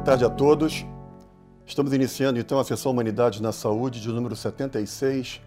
[0.00, 0.86] Boa tarde a todos.
[1.66, 5.42] Estamos iniciando então a sessão Humanidade na Saúde de número 76,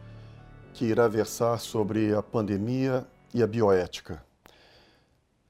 [0.75, 3.03] que irá versar sobre a pandemia
[3.33, 4.23] e a bioética.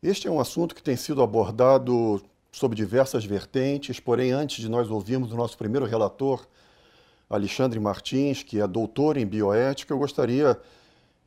[0.01, 4.89] Este é um assunto que tem sido abordado sob diversas vertentes, porém, antes de nós
[4.89, 6.47] ouvirmos o nosso primeiro relator,
[7.29, 10.57] Alexandre Martins, que é doutor em bioética, eu gostaria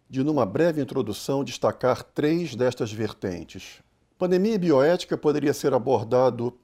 [0.09, 3.83] de, numa breve introdução, destacar três destas vertentes.
[4.19, 6.59] Pandemia e bioética poderia ser abordado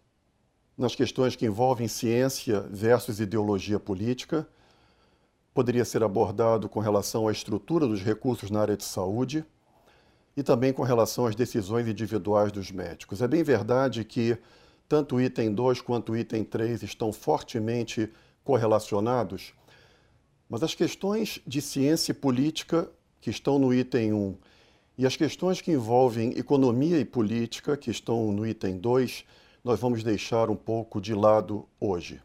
[0.77, 4.47] nas questões que envolvem ciência versus ideologia política,
[5.55, 9.45] poderia ser abordado com relação à estrutura dos recursos na área de saúde
[10.37, 13.21] e também com relação às decisões individuais dos médicos.
[13.21, 14.39] É bem verdade que
[14.89, 18.11] tanto o item 2 quanto o item 3 estão fortemente
[18.43, 19.53] correlacionados,
[20.49, 24.37] mas as questões de ciência e política que estão no item 1
[24.99, 29.25] e as questões que envolvem economia e política, que estão no item 2,
[29.65, 32.21] nós vamos deixar um pouco de lado hoje.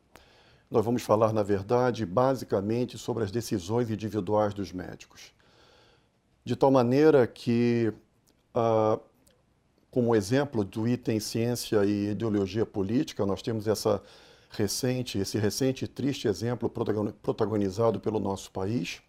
[0.69, 5.31] Nós vamos falar, na verdade, basicamente sobre as decisões individuais dos médicos.
[6.43, 7.93] De tal maneira que,
[8.53, 8.99] ah,
[9.91, 14.01] como exemplo do item ciência e ideologia política, nós temos essa
[14.49, 19.01] recente, esse recente e triste exemplo protagonizado pelo nosso país.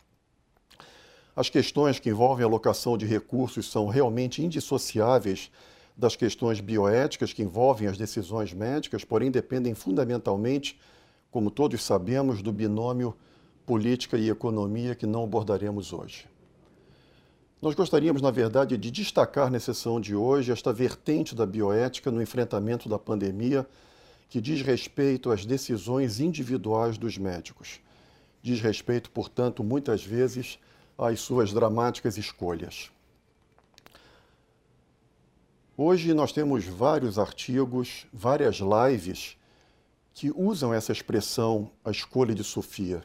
[1.34, 5.50] As questões que envolvem a alocação de recursos são realmente indissociáveis
[5.98, 10.78] das questões bioéticas que envolvem as decisões médicas, porém dependem fundamentalmente,
[11.28, 13.16] como todos sabemos, do binômio
[13.66, 16.28] política e economia que não abordaremos hoje.
[17.60, 22.22] Nós gostaríamos, na verdade, de destacar na sessão de hoje esta vertente da bioética no
[22.22, 23.66] enfrentamento da pandemia,
[24.28, 27.80] que diz respeito às decisões individuais dos médicos.
[28.40, 30.60] Diz respeito, portanto, muitas vezes
[30.96, 32.92] às suas dramáticas escolhas.
[35.80, 39.36] Hoje nós temos vários artigos, várias lives
[40.12, 43.05] que usam essa expressão, a escolha de Sofia.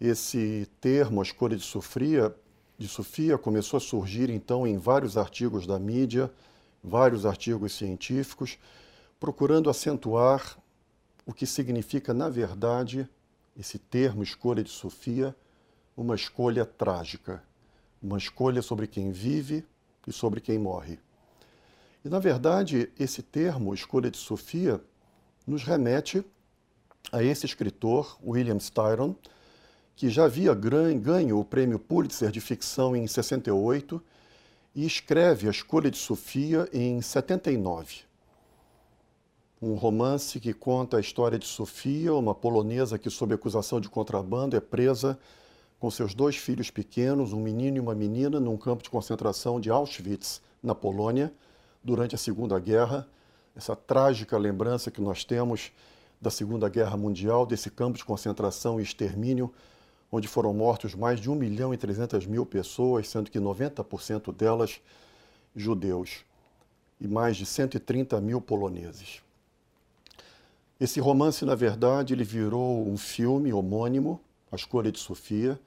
[0.00, 2.32] Esse termo, a escolha de Sofia,
[2.78, 6.30] de Sofia, começou a surgir então em vários artigos da mídia,
[6.84, 8.56] vários artigos científicos,
[9.18, 10.56] procurando acentuar
[11.26, 13.08] o que significa, na verdade,
[13.58, 15.34] esse termo escolha de Sofia,
[15.96, 17.42] uma escolha trágica,
[18.00, 19.66] uma escolha sobre quem vive
[20.06, 21.04] e sobre quem morre.
[22.06, 24.80] E, na verdade, esse termo, escolha de Sofia,
[25.44, 26.24] nos remete
[27.10, 29.12] a esse escritor, William Styron,
[29.96, 34.00] que já havia ganho o prêmio Pulitzer de ficção em 68
[34.72, 38.04] e escreve A Escolha de Sofia em 79.
[39.60, 44.54] Um romance que conta a história de Sofia, uma polonesa que, sob acusação de contrabando,
[44.54, 45.18] é presa
[45.80, 49.70] com seus dois filhos pequenos, um menino e uma menina, num campo de concentração de
[49.70, 51.34] Auschwitz, na Polônia,
[51.86, 53.06] durante a Segunda Guerra,
[53.54, 55.70] essa trágica lembrança que nós temos
[56.20, 59.54] da Segunda Guerra Mundial, desse campo de concentração e extermínio,
[60.10, 64.80] onde foram mortos mais de 1 milhão e 300 mil pessoas, sendo que 90% delas
[65.54, 66.24] judeus,
[67.00, 69.22] e mais de 130 mil poloneses.
[70.80, 74.20] Esse romance, na verdade, ele virou um filme homônimo,
[74.50, 75.58] A Escolha de Sofia,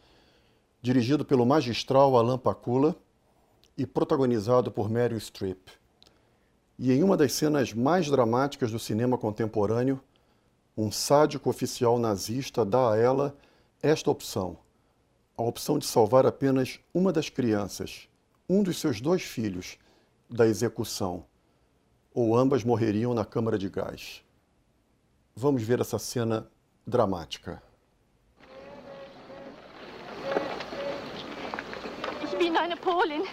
[0.82, 2.94] dirigido pelo magistral Alan Pakula
[3.78, 5.79] e protagonizado por Meryl Streep.
[6.82, 10.00] E em uma das cenas mais dramáticas do cinema contemporâneo,
[10.78, 13.36] um sádico oficial nazista dá a ela
[13.84, 14.58] esta opção:
[15.36, 18.08] a opção de salvar apenas uma das crianças,
[18.48, 19.78] um dos seus dois filhos,
[20.30, 21.26] da execução,
[22.14, 24.24] ou ambas morreriam na câmara de gás.
[25.36, 26.50] Vamos ver essa cena
[26.88, 27.62] dramática.
[32.24, 33.26] Ich bin eine Polin.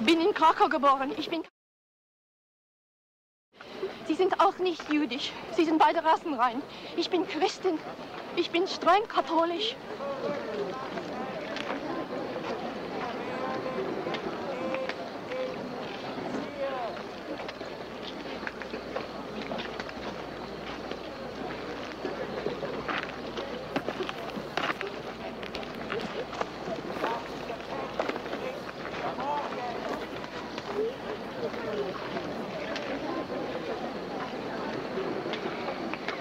[0.00, 1.12] Bin in Krakau geboren.
[1.18, 1.42] Ich bin
[4.08, 5.32] Sie sind auch nicht jüdisch.
[5.52, 6.62] Sie sind beide rassenrein.
[6.96, 7.78] Ich bin Christin.
[8.36, 9.76] Ich bin streng katholisch.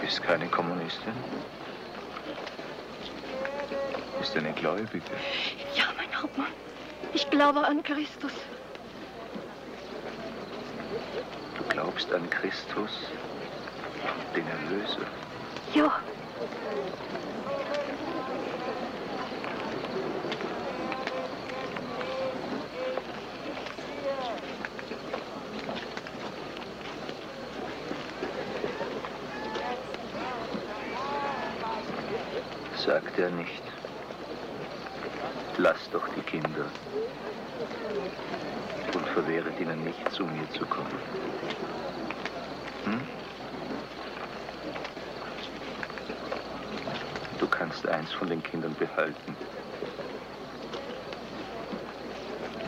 [0.07, 1.13] bist keine Kommunistin?
[4.19, 5.03] Bist du eine Gläubige?
[5.75, 6.47] Ja, mein Hauptmann.
[7.13, 8.31] Ich glaube an Christus.
[11.57, 12.91] Du glaubst an Christus,
[14.33, 15.05] den Erlöser?
[15.73, 15.91] Ja.
[32.87, 33.63] Sagte er nicht,
[35.57, 36.65] lasst doch die Kinder
[38.93, 40.97] und verwehret ihnen nicht, zu mir zu kommen.
[42.85, 43.01] Hm?
[47.39, 49.35] Du kannst eins von den Kindern behalten.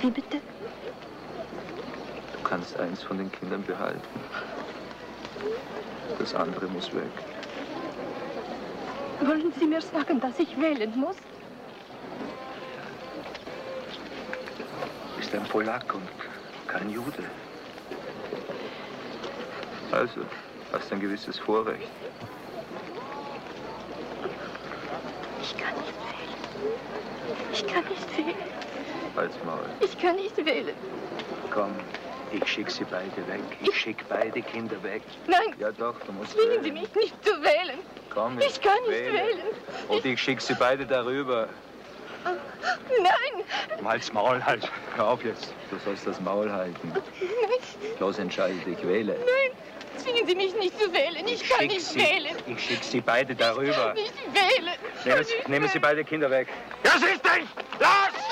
[0.01, 0.39] Wie bitte?
[2.33, 3.99] Du kannst eins von den Kindern behalten.
[6.17, 7.11] Das andere muss weg.
[9.21, 11.15] Wollen Sie mir sagen, dass ich wählen muss?
[14.57, 16.07] Du bist ein Polak und
[16.67, 17.23] kein Jude.
[19.91, 20.21] Also,
[20.71, 21.89] hast ein gewisses Vorrecht.
[25.41, 25.78] Ich kann.
[27.59, 28.35] Ich kann nicht wählen.
[29.15, 29.65] Halt's Maul.
[29.81, 30.75] Ich kann nicht wählen.
[31.51, 31.71] Komm,
[32.31, 33.41] ich schick sie beide weg.
[33.61, 35.01] Ich schick beide Kinder weg.
[35.27, 36.73] Nein, Ja doch, du musst zwingen Sie wählen.
[36.81, 37.79] mich nicht zu wählen.
[38.13, 39.13] Komm, Ich kann nicht wähle.
[39.13, 39.39] wählen.
[39.89, 41.49] Und ich schick sie beide darüber.
[42.23, 43.43] Nein,
[43.85, 44.69] Halt's Maul, halt.
[44.95, 45.53] Hör auf jetzt.
[45.69, 46.91] Du sollst das Maul halten.
[47.99, 49.13] Los, entscheide dich, wähle.
[49.13, 49.51] nein.
[50.09, 51.27] Zwingen Sie mich nicht zu wählen.
[51.27, 52.35] Ich kann schick nicht sie, wählen.
[52.47, 53.93] Ich schick sie beide darüber.
[53.93, 54.73] Nicht wählen.
[55.05, 56.47] Nehmen, Nicht nehmen Sie beide Kinder weg.
[56.83, 57.45] Ja, siehst dich!
[57.79, 58.28] Los!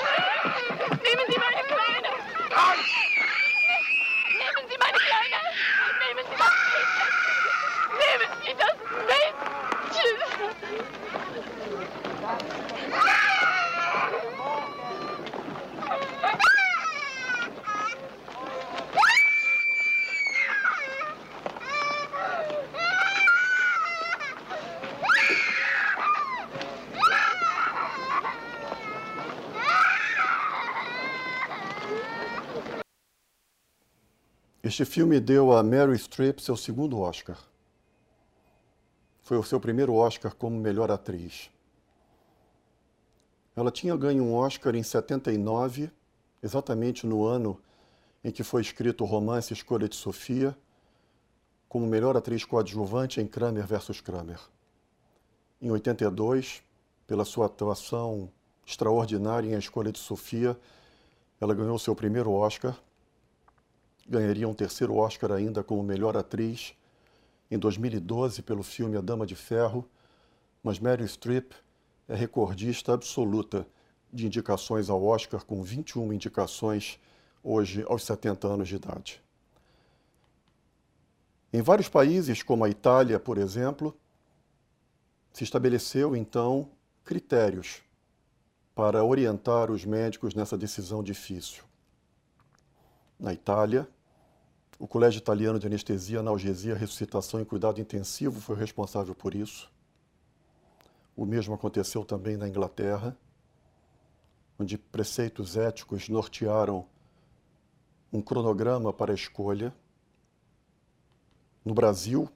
[34.80, 37.36] Este filme deu a Mary Streep seu segundo Oscar.
[39.22, 41.50] Foi o seu primeiro Oscar como melhor atriz.
[43.56, 45.90] Ela tinha ganho um Oscar em 79,
[46.40, 47.60] exatamente no ano
[48.22, 50.56] em que foi escrito o romance Escolha de Sofia,
[51.68, 54.00] como melhor atriz coadjuvante em Kramer vs.
[54.00, 54.38] Kramer.
[55.60, 56.62] Em 82,
[57.04, 58.30] pela sua atuação
[58.64, 60.56] extraordinária em A Escolha de Sofia,
[61.40, 62.78] ela ganhou seu primeiro Oscar
[64.08, 66.74] ganharia um terceiro Oscar ainda como melhor atriz
[67.50, 69.88] em 2012 pelo filme A Dama de Ferro,
[70.62, 71.52] mas Meryl Streep
[72.08, 73.66] é recordista absoluta
[74.12, 76.98] de indicações ao Oscar, com 21 indicações
[77.44, 79.22] hoje aos 70 anos de idade.
[81.52, 83.96] Em vários países, como a Itália, por exemplo,
[85.32, 86.70] se estabeleceu então
[87.04, 87.82] critérios
[88.74, 91.64] para orientar os médicos nessa decisão difícil.
[93.18, 93.88] Na Itália,
[94.78, 99.70] o Colégio Italiano de Anestesia, Analgesia, Ressuscitação e Cuidado Intensivo foi responsável por isso.
[101.16, 103.16] O mesmo aconteceu também na Inglaterra,
[104.56, 106.86] onde preceitos éticos nortearam
[108.12, 109.74] um cronograma para a escolha.
[111.64, 112.28] No Brasil,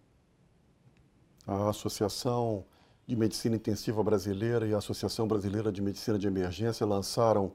[1.46, 2.64] a Associação
[3.06, 7.52] de Medicina Intensiva Brasileira e a Associação Brasileira de Medicina de Emergência lançaram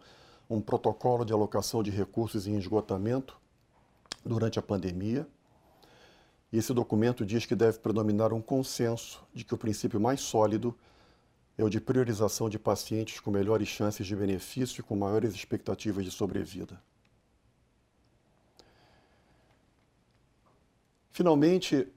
[0.49, 3.37] um protocolo de alocação de recursos em esgotamento
[4.25, 5.27] durante a pandemia.
[6.51, 10.75] E esse documento diz que deve predominar um consenso de que o princípio mais sólido
[11.57, 16.05] é o de priorização de pacientes com melhores chances de benefício e com maiores expectativas
[16.05, 16.79] de sobrevida.
[21.11, 21.87] Finalmente,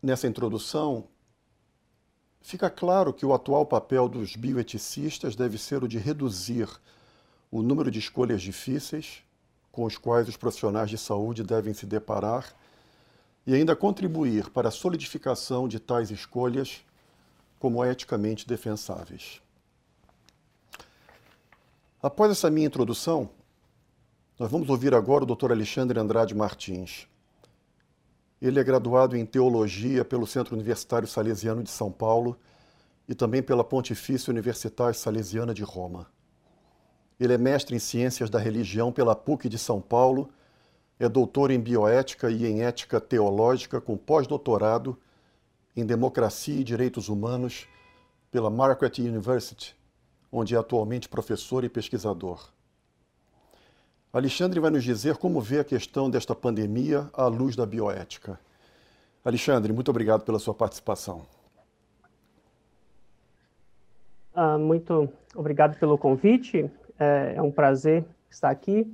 [0.00, 1.08] nessa introdução,
[2.40, 6.68] fica claro que o atual papel dos bioeticistas deve ser o de reduzir
[7.50, 9.24] o número de escolhas difíceis
[9.74, 12.54] com os quais os profissionais de saúde devem se deparar
[13.44, 16.84] e ainda contribuir para a solidificação de tais escolhas
[17.58, 19.42] como eticamente defensáveis.
[22.00, 23.28] Após essa minha introdução,
[24.38, 25.50] nós vamos ouvir agora o Dr.
[25.50, 27.08] Alexandre Andrade Martins.
[28.40, 32.38] Ele é graduado em Teologia pelo Centro Universitário Salesiano de São Paulo
[33.08, 36.13] e também pela Pontifícia Universidade Salesiana de Roma.
[37.18, 40.28] Ele é mestre em Ciências da Religião pela PUC de São Paulo,
[40.98, 44.96] é doutor em Bioética e em Ética Teológica com pós-doutorado
[45.76, 47.66] em Democracia e Direitos Humanos
[48.30, 49.76] pela Marquette University,
[50.30, 52.48] onde é atualmente professor e pesquisador.
[54.12, 58.38] Alexandre vai nos dizer como vê a questão desta pandemia à luz da bioética.
[59.24, 61.26] Alexandre, muito obrigado pela sua participação.
[64.32, 66.70] Ah, muito obrigado pelo convite.
[66.98, 68.92] É, é um prazer estar aqui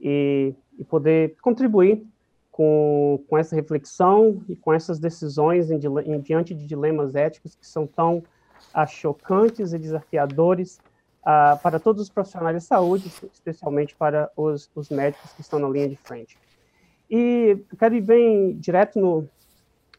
[0.00, 2.04] e, e poder contribuir
[2.50, 7.66] com, com, essa reflexão e com essas decisões em, em, diante de dilemas éticos que
[7.66, 8.22] são tão
[8.74, 10.80] uh, chocantes e desafiadores
[11.20, 15.68] uh, para todos os profissionais de saúde, especialmente para os, os médicos que estão na
[15.68, 16.38] linha de frente.
[17.10, 19.28] E quero ir bem direto no,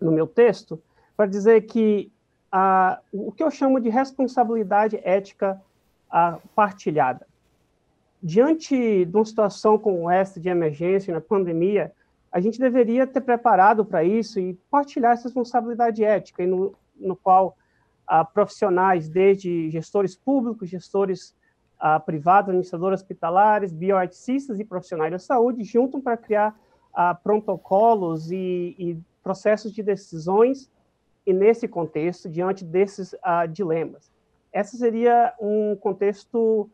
[0.01, 0.82] no meu texto
[1.16, 2.12] para dizer que
[2.51, 5.62] uh, o que eu chamo de responsabilidade ética
[6.56, 7.26] partilhada.
[8.21, 11.93] Diante de uma situação como essa de emergência, na pandemia,
[12.31, 17.55] a gente deveria ter preparado para isso e partilhar essa responsabilidade ética, no, no qual
[18.09, 21.36] uh, profissionais, desde gestores públicos, gestores
[21.81, 26.59] uh, privados, administradores hospitalares, bioeticistas e profissionais da saúde, juntam para criar
[26.93, 30.69] uh, protocolos e, e, processos de decisões,
[31.25, 33.13] e nesse contexto, diante desses
[33.51, 34.09] dilemas.
[34.53, 36.69] Esse seria um contexto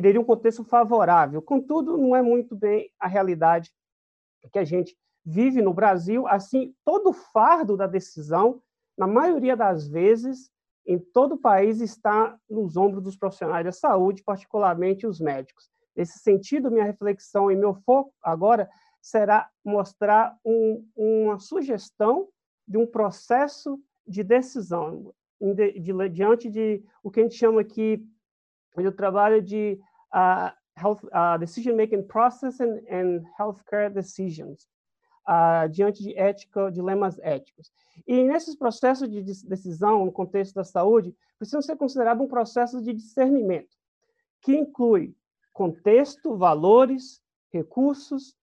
[0.00, 1.42] teria um contexto favorável.
[1.42, 3.70] Contudo, não é muito bem a realidade
[4.50, 6.26] que a gente vive no Brasil.
[6.26, 8.62] Assim, todo o fardo da decisão,
[8.96, 10.50] na maioria das vezes,
[10.86, 15.70] em todo o país, está nos ombros dos profissionais da saúde, particularmente os médicos.
[15.94, 18.68] Nesse sentido, minha reflexão e meu foco agora
[19.00, 22.28] será mostrar um, uma sugestão
[22.66, 28.04] de um processo de decisão, de, de, diante de o que a gente chama aqui
[28.76, 29.78] do trabalho de
[30.14, 34.66] uh, health, uh, decision making process and, and healthcare decisions,
[35.28, 37.70] uh, diante de ética, dilemas éticos.
[38.06, 42.92] E nesses processos de decisão, no contexto da saúde, precisam ser considerados um processo de
[42.92, 43.76] discernimento,
[44.40, 45.14] que inclui
[45.52, 47.20] contexto, valores,
[47.52, 48.34] recursos,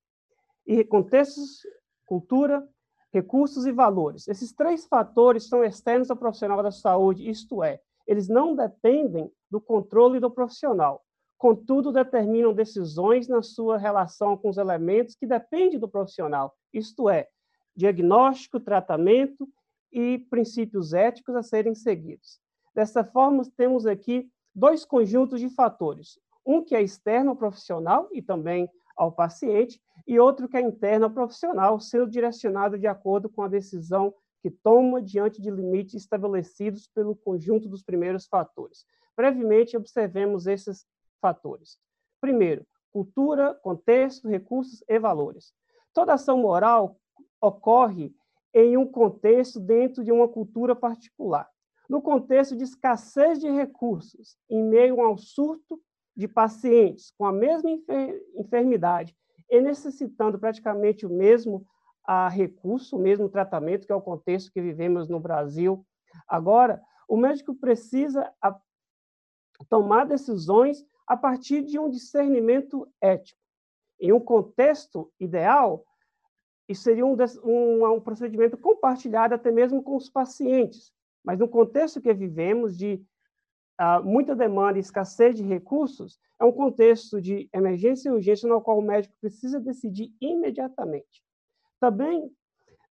[0.66, 1.64] e contextos,
[2.06, 2.68] cultura,
[3.12, 4.28] recursos e valores.
[4.28, 9.62] Esses três fatores são externos ao profissional da saúde, isto é, eles não dependem do
[9.62, 11.06] controle do profissional.
[11.38, 17.28] Contudo, determinam decisões na sua relação com os elementos que dependem do profissional, isto é,
[17.76, 19.48] diagnóstico, tratamento
[19.94, 22.40] e princípios éticos a serem seguidos.
[22.74, 28.24] Dessa forma, temos aqui dois conjuntos de fatores: um que é externo ao profissional e
[28.24, 33.44] também ao paciente, e outro que é interno ao profissional, sendo direcionado de acordo com
[33.44, 38.86] a decisão que toma diante de limites estabelecidos pelo conjunto dos primeiros fatores.
[39.16, 40.86] Brevemente, observemos esses
[41.22, 41.78] fatores.
[42.22, 45.54] Primeiro, cultura, contexto, recursos e valores.
[45.94, 47.00] Toda ação moral
[47.42, 48.14] ocorre
[48.54, 51.50] em um contexto dentro de uma cultura particular.
[51.90, 55.82] No contexto de escassez de recursos, em meio ao surto
[56.16, 57.70] de pacientes com a mesma
[58.36, 59.16] enfermidade
[59.50, 61.66] e necessitando praticamente o mesmo
[62.12, 65.86] a recurso, o mesmo tratamento, que é o contexto que vivemos no Brasil.
[66.28, 68.34] Agora, o médico precisa
[69.70, 73.40] tomar decisões a partir de um discernimento ético.
[74.00, 75.86] Em um contexto ideal,
[76.68, 80.92] isso seria um, um, um procedimento compartilhado até mesmo com os pacientes.
[81.24, 83.06] Mas no contexto que vivemos de
[83.80, 88.60] uh, muita demanda e escassez de recursos, é um contexto de emergência e urgência no
[88.60, 91.29] qual o médico precisa decidir imediatamente.
[91.80, 92.32] Também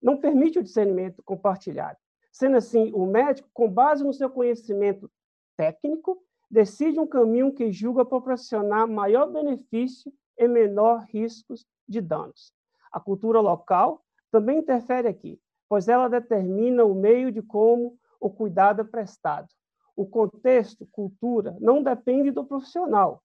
[0.01, 1.97] não permite o discernimento compartilhado.
[2.31, 5.09] Sendo assim, o médico, com base no seu conhecimento
[5.55, 12.53] técnico, decide um caminho que julga proporcionar maior benefício e menor riscos de danos.
[12.91, 18.81] A cultura local também interfere aqui, pois ela determina o meio de como o cuidado
[18.81, 19.47] é prestado.
[19.95, 23.23] O contexto, cultura, não depende do profissional,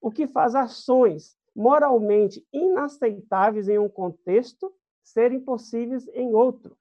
[0.00, 4.72] o que faz ações moralmente inaceitáveis em um contexto
[5.06, 6.76] serem possíveis em outro.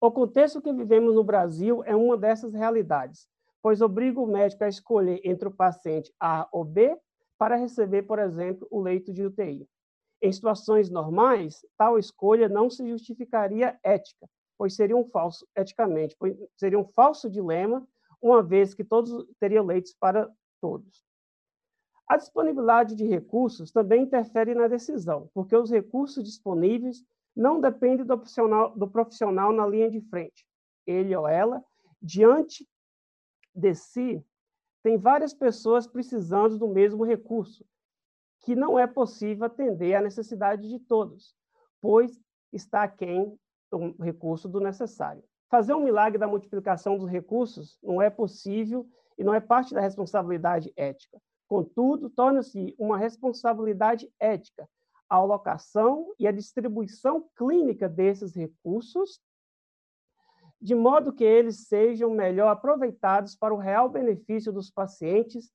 [0.00, 3.28] O contexto que vivemos no Brasil é uma dessas realidades,
[3.62, 6.98] pois obriga o médico a escolher entre o paciente A ou B
[7.38, 9.68] para receber, por exemplo, o leito de UTI.
[10.20, 16.36] Em situações normais, tal escolha não se justificaria ética, pois seria um falso eticamente, pois
[16.56, 17.86] seria um falso dilema
[18.20, 21.04] uma vez que todos teriam leitos para todos.
[22.08, 28.16] A disponibilidade de recursos também interfere na decisão, porque os recursos disponíveis não dependem do
[28.16, 30.46] profissional, do profissional na linha de frente.
[30.86, 31.62] Ele ou ela,
[32.02, 32.68] diante
[33.54, 34.24] de si,
[34.82, 37.64] tem várias pessoas precisando do mesmo recurso,
[38.40, 41.36] que não é possível atender à necessidade de todos,
[41.80, 42.18] pois
[42.52, 43.38] está quem
[43.70, 45.22] o recurso do necessário.
[45.48, 49.80] Fazer um milagre da multiplicação dos recursos não é possível e não é parte da
[49.80, 51.20] responsabilidade ética.
[51.46, 54.68] Contudo, torna-se uma responsabilidade ética
[55.10, 59.20] a alocação e a distribuição clínica desses recursos,
[60.62, 65.50] de modo que eles sejam melhor aproveitados para o real benefício dos pacientes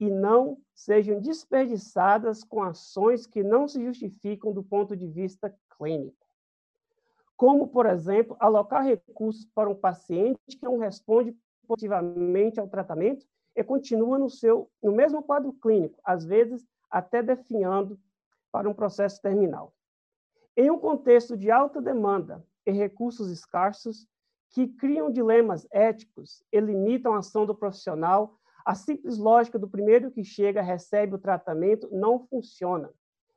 [0.00, 6.26] e não sejam desperdiçadas com ações que não se justificam do ponto de vista clínico.
[7.36, 11.36] Como, por exemplo, alocar recursos para um paciente que não responde
[11.66, 17.98] positivamente ao tratamento e continua no seu no mesmo quadro clínico, às vezes até definhando
[18.56, 19.74] para um processo terminal.
[20.56, 24.08] Em um contexto de alta demanda e recursos escassos
[24.48, 30.10] que criam dilemas éticos e limitam a ação do profissional, a simples lógica do primeiro
[30.10, 32.90] que chega recebe o tratamento não funciona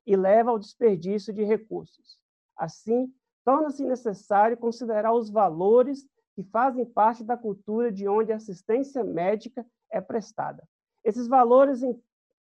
[0.08, 2.18] e leva ao desperdício de recursos.
[2.56, 9.04] Assim, torna-se necessário considerar os valores que fazem parte da cultura de onde a assistência
[9.04, 10.64] médica é prestada.
[11.04, 11.84] Esses valores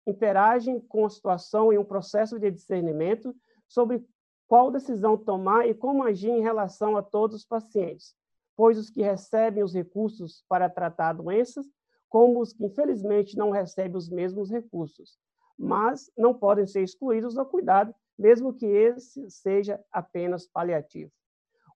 [0.09, 3.35] interagem com a situação em um processo de discernimento
[3.67, 4.03] sobre
[4.47, 8.15] qual decisão tomar e como agir em relação a todos os pacientes,
[8.55, 11.65] pois os que recebem os recursos para tratar doenças,
[12.09, 15.19] como os que infelizmente não recebem os mesmos recursos,
[15.59, 21.11] mas não podem ser excluídos do cuidado, mesmo que esse seja apenas paliativo.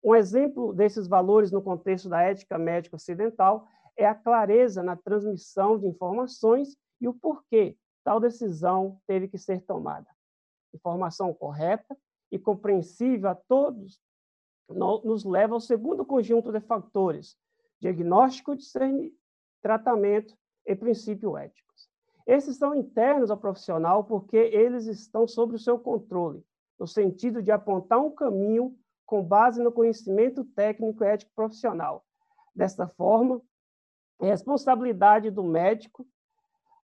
[0.01, 5.77] Um exemplo desses valores no contexto da ética médica ocidental é a clareza na transmissão
[5.77, 10.08] de informações e o porquê tal decisão teve que ser tomada.
[10.74, 11.98] Informação correta
[12.31, 14.00] e compreensível a todos
[14.70, 17.38] nos leva ao segundo conjunto de fatores:
[17.79, 18.55] diagnóstico,
[19.62, 21.89] tratamento e princípio éticos.
[22.25, 26.46] Esses são internos ao profissional porque eles estão sob o seu controle,
[26.79, 32.05] no sentido de apontar um caminho com base no conhecimento técnico e ético profissional.
[32.55, 33.41] Desta forma,
[34.22, 36.08] é responsabilidade do médico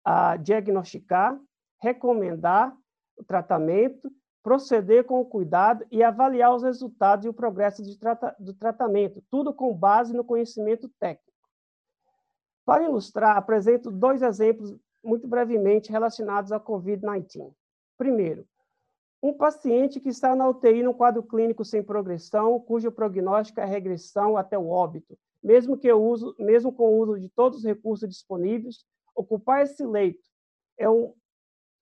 [0.09, 1.37] a diagnosticar,
[1.81, 2.73] recomendar
[3.17, 4.09] o tratamento
[4.47, 9.73] proceder com cuidado e avaliar os resultados e o progresso trata do tratamento, tudo com
[9.73, 11.37] base no conhecimento técnico.
[12.65, 14.73] Para ilustrar, apresento dois exemplos
[15.03, 17.51] muito brevemente relacionados à COVID-19.
[17.97, 18.47] Primeiro,
[19.21, 24.37] um paciente que está na UTI no quadro clínico sem progressão, cujo prognóstico é regressão
[24.37, 28.07] até o óbito, mesmo que o uso, mesmo com o uso de todos os recursos
[28.07, 28.85] disponíveis,
[29.17, 30.23] ocupar esse leito
[30.77, 31.13] é um,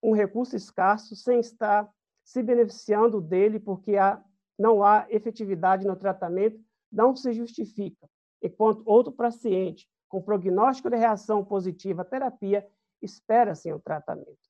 [0.02, 1.88] um recurso escasso sem estar
[2.24, 4.22] se beneficiando dele porque há,
[4.58, 6.58] não há efetividade no tratamento,
[6.90, 8.08] não se justifica,
[8.42, 12.66] enquanto outro paciente com prognóstico de reação positiva à terapia
[13.02, 14.48] espera-se o tratamento.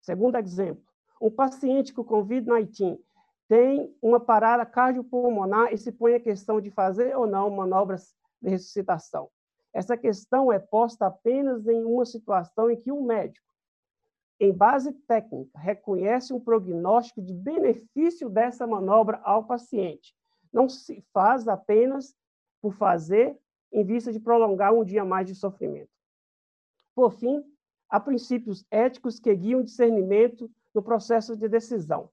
[0.00, 0.84] Segundo exemplo,
[1.20, 2.98] um paciente com COVID-19
[3.48, 8.50] tem uma parada cardiopulmonar e se põe a questão de fazer ou não manobras de
[8.50, 9.30] ressuscitação.
[9.76, 13.46] Essa questão é posta apenas em uma situação em que o médico
[14.38, 20.14] em base técnica, reconhece um prognóstico de benefício dessa manobra ao paciente.
[20.52, 22.14] Não se faz apenas
[22.60, 23.38] por fazer,
[23.72, 25.90] em vista de prolongar um dia mais de sofrimento.
[26.94, 27.42] Por fim,
[27.88, 32.10] há princípios éticos que guiam o discernimento no processo de decisão.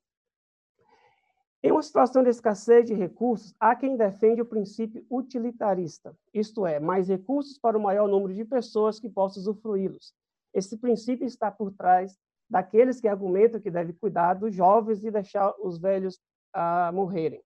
[1.65, 6.77] Em uma situação de escassez de recursos, há quem defende o princípio utilitarista, isto é,
[6.77, 10.13] mais recursos para o maior número de pessoas que possam usufruí-los,
[10.53, 15.53] esse princípio está por trás daqueles que argumentam que deve cuidar dos jovens e deixar
[15.57, 16.19] os velhos
[16.53, 17.41] ah, morrerem.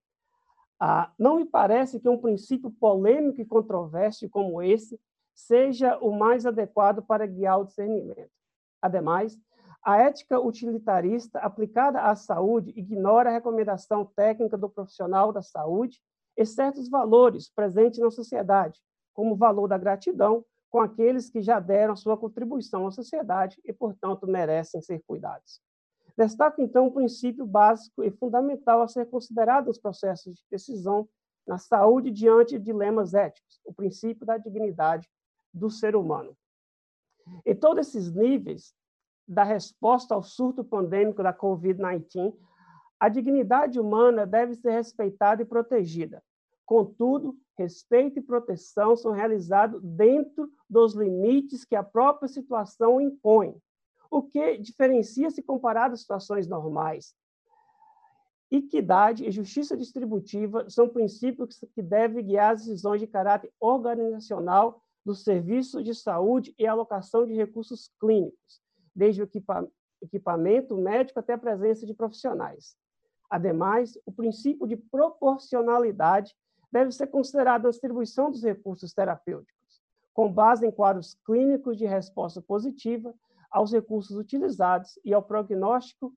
[0.79, 4.99] Ah, não me parece que um princípio polêmico e controverso como esse
[5.35, 8.31] seja o mais adequado para guiar o discernimento.
[8.81, 9.39] Ademais,
[9.83, 16.01] a ética utilitarista aplicada à saúde ignora a recomendação técnica do profissional da saúde
[16.35, 18.79] e certos valores presentes na sociedade,
[19.13, 23.71] como o valor da gratidão, com aqueles que já deram sua contribuição à sociedade e,
[23.71, 25.61] portanto, merecem ser cuidados.
[26.17, 31.07] Destaco, então, um princípio básico e fundamental a ser considerado nos processos de decisão
[31.47, 35.09] na saúde diante de dilemas éticos, o princípio da dignidade
[35.53, 36.35] do ser humano.
[37.45, 38.73] Em todos esses níveis
[39.27, 42.33] da resposta ao surto pandêmico da COVID-19,
[42.99, 46.23] a dignidade humana deve ser respeitada e protegida.
[46.65, 53.55] Contudo, respeito e proteção são realizados dentro dos limites que a própria situação impõe,
[54.09, 57.13] o que diferencia-se comparado às situações normais.
[58.49, 65.13] Equidade e justiça distributiva são princípios que devem guiar as decisões de caráter organizacional do
[65.13, 68.61] serviço de saúde e alocação de recursos clínicos,
[68.97, 69.29] desde o
[70.01, 72.75] equipamento médico até a presença de profissionais.
[73.29, 76.35] Ademais, o princípio de proporcionalidade
[76.71, 79.83] deve ser considerada a distribuição dos recursos terapêuticos,
[80.13, 83.13] com base em quadros clínicos de resposta positiva
[83.51, 86.11] aos recursos utilizados e ao prognóstico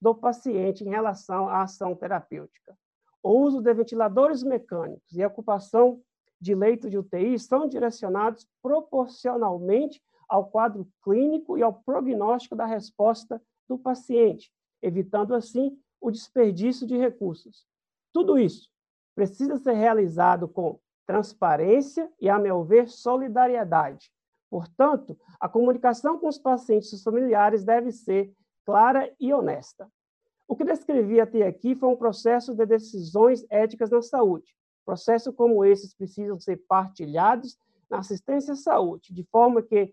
[0.00, 2.76] do paciente em relação à ação terapêutica.
[3.22, 6.02] O uso de ventiladores mecânicos e a ocupação
[6.38, 13.40] de leito de UTI são direcionados proporcionalmente ao quadro clínico e ao prognóstico da resposta
[13.68, 17.66] do paciente, evitando assim o desperdício de recursos.
[18.12, 18.70] Tudo isso
[19.14, 24.10] precisa ser realizado com transparência e, a meu ver, solidariedade.
[24.50, 28.32] Portanto, a comunicação com os pacientes e os familiares deve ser
[28.64, 29.88] clara e honesta.
[30.48, 34.54] O que descrevi até aqui foi um processo de decisões éticas na saúde.
[34.84, 37.58] Processos como esses precisam ser partilhados
[37.90, 39.92] na assistência à saúde, de forma que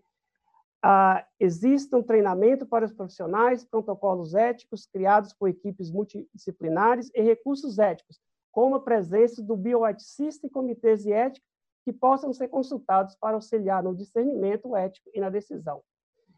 [0.86, 7.78] ah, exista um treinamento para os profissionais, protocolos éticos criados por equipes multidisciplinares e recursos
[7.78, 8.20] éticos,
[8.52, 11.46] como a presença do bioeticista e comitês de ética
[11.86, 15.82] que possam ser consultados para auxiliar no discernimento ético e na decisão.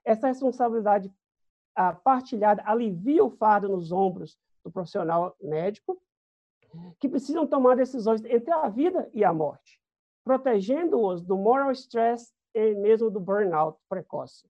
[0.05, 1.13] Essa responsabilidade
[1.75, 6.01] ah, partilhada alivia o fardo nos ombros do profissional médico,
[7.01, 9.81] que precisam tomar decisões entre a vida e a morte,
[10.23, 14.47] protegendo-os do moral stress e mesmo do burnout precoce.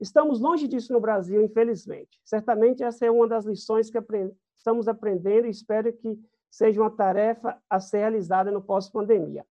[0.00, 2.20] Estamos longe disso no Brasil, infelizmente.
[2.24, 3.98] Certamente essa é uma das lições que
[4.56, 6.18] estamos aprendendo e espero que
[6.50, 9.46] seja uma tarefa a ser realizada no pós-pandemia.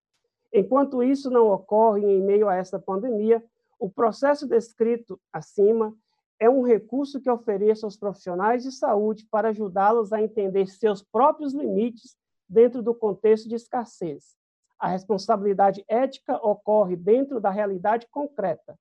[0.52, 3.42] Enquanto isso não ocorre em meio a essa pandemia,
[3.80, 5.96] o processo descrito acima
[6.38, 11.54] é um recurso que ofereço aos profissionais de saúde para ajudá-los a entender seus próprios
[11.54, 14.38] limites dentro do contexto de escassez.
[14.80, 18.80] A responsabilidade ética ocorre dentro da realidade concreta,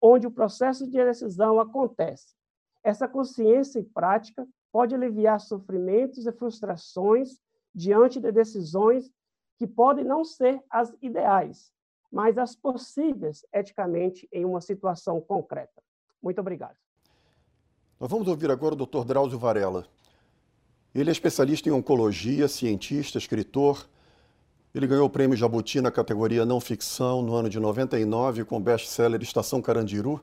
[0.00, 2.34] onde o processo de decisão acontece.
[2.82, 7.38] Essa consciência prática pode aliviar sofrimentos e frustrações
[7.74, 9.10] diante de decisões
[9.58, 11.72] que podem não ser as ideais,
[12.10, 15.82] mas as possíveis eticamente em uma situação concreta.
[16.22, 16.76] Muito obrigado.
[18.00, 19.04] Nós vamos ouvir agora o Dr.
[19.04, 19.86] Drauzio Varela.
[20.94, 23.88] Ele é especialista em oncologia, cientista, escritor.
[24.74, 28.60] Ele ganhou o prêmio Jabuti na categoria não ficção no ano de 99 com o
[28.60, 30.20] best-seller Estação Carandiru,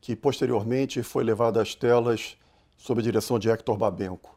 [0.00, 2.36] que posteriormente foi levado às telas
[2.76, 4.36] sob a direção de Hector Babenco.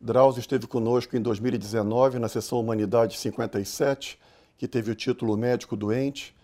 [0.00, 4.18] Drauzio esteve conosco em 2019 na sessão Humanidade 57,
[4.56, 6.34] que teve o título Médico Doente,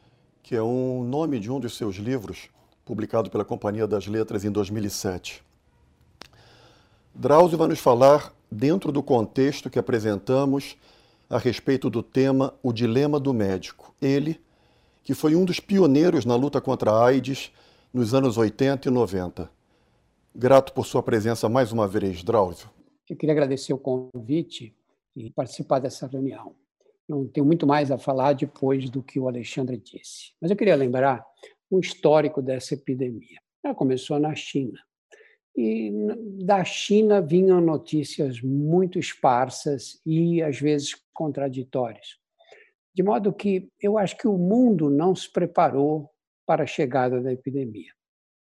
[0.43, 2.51] que é um nome de um dos seus livros,
[2.85, 5.43] publicado pela Companhia das Letras em 2007.
[7.15, 10.77] Drauzio vai nos falar, dentro do contexto que apresentamos,
[11.29, 13.95] a respeito do tema O Dilema do Médico.
[14.01, 14.41] Ele,
[15.03, 17.53] que foi um dos pioneiros na luta contra a AIDS
[17.93, 19.51] nos anos 80 e 90.
[20.35, 22.69] Grato por sua presença mais uma vez, Drauzio.
[23.09, 24.75] Eu queria agradecer o convite
[25.17, 26.55] e participar dessa reunião.
[27.09, 30.33] Não tenho muito mais a falar depois do que o Alexandre disse.
[30.41, 31.25] Mas eu queria lembrar
[31.71, 33.39] um histórico dessa epidemia.
[33.65, 34.79] Ela começou na China.
[35.57, 35.91] E
[36.45, 42.19] da China vinham notícias muito esparsas e, às vezes, contraditórias.
[42.95, 46.11] De modo que eu acho que o mundo não se preparou
[46.47, 47.93] para a chegada da epidemia.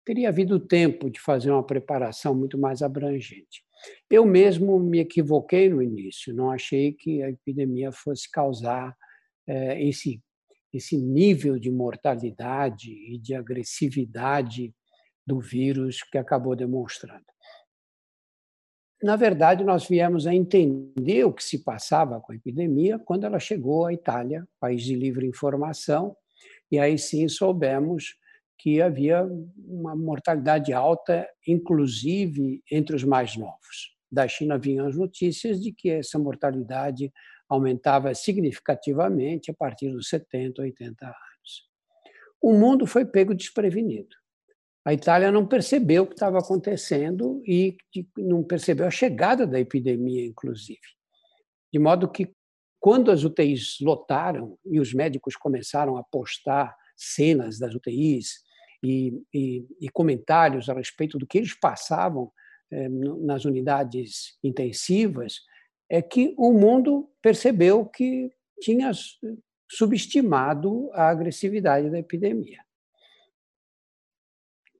[0.05, 3.63] Teria havido tempo de fazer uma preparação muito mais abrangente.
[4.09, 8.95] Eu mesmo me equivoquei no início, não achei que a epidemia fosse causar
[9.47, 10.21] é, esse
[10.73, 14.73] esse nível de mortalidade e de agressividade
[15.31, 17.23] do vírus que acabou demonstrando.
[19.01, 23.39] Na verdade, nós viemos a entender o que se passava com a epidemia quando ela
[23.39, 26.13] chegou à Itália, país de livre informação,
[26.69, 28.15] e aí sim soubemos
[28.59, 29.25] que havia
[29.65, 33.95] uma mortalidade alta, inclusive entre os mais novos.
[34.11, 37.11] Da China vinham as notícias de que essa mortalidade
[37.47, 41.69] aumentava significativamente a partir dos 70, 80 anos.
[42.41, 44.20] O mundo foi pego desprevenido.
[44.83, 47.77] A Itália não percebeu o que estava acontecendo e
[48.17, 50.79] não percebeu a chegada da epidemia, inclusive.
[51.71, 52.33] De modo que,
[52.79, 58.39] quando as UTIs lotaram e os médicos começaram a postar cenas das UTIs
[58.83, 62.31] e, e, e comentários a respeito do que eles passavam
[62.71, 65.41] eh, nas unidades intensivas,
[65.87, 68.91] é que o mundo percebeu que tinha
[69.69, 72.59] subestimado a agressividade da epidemia.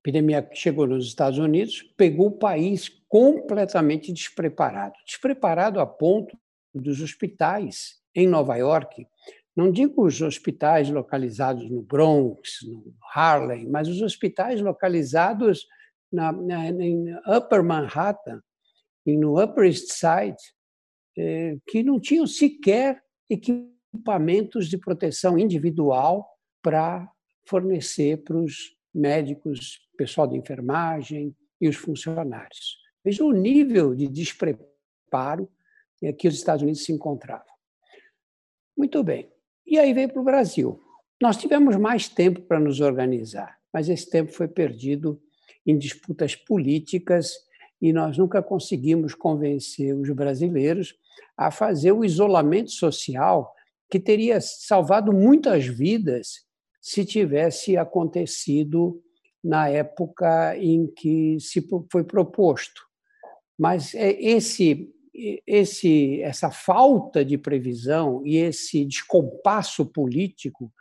[0.04, 4.96] Epidemia chegou nos Estados Unidos, pegou o país completamente despreparado.
[5.06, 6.36] Despreparado a ponto
[6.74, 9.06] dos hospitais em Nova York,
[9.56, 15.68] não digo os hospitais localizados no Bronx, no Harlem, mas os hospitais localizados
[16.12, 18.42] na, na, em Upper Manhattan
[19.06, 20.38] e no Upper East Side,
[21.18, 26.28] é, que não tinham sequer equipamentos de proteção individual
[26.62, 27.08] para
[27.46, 32.78] fornecer para os médicos, pessoal de enfermagem e os funcionários.
[33.04, 35.50] Veja o nível de despreparo
[36.02, 37.46] é, que os Estados Unidos se encontravam.
[38.78, 39.32] Muito bem.
[39.66, 40.82] E aí veio para o Brasil.
[41.22, 45.22] Nós tivemos mais tempo para nos organizar, mas esse tempo foi perdido
[45.66, 47.36] em disputas políticas
[47.82, 50.96] e nós nunca conseguimos convencer os brasileiros
[51.38, 53.54] a fazer o isolamento social
[53.90, 56.46] que teria salvado muitas vidas
[56.82, 59.00] se tivesse acontecido
[59.44, 62.82] na época em que se foi proposto.
[63.58, 64.92] Mas é esse,
[65.46, 70.74] esse, essa falta de previsão e esse descompasso político,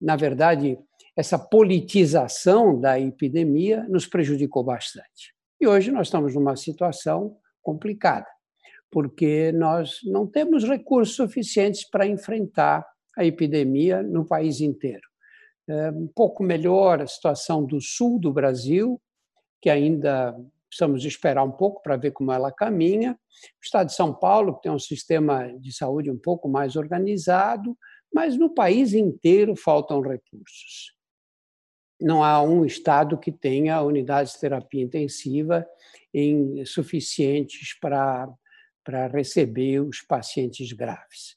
[0.00, 0.78] na verdade,
[1.14, 5.34] essa politização da epidemia nos prejudicou bastante.
[5.60, 8.26] E hoje nós estamos numa situação complicada,
[8.90, 15.06] porque nós não temos recursos suficientes para enfrentar a epidemia no país inteiro.
[15.68, 19.00] Um pouco melhor a situação do sul do Brasil,
[19.60, 20.36] que ainda
[20.68, 23.12] precisamos esperar um pouco para ver como ela caminha.
[23.12, 27.76] O estado de São Paulo, que tem um sistema de saúde um pouco mais organizado,
[28.12, 30.94] mas no país inteiro faltam recursos.
[32.00, 35.66] Não há um estado que tenha unidades de terapia intensiva
[36.12, 38.28] em suficientes para,
[38.84, 41.36] para receber os pacientes graves.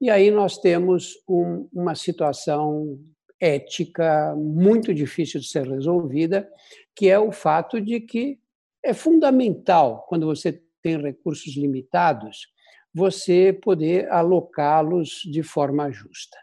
[0.00, 2.98] E aí nós temos um, uma situação
[3.40, 6.48] ética muito difícil de ser resolvida,
[6.94, 8.38] que é o fato de que
[8.84, 12.48] é fundamental, quando você tem recursos limitados,
[12.92, 16.36] você poder alocá-los de forma justa.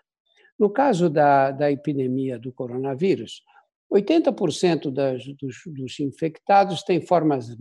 [0.57, 3.43] No caso da, da epidemia do coronavírus,
[3.91, 7.55] 80% das, dos, dos, infectados têm formas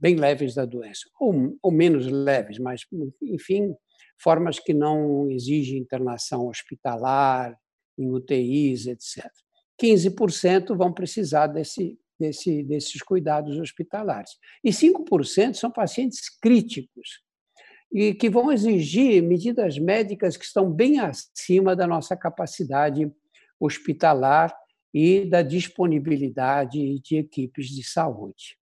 [0.00, 2.82] bem leves da doença, ou, ou menos leves, mas,
[3.22, 3.74] enfim,
[4.20, 7.56] formas que não exigem internação hospitalar,
[7.98, 9.30] em UTIs, etc.
[9.80, 14.32] 15% vão precisar desse, desse, desses cuidados hospitalares.
[14.62, 17.22] E 5% são pacientes críticos
[17.92, 23.10] e que vão exigir medidas médicas que estão bem acima da nossa capacidade
[23.58, 24.54] hospitalar
[24.92, 28.56] e da disponibilidade de equipes de saúde.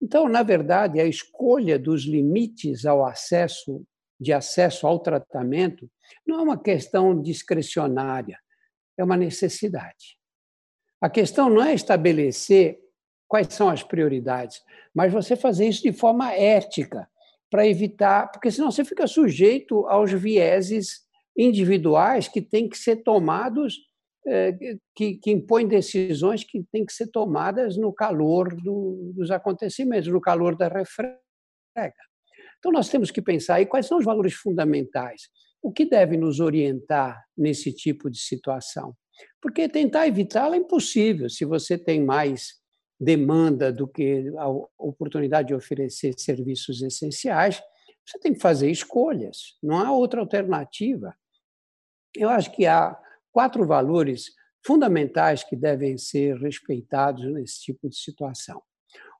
[0.00, 3.84] Então, na verdade, a escolha dos limites ao acesso
[4.20, 5.88] de acesso ao tratamento
[6.26, 8.38] não é uma questão discricionária,
[8.98, 10.18] é uma necessidade.
[11.00, 12.78] A questão não é estabelecer
[13.28, 14.60] quais são as prioridades,
[14.94, 17.08] mas você fazer isso de forma ética,
[17.50, 21.06] para evitar, porque senão você fica sujeito aos vieses
[21.36, 23.78] individuais que têm que ser tomados,
[24.26, 24.52] é,
[24.94, 30.20] que, que impõem decisões que têm que ser tomadas no calor do, dos acontecimentos, no
[30.20, 31.14] calor da refrega.
[32.58, 35.30] Então, nós temos que pensar aí quais são os valores fundamentais.
[35.62, 38.96] O que deve nos orientar nesse tipo de situação?
[39.40, 42.58] Porque tentar evitá-la é impossível se você tem mais
[43.00, 47.62] demanda do que a oportunidade de oferecer serviços essenciais.
[48.04, 51.14] Você tem que fazer escolhas, não há outra alternativa.
[52.16, 52.98] Eu acho que há
[53.30, 54.32] quatro valores
[54.64, 58.62] fundamentais que devem ser respeitados nesse tipo de situação.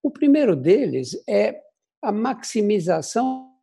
[0.03, 1.61] O primeiro deles é
[2.03, 3.55] a maximização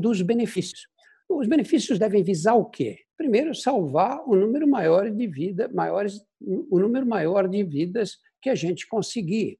[0.00, 0.86] dos benefícios.
[1.28, 2.98] Os benefícios devem visar o quê?
[3.16, 8.54] Primeiro, salvar o número maior de vida, maiores, o número maior de vidas que a
[8.54, 9.58] gente conseguir.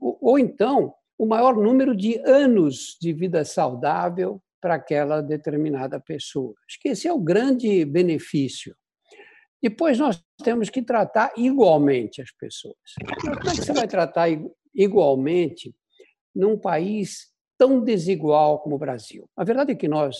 [0.00, 6.54] Ou então, o maior número de anos de vida saudável para aquela determinada pessoa.
[6.68, 8.76] Acho que esse é o grande benefício.
[9.62, 12.76] Depois nós temos que tratar igualmente as pessoas.
[13.20, 14.28] Como é que você vai tratar
[14.74, 15.74] igualmente
[16.34, 19.28] num país tão desigual como o Brasil?
[19.36, 20.16] A verdade é que nós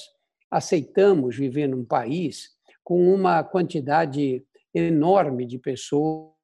[0.51, 2.51] aceitamos viver num país
[2.85, 6.35] com uma quantidade enorme de pessoas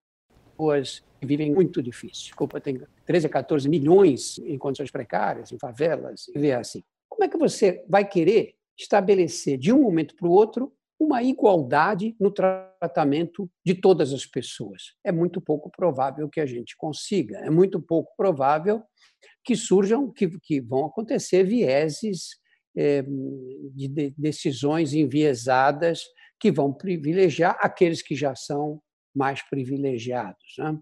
[1.20, 2.24] que vivem muito difícil.
[2.24, 6.82] Desculpa, tem 13 a 14 milhões em condições precárias, em favelas, e vê assim.
[7.08, 12.16] Como é que você vai querer estabelecer de um momento para o outro uma igualdade
[12.18, 14.94] no tratamento de todas as pessoas?
[15.04, 17.38] É muito pouco provável que a gente consiga.
[17.38, 18.82] É muito pouco provável
[19.44, 22.41] que surjam, que, que vão acontecer vieses
[22.74, 26.02] de decisões enviesadas
[26.40, 28.80] que vão privilegiar aqueles que já são
[29.14, 30.54] mais privilegiados.
[30.58, 30.78] Né?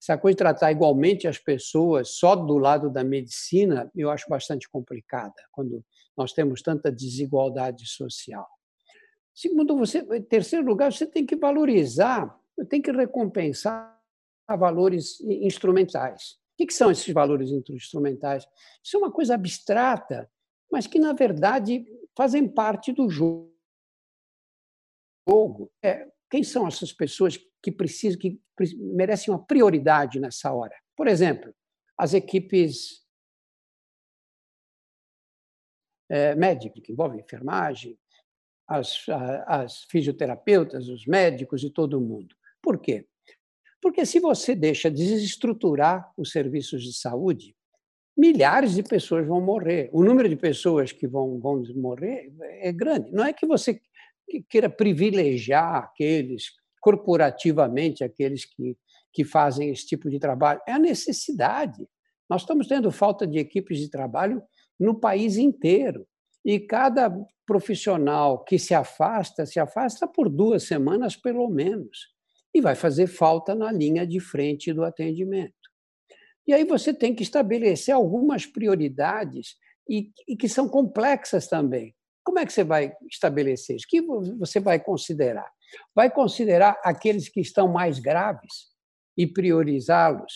[0.00, 4.68] Essa coisa de tratar igualmente as pessoas só do lado da medicina, eu acho bastante
[4.68, 5.84] complicada, quando
[6.16, 8.48] nós temos tanta desigualdade social.
[9.34, 12.34] Segundo você, em terceiro lugar, você tem que valorizar,
[12.70, 13.94] tem que recompensar
[14.48, 16.38] valores instrumentais.
[16.58, 18.46] O que são esses valores instrumentais?
[18.82, 20.30] Isso é uma coisa abstrata
[20.70, 21.84] mas que, na verdade,
[22.16, 23.52] fazem parte do jogo.
[25.82, 28.40] É, quem são essas pessoas que precisam, que
[28.76, 30.74] merecem uma prioridade nessa hora?
[30.96, 31.54] Por exemplo,
[31.98, 33.04] as equipes
[36.08, 37.98] é, médicas, que envolvem enfermagem,
[38.68, 39.04] as,
[39.46, 42.34] as fisioterapeutas, os médicos e todo mundo.
[42.60, 43.06] Por quê?
[43.80, 47.56] Porque se você deixa desestruturar os serviços de saúde,
[48.16, 49.90] milhares de pessoas vão morrer.
[49.92, 53.12] O número de pessoas que vão, vão morrer é grande.
[53.12, 53.80] Não é que você
[54.28, 56.50] que queira privilegiar aqueles,
[56.80, 58.76] corporativamente, aqueles que,
[59.12, 60.60] que fazem esse tipo de trabalho.
[60.66, 61.86] É a necessidade.
[62.28, 64.42] Nós estamos tendo falta de equipes de trabalho
[64.78, 66.06] no país inteiro.
[66.44, 67.10] E cada
[67.46, 72.08] profissional que se afasta, se afasta por duas semanas, pelo menos.
[72.52, 75.54] E vai fazer falta na linha de frente do atendimento.
[76.46, 79.56] E aí você tem que estabelecer algumas prioridades
[79.88, 81.94] e, e que são complexas também.
[82.24, 83.86] Como é que você vai estabelecer isso?
[83.86, 84.02] O que
[84.36, 85.50] você vai considerar?
[85.94, 88.68] Vai considerar aqueles que estão mais graves
[89.16, 90.32] e priorizá-los?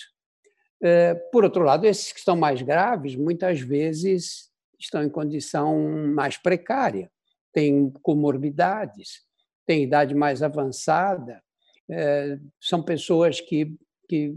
[0.83, 5.79] É, por outro lado, esses que estão mais graves, muitas vezes estão em condição
[6.15, 7.11] mais precária,
[7.53, 9.23] têm comorbidades,
[9.67, 11.43] têm idade mais avançada,
[11.91, 13.77] é, são pessoas que,
[14.09, 14.35] que,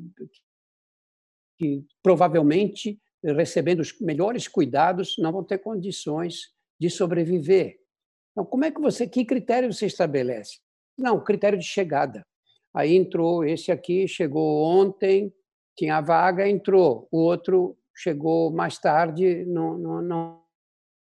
[1.63, 7.78] que provavelmente, recebendo os melhores cuidados, não vão ter condições de sobreviver.
[8.32, 10.60] Então, como é que você, que critério você estabelece?
[10.97, 12.26] Não, critério de chegada.
[12.76, 15.34] Aí entrou esse aqui, chegou ontem,
[15.78, 17.08] tinha vaga, entrou.
[17.10, 20.43] O outro chegou mais tarde, não, não, não,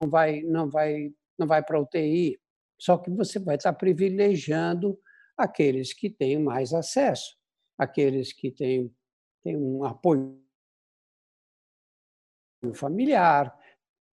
[0.03, 2.39] não vai, não vai, não vai para UTI.
[2.79, 4.99] Só que você vai estar privilegiando
[5.39, 7.37] aqueles que têm mais acesso,
[7.79, 8.93] aqueles que têm,
[9.43, 10.42] têm um apoio
[12.73, 13.53] familiar,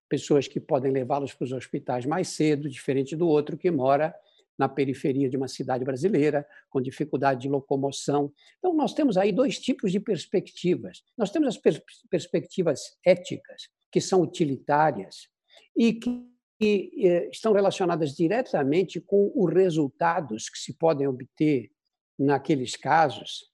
[0.09, 4.13] pessoas que podem levá-los para os hospitais mais cedo, diferente do outro que mora
[4.57, 8.33] na periferia de uma cidade brasileira, com dificuldade de locomoção.
[8.57, 11.01] Então, nós temos aí dois tipos de perspectivas.
[11.17, 15.29] Nós temos as pers perspectivas éticas, que são utilitárias
[15.77, 16.27] e que
[16.61, 21.71] eh, estão relacionadas diretamente com os resultados que se podem obter
[22.17, 23.49] naqueles casos,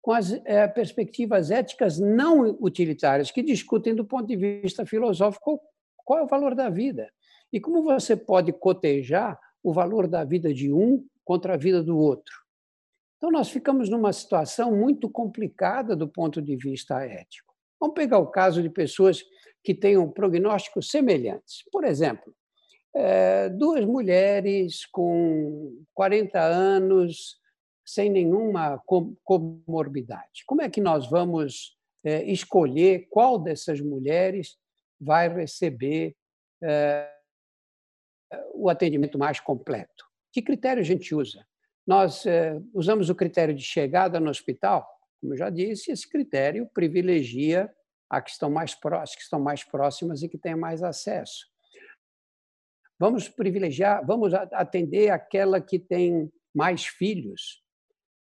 [0.00, 5.60] com as é, perspectivas éticas não utilitárias, que discutem do ponto de vista filosófico
[5.96, 7.10] qual é o valor da vida
[7.52, 11.98] e como você pode cotejar o valor da vida de um contra a vida do
[11.98, 12.34] outro.
[13.16, 17.52] Então, nós ficamos numa situação muito complicada do ponto de vista ético.
[17.80, 19.22] Vamos pegar o caso de pessoas
[19.62, 21.64] que tenham prognósticos semelhantes.
[21.70, 22.32] Por exemplo,
[22.94, 27.36] é, duas mulheres com 40 anos,
[27.88, 28.82] sem nenhuma
[29.24, 30.44] comorbidade.
[30.46, 34.58] Como é que nós vamos é, escolher qual dessas mulheres
[35.00, 36.14] vai receber
[36.62, 37.10] é,
[38.52, 40.04] o atendimento mais completo.
[40.32, 41.46] Que critério a gente usa?
[41.86, 44.86] Nós eh, usamos o critério de chegada no hospital,
[45.20, 47.72] como eu já disse, esse critério privilegia
[48.10, 51.46] as que estão mais próximas, que estão mais próximas e que têm mais acesso.
[52.98, 57.62] Vamos privilegiar, vamos atender aquela que tem mais filhos.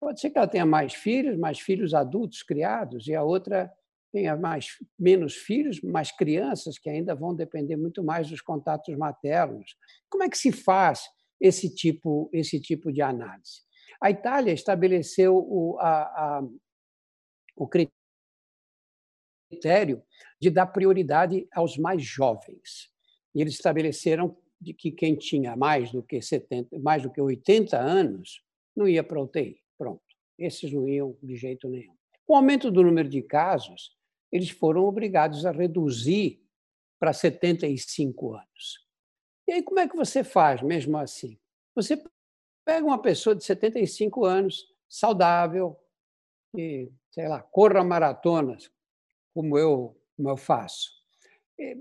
[0.07, 3.69] Pode ser que ela tenha mais filhos, mais filhos adultos criados, e a outra
[4.13, 9.77] tenha mais, menos filhos, mais crianças que ainda vão depender muito mais dos contatos maternos.
[10.09, 13.63] Como é que se faz esse tipo, esse tipo de análise?
[14.01, 16.49] A Itália estabeleceu o, a, a,
[17.57, 17.69] o
[19.51, 20.01] critério
[20.41, 22.93] de dar prioridade aos mais jovens.
[23.35, 27.77] E eles estabeleceram de que quem tinha mais do que 70, mais do que 80
[27.77, 28.41] anos
[28.77, 29.66] não ia para a UTI.
[29.79, 30.03] Pronto.
[30.39, 31.95] Esses não iam de jeito nenhum.
[32.27, 33.97] Com o aumento do número de casos,
[34.31, 36.43] eles foram obrigados a reduzir
[36.99, 38.87] para 75 anos.
[39.47, 41.39] E aí, como é que você faz mesmo assim?
[41.75, 42.03] Você
[42.65, 45.79] pega uma pessoa de 75 anos, saudável,
[46.55, 48.71] e, sei lá, corra maratonas,
[49.33, 50.91] como eu, como eu faço,
[51.59, 51.77] e,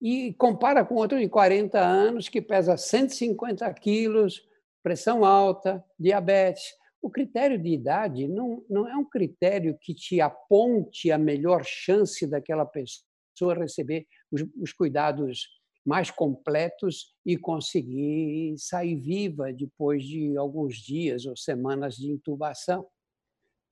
[0.00, 4.46] e compara com outro de 40 anos que pesa 150 quilos,
[4.82, 6.74] pressão alta, diabetes.
[7.06, 12.26] O critério de idade não, não é um critério que te aponte a melhor chance
[12.26, 15.46] daquela pessoa receber os, os cuidados
[15.84, 22.84] mais completos e conseguir sair viva depois de alguns dias ou semanas de intubação.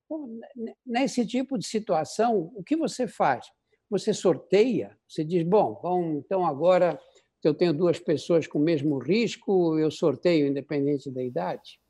[0.05, 0.39] Então,
[0.87, 3.47] nesse tipo de situação, o que você faz?
[3.91, 7.01] Você sorteia, você diz: bom, bom então agora
[7.43, 11.83] eu tenho duas pessoas com o mesmo risco, eu sorteio independente da idade.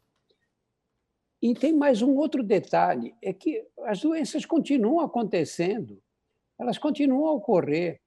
[1.45, 6.03] E tem mais um outro detalhe: é que as doenças continuam acontecendo,
[6.59, 8.01] elas continuam a ocorrer,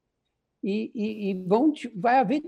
[0.63, 2.41] e, e, e vão, vai haver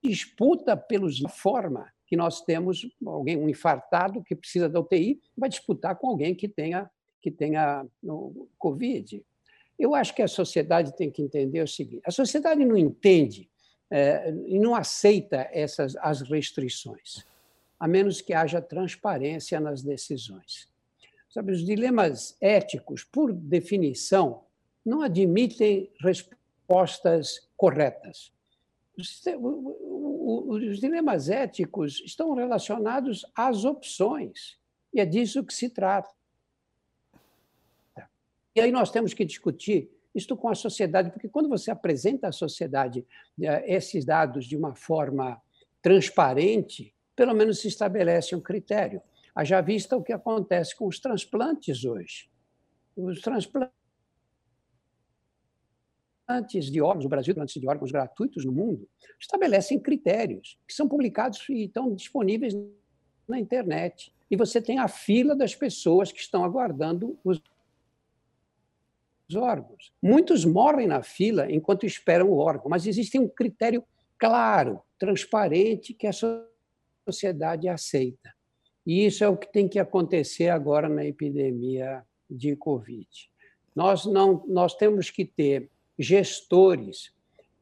[0.00, 5.96] disputa pelos forma que nós temos alguém um infartado que precisa da UTI vai disputar
[5.96, 6.88] com alguém que tenha
[7.20, 7.84] que tenha
[8.58, 9.26] COVID.
[9.76, 13.50] Eu acho que a sociedade tem que entender o seguinte: a sociedade não entende
[14.46, 17.24] e não aceita essas as restrições,
[17.78, 20.68] a menos que haja transparência nas decisões.
[21.28, 24.44] Sabe, os dilemas éticos, por definição,
[24.84, 28.32] não admitem respostas corretas.
[28.96, 34.58] os dilemas éticos estão relacionados às opções,
[34.92, 36.14] e é disso que se trata.
[38.54, 42.32] E aí nós temos que discutir isto com a sociedade, porque quando você apresenta à
[42.32, 43.04] sociedade
[43.40, 45.40] eh, esses dados de uma forma
[45.82, 49.02] transparente, pelo menos se estabelece um critério.
[49.34, 52.30] Haja vista o que acontece com os transplantes hoje.
[52.96, 53.72] Os transplantes
[56.70, 58.88] de órgãos, o Brasil transplantes de órgãos gratuitos no mundo,
[59.20, 62.54] estabelecem critérios que são publicados e estão disponíveis
[63.28, 64.14] na internet.
[64.30, 67.40] E você tem a fila das pessoas que estão aguardando os
[69.34, 69.92] órgãos.
[70.02, 73.82] Muitos morrem na fila enquanto esperam o órgão, mas existe um critério
[74.18, 76.12] claro, transparente, que a
[77.08, 78.34] sociedade aceita.
[78.86, 83.08] E isso é o que tem que acontecer agora na epidemia de Covid.
[83.74, 87.13] Nós, não, nós temos que ter gestores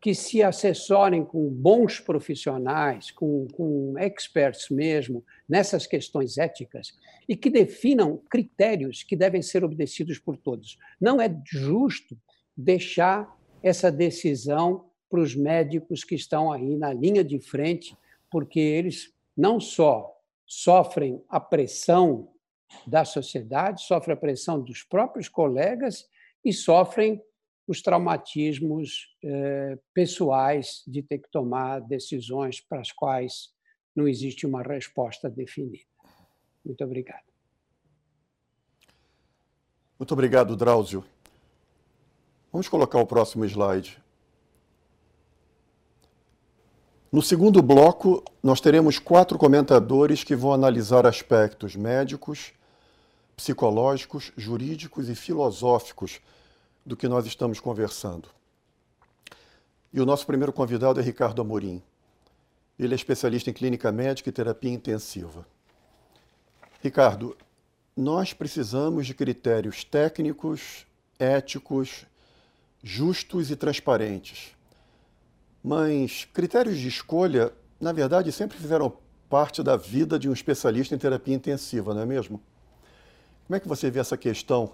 [0.03, 6.99] que se assessorem com bons profissionais, com, com experts mesmo, nessas questões éticas,
[7.29, 10.77] e que definam critérios que devem ser obedecidos por todos.
[11.01, 12.19] Não é justo
[12.57, 13.33] deixar
[13.63, 17.97] essa decisão para os médicos que estão aí na linha de frente,
[18.29, 22.29] porque eles não só sofrem a pressão
[22.85, 26.09] da sociedade, sofrem a pressão dos próprios colegas
[26.45, 27.23] e sofrem
[27.67, 33.51] os traumatismos eh, pessoais de ter que tomar decisões para as quais
[33.95, 35.85] não existe uma resposta definida.
[36.65, 37.25] Muito obrigado.
[39.99, 41.05] Muito obrigado, Drauzio.
[42.51, 44.03] Vamos colocar o próximo slide.
[47.11, 52.53] No segundo bloco, nós teremos quatro comentadores que vão analisar aspectos médicos,
[53.37, 56.21] psicológicos, jurídicos e filosóficos
[56.85, 58.29] do que nós estamos conversando.
[59.93, 61.83] E o nosso primeiro convidado é Ricardo Amorim.
[62.79, 65.47] Ele é especialista em clínica médica e terapia intensiva.
[66.83, 67.37] Ricardo,
[67.97, 70.87] nós precisamos de critérios técnicos,
[71.19, 72.07] éticos,
[72.83, 74.57] justos e transparentes.
[75.63, 78.97] Mas critérios de escolha, na verdade, sempre fizeram
[79.29, 82.41] parte da vida de um especialista em terapia intensiva, não é mesmo?
[83.47, 84.73] Como é que você vê essa questão,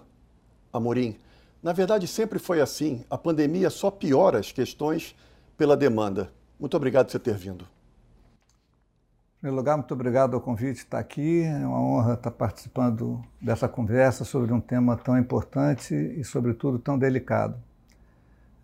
[0.73, 1.17] Amorim?
[1.61, 3.03] Na verdade, sempre foi assim.
[3.09, 5.15] A pandemia só piora as questões
[5.57, 6.31] pela demanda.
[6.59, 7.63] Muito obrigado por você ter vindo.
[7.63, 11.43] Em primeiro lugar, muito obrigado ao convite estar aqui.
[11.43, 16.97] É uma honra estar participando dessa conversa sobre um tema tão importante e, sobretudo, tão
[16.97, 17.55] delicado.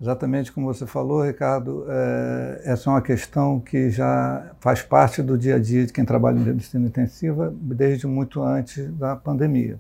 [0.01, 5.37] Exatamente como você falou, Ricardo, é, essa é uma questão que já faz parte do
[5.37, 9.79] dia a dia de quem trabalha em medicina intensiva desde muito antes da pandemia.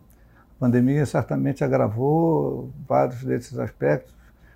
[0.57, 4.13] A pandemia certamente agravou vários desses aspectos,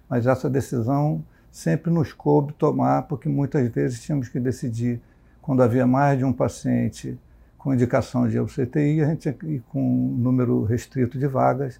[0.09, 5.01] mas essa decisão sempre nos coube tomar, porque muitas vezes tínhamos que decidir
[5.41, 7.17] quando havia mais de um paciente
[7.57, 11.79] com indicação de UCTI, a gente e com um número restrito de vagas,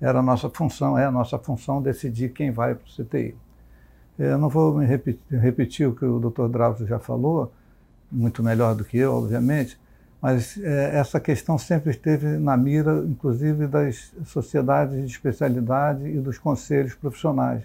[0.00, 3.36] era a nossa função, é a nossa função decidir quem vai para o CTI.
[4.18, 6.48] Eu não vou me repetir, repetir o que o Dr.
[6.48, 7.52] Drauzio já falou,
[8.10, 9.78] muito melhor do que eu, obviamente,
[10.20, 16.38] mas é, essa questão sempre esteve na mira, inclusive, das sociedades de especialidade e dos
[16.38, 17.64] conselhos profissionais,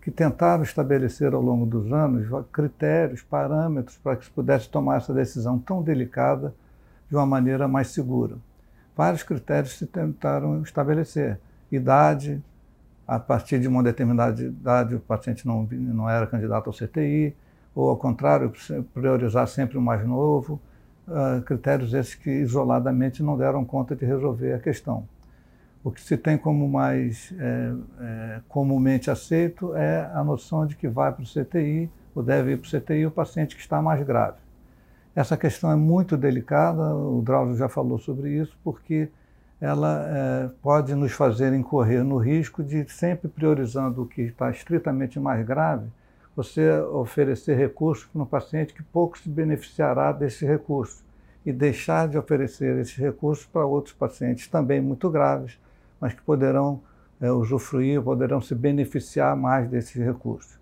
[0.00, 5.12] que tentaram estabelecer ao longo dos anos critérios, parâmetros para que se pudesse tomar essa
[5.12, 6.54] decisão tão delicada
[7.08, 8.36] de uma maneira mais segura.
[8.96, 11.40] Vários critérios se tentaram estabelecer.
[11.72, 12.40] Idade,
[13.06, 17.34] a partir de uma determinada idade o paciente não, não era candidato ao CTI,
[17.74, 18.52] ou ao contrário,
[18.94, 20.60] priorizar sempre o mais novo,
[21.08, 25.06] uh, critérios esses que isoladamente não deram conta de resolver a questão.
[25.86, 30.88] O que se tem como mais é, é, comumente aceito é a noção de que
[30.88, 34.04] vai para o CTI, ou deve ir para o CTI o paciente que está mais
[34.04, 34.38] grave.
[35.14, 39.08] Essa questão é muito delicada, o Drauzio já falou sobre isso, porque
[39.60, 45.20] ela é, pode nos fazer incorrer no risco de, sempre priorizando o que está estritamente
[45.20, 45.86] mais grave,
[46.36, 51.02] você oferecer recursos para um paciente que pouco se beneficiará desse recurso
[51.46, 55.58] e deixar de oferecer esses recursos para outros pacientes também muito graves,
[55.98, 56.82] mas que poderão
[57.18, 60.58] é, usufruir, poderão se beneficiar mais desses recursos.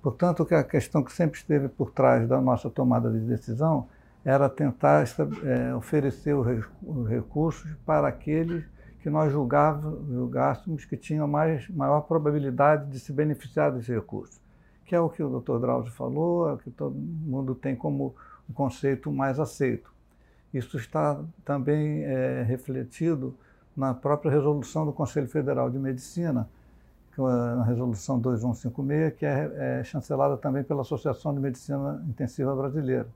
[0.00, 3.86] Portanto, a questão que sempre esteve por trás da nossa tomada de decisão
[4.24, 5.04] era tentar
[5.44, 8.64] é, oferecer os recursos para aqueles
[9.02, 14.47] que nós julgássemos que tinham mais, maior probabilidade de se beneficiar desses recursos
[14.88, 15.58] que é o que o Dr.
[15.58, 18.14] Drauzio falou, é o que todo mundo tem como
[18.48, 19.92] um conceito mais aceito.
[20.52, 23.36] Isso está também é, refletido
[23.76, 26.48] na própria resolução do Conselho Federal de Medicina,
[27.18, 33.08] na resolução 2156, que é, é chancelada também pela Associação de Medicina Intensiva Brasileira,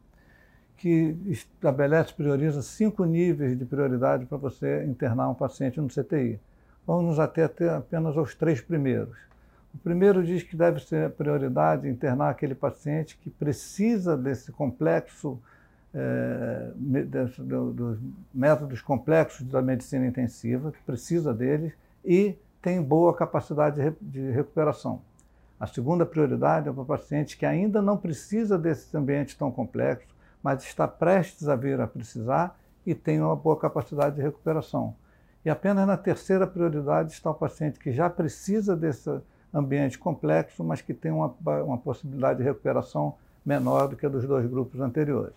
[0.77, 6.39] que estabelece, prioriza cinco níveis de prioridade para você internar um paciente no CTI.
[6.87, 9.32] Vamos até apenas aos três primeiros.
[9.75, 15.41] O primeiro diz que deve ser prioridade internar aquele paciente que precisa desse complexo,
[15.95, 17.99] é, dos
[18.33, 21.73] métodos complexos da medicina intensiva, que precisa deles
[22.05, 25.01] e tem boa capacidade de recuperação.
[25.59, 30.15] A segunda prioridade é para o paciente que ainda não precisa desse ambiente tão complexo,
[30.43, 34.95] mas está prestes a vir a precisar e tem uma boa capacidade de recuperação.
[35.45, 39.11] E apenas na terceira prioridade está o paciente que já precisa desse
[39.53, 44.27] ambiente complexo, mas que tem uma, uma possibilidade de recuperação menor do que a dos
[44.27, 45.35] dois grupos anteriores.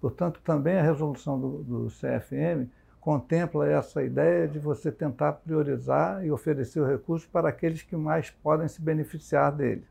[0.00, 6.30] Portanto, também a resolução do, do CFM contempla essa ideia de você tentar priorizar e
[6.30, 9.84] oferecer o recurso para aqueles que mais podem se beneficiar dele.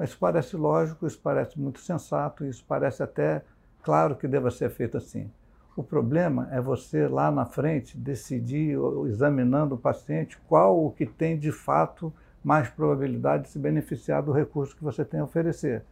[0.00, 3.42] Isso parece lógico, isso parece muito sensato, isso parece até
[3.82, 5.30] claro que deva ser feito assim.
[5.76, 8.76] O problema é você lá na frente decidir,
[9.06, 12.12] examinando o paciente, qual o que tem de fato
[12.42, 15.82] mais probabilidade de se beneficiar do recurso que você tem a oferecer.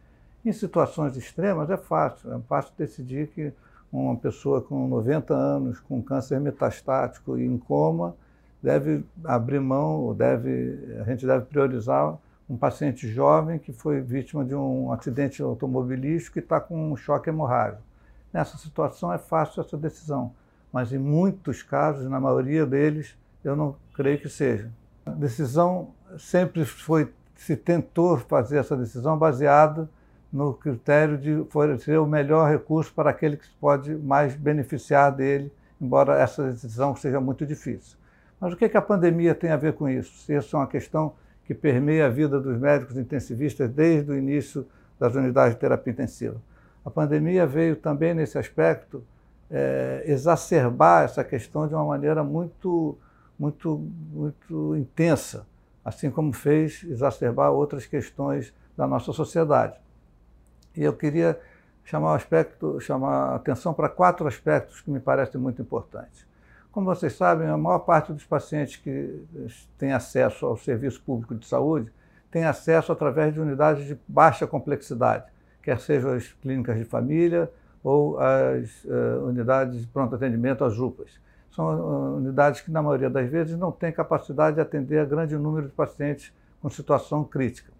[0.43, 3.53] Em situações extremas é fácil, é fácil decidir que
[3.91, 8.15] uma pessoa com 90 anos, com câncer metastático e em coma,
[8.61, 12.17] deve abrir mão, deve, a gente deve priorizar
[12.49, 17.29] um paciente jovem que foi vítima de um acidente automobilístico e está com um choque
[17.29, 17.81] hemorrágico.
[18.31, 20.31] Nessa situação é fácil essa decisão,
[20.71, 24.69] mas em muitos casos, na maioria deles, eu não creio que seja.
[25.05, 29.89] A decisão sempre foi, se tentou fazer essa decisão baseada
[30.31, 36.19] no critério de oferecer o melhor recurso para aquele que pode mais beneficiar dele, embora
[36.19, 37.97] essa decisão seja muito difícil.
[38.39, 40.31] Mas o que, que a pandemia tem a ver com isso?
[40.31, 41.13] Isso é uma questão
[41.45, 44.65] que permeia a vida dos médicos intensivistas desde o início
[44.99, 46.41] das unidades de terapia intensiva.
[46.83, 49.03] A pandemia veio também nesse aspecto
[49.49, 52.97] é, exacerbar essa questão de uma maneira muito,
[53.37, 55.45] muito, muito intensa,
[55.83, 59.79] assim como fez exacerbar outras questões da nossa sociedade.
[60.75, 61.39] E eu queria
[61.83, 66.25] chamar, aspecto, chamar atenção para quatro aspectos que me parecem muito importantes.
[66.71, 69.25] Como vocês sabem, a maior parte dos pacientes que
[69.77, 71.91] têm acesso ao serviço público de saúde
[72.29, 75.25] tem acesso através de unidades de baixa complexidade,
[75.61, 77.51] quer sejam as clínicas de família
[77.83, 81.19] ou as uh, unidades de pronto atendimento, as UPAs.
[81.51, 85.37] São uh, unidades que, na maioria das vezes, não têm capacidade de atender a grande
[85.37, 87.71] número de pacientes com situação crítica.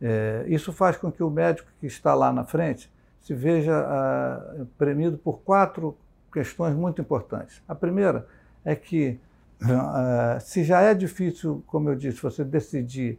[0.00, 2.90] É, isso faz com que o médico que está lá na frente
[3.20, 5.96] se veja ah, premido por quatro
[6.32, 7.62] questões muito importantes.
[7.68, 8.26] A primeira
[8.64, 9.18] é que,
[9.62, 13.18] ah, se já é difícil, como eu disse, você decidir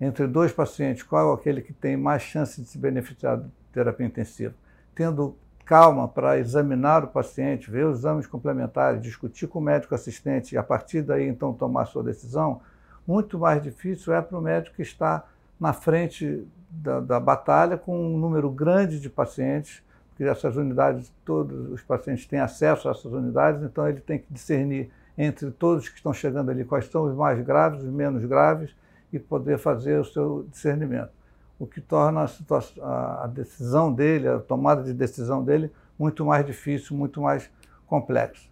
[0.00, 4.06] entre dois pacientes qual é aquele que tem mais chance de se beneficiar da terapia
[4.06, 4.54] intensiva,
[4.94, 10.54] tendo calma para examinar o paciente, ver os exames complementares, discutir com o médico assistente
[10.54, 12.60] e a partir daí então tomar sua decisão,
[13.04, 15.24] muito mais difícil é para o médico que está
[15.58, 21.70] na frente da, da, batalha com um número grande de pacientes, porque essas unidades, todos
[21.72, 25.96] os pacientes têm acesso a essas unidades, então ele tem que discernir entre todos que
[25.96, 28.74] estão chegando ali quais são os mais graves, os menos graves,
[29.12, 31.10] e poder fazer o seu discernimento.
[31.58, 36.44] O que torna a, situação, a decisão dele, a tomada de decisão dele, muito mais
[36.44, 37.50] difícil, muito mais
[37.86, 38.48] complexa.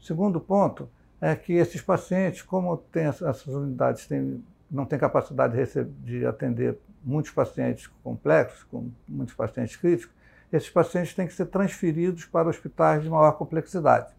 [0.00, 0.88] Segundo ponto
[1.20, 4.42] é que esses pacientes, como tem, essas unidades têm
[4.74, 10.12] não tem capacidade de, receber, de atender muitos pacientes complexos, com muitos pacientes críticos,
[10.52, 14.12] esses pacientes têm que ser transferidos para hospitais de maior complexidade.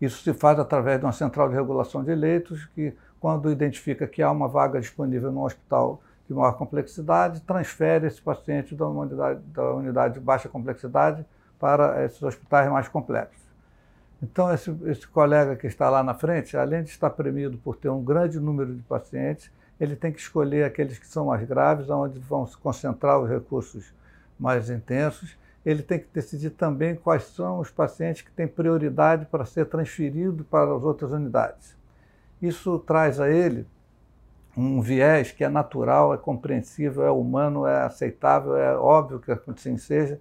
[0.00, 4.22] Isso se faz através de uma central de regulação de leitos, que, quando identifica que
[4.22, 6.02] há uma vaga disponível no hospital
[6.32, 11.24] de maior complexidade, transfere esse paciente da unidade, da unidade de baixa complexidade
[11.58, 13.40] para esses hospitais mais complexos.
[14.22, 17.88] Então, esse, esse, colega que está lá na frente, além de estar premido por ter
[17.88, 22.18] um grande número de pacientes, ele tem que escolher aqueles que são mais graves, onde
[22.20, 23.92] vão se concentrar os recursos
[24.38, 25.36] mais intensos.
[25.66, 30.44] Ele tem que decidir também quais são os pacientes que têm prioridade para ser transferido
[30.44, 31.76] para as outras unidades.
[32.40, 33.66] Isso traz a ele
[34.56, 39.76] um viés que é natural, é compreensível, é humano, é aceitável, é óbvio que assim
[39.76, 40.20] seja,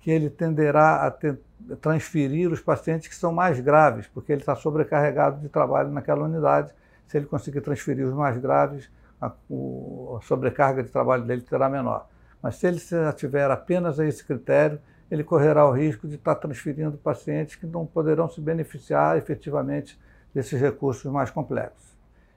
[0.00, 1.38] que ele tenderá a ter,
[1.80, 6.72] transferir os pacientes que são mais graves, porque ele está sobrecarregado de trabalho naquela unidade.
[7.06, 12.08] Se ele conseguir transferir os mais graves, a, a sobrecarga de trabalho dele será menor.
[12.42, 12.80] Mas se ele
[13.16, 18.28] tiver apenas esse critério, ele correrá o risco de estar transferindo pacientes que não poderão
[18.28, 19.98] se beneficiar efetivamente
[20.34, 21.96] desses recursos mais complexos.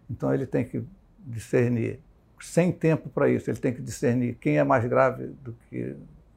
[0.09, 0.83] Então ele tem que
[1.29, 1.99] discernir,
[2.41, 5.95] sem tempo para isso, ele tem que discernir quem é mais grave do que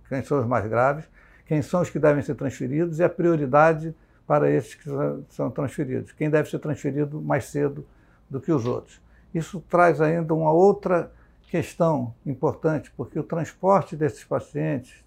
[0.08, 1.04] quem são os mais graves,
[1.46, 3.94] quem são os que devem ser transferidos e a prioridade
[4.26, 4.88] para esses que
[5.30, 7.86] são transferidos, quem deve ser transferido mais cedo
[8.28, 9.00] do que os outros.
[9.34, 11.10] Isso traz ainda uma outra
[11.48, 15.02] questão importante, porque o transporte desses pacientes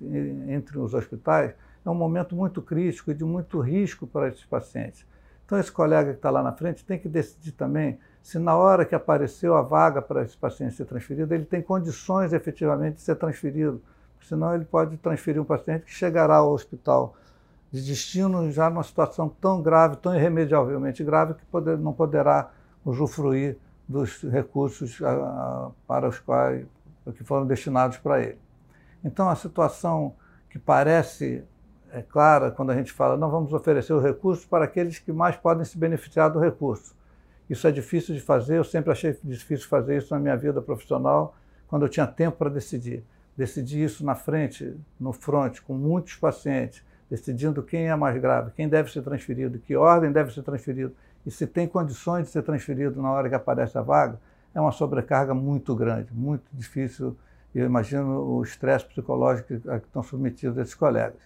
[0.48, 1.54] entre os hospitais
[1.86, 5.06] é um momento muito crítico e de muito risco para esses pacientes.
[5.46, 8.84] Então, esse colega que está lá na frente tem que decidir também se, na hora
[8.86, 13.14] que apareceu a vaga para esse paciente ser transferido, ele tem condições efetivamente de ser
[13.18, 13.80] transferido.
[14.20, 17.16] Senão, ele pode transferir um paciente que chegará ao hospital
[17.72, 22.50] de destino já numa situação tão grave, tão irremediavelmente grave, que poder, não poderá
[22.84, 26.66] usufruir dos recursos a, a, para os quais
[27.16, 28.40] que foram destinados para ele.
[29.04, 30.16] Então, a situação
[30.50, 31.44] que parece
[31.92, 35.36] é clara quando a gente fala não vamos oferecer os recursos para aqueles que mais
[35.36, 36.95] podem se beneficiar do recurso.
[37.50, 41.36] Isso é difícil de fazer, eu sempre achei difícil fazer isso na minha vida profissional,
[41.68, 43.04] quando eu tinha tempo para decidir.
[43.38, 48.68] Decidir isso na frente, no front, com muitos pacientes, decidindo quem é mais grave, quem
[48.68, 53.02] deve ser transferido, que ordem deve ser transferido e se tem condições de ser transferido
[53.02, 54.20] na hora que aparece a vaga,
[54.54, 57.18] é uma sobrecarga muito grande, muito difícil.
[57.54, 61.20] Eu imagino o estresse psicológico a que estão submetidos esses colegas.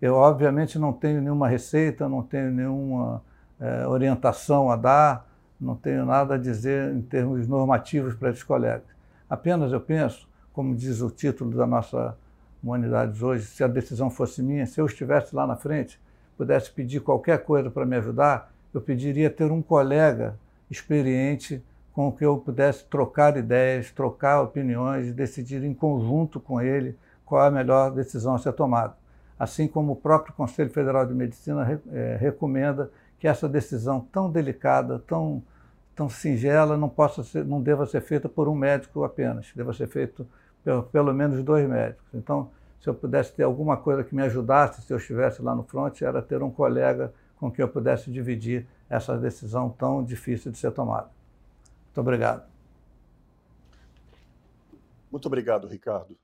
[0.00, 3.22] Eu, obviamente, não tenho nenhuma receita, não tenho nenhuma
[3.58, 5.25] é, orientação a dar,
[5.60, 8.84] não tenho nada a dizer em termos normativos para esses colegas.
[9.28, 12.16] Apenas eu penso, como diz o título da nossa
[12.62, 16.00] Humanidades hoje, se a decisão fosse minha, se eu estivesse lá na frente,
[16.36, 20.36] pudesse pedir qualquer coisa para me ajudar, eu pediria ter um colega
[20.70, 26.96] experiente com o que eu pudesse trocar ideias, trocar opiniões, decidir em conjunto com ele
[27.24, 28.94] qual é a melhor decisão a ser tomada
[29.38, 32.90] assim como o próprio Conselho Federal de Medicina é, recomenda
[33.26, 35.42] que essa decisão tão delicada, tão,
[35.96, 39.88] tão singela, não, possa ser, não deva ser feita por um médico apenas, deva ser
[39.88, 40.24] feito
[40.62, 42.06] pelo, pelo menos dois médicos.
[42.14, 45.64] Então, se eu pudesse ter alguma coisa que me ajudasse, se eu estivesse lá no
[45.64, 50.58] front, era ter um colega com quem eu pudesse dividir essa decisão tão difícil de
[50.58, 51.10] ser tomada.
[51.86, 52.44] Muito obrigado.
[55.10, 56.16] Muito obrigado, Ricardo.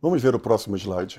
[0.00, 1.18] Vamos ver o próximo slide.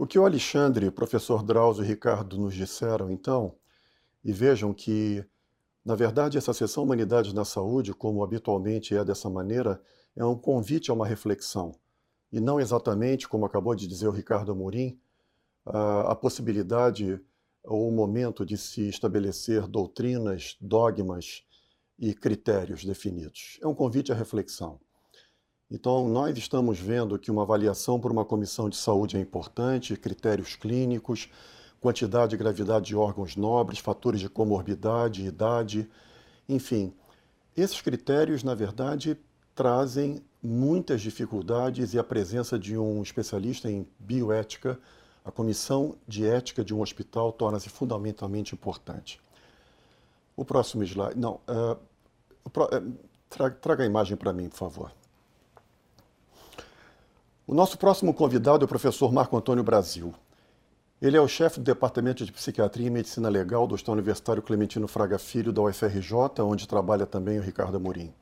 [0.00, 3.56] O que o Alexandre, o professor Drauzio e Ricardo nos disseram, então,
[4.24, 5.24] e vejam que,
[5.84, 9.82] na verdade, essa sessão Humanidades na Saúde, como habitualmente é dessa maneira,
[10.14, 11.74] é um convite a uma reflexão,
[12.30, 15.00] e não exatamente, como acabou de dizer o Ricardo Amorim,
[15.66, 17.20] a, a possibilidade
[17.64, 21.42] ou o momento de se estabelecer doutrinas, dogmas
[21.98, 23.58] e critérios definidos.
[23.60, 24.78] É um convite à reflexão.
[25.70, 30.56] Então, nós estamos vendo que uma avaliação por uma comissão de saúde é importante, critérios
[30.56, 31.28] clínicos,
[31.78, 35.88] quantidade e gravidade de órgãos nobres, fatores de comorbidade, idade,
[36.48, 36.94] enfim.
[37.54, 39.18] Esses critérios, na verdade,
[39.54, 44.78] trazem muitas dificuldades e a presença de um especialista em bioética,
[45.22, 49.20] a comissão de ética de um hospital, torna-se fundamentalmente importante.
[50.34, 51.18] O próximo slide.
[51.18, 51.78] Não, uh,
[53.60, 54.97] traga a imagem para mim, por favor.
[57.48, 60.12] O nosso próximo convidado é o professor Marco Antônio Brasil.
[61.00, 64.86] Ele é o chefe do Departamento de Psiquiatria e Medicina Legal do Hospital Universitário Clementino
[64.86, 68.12] Fraga Filho da UFRJ, onde trabalha também o Ricardo Amorim.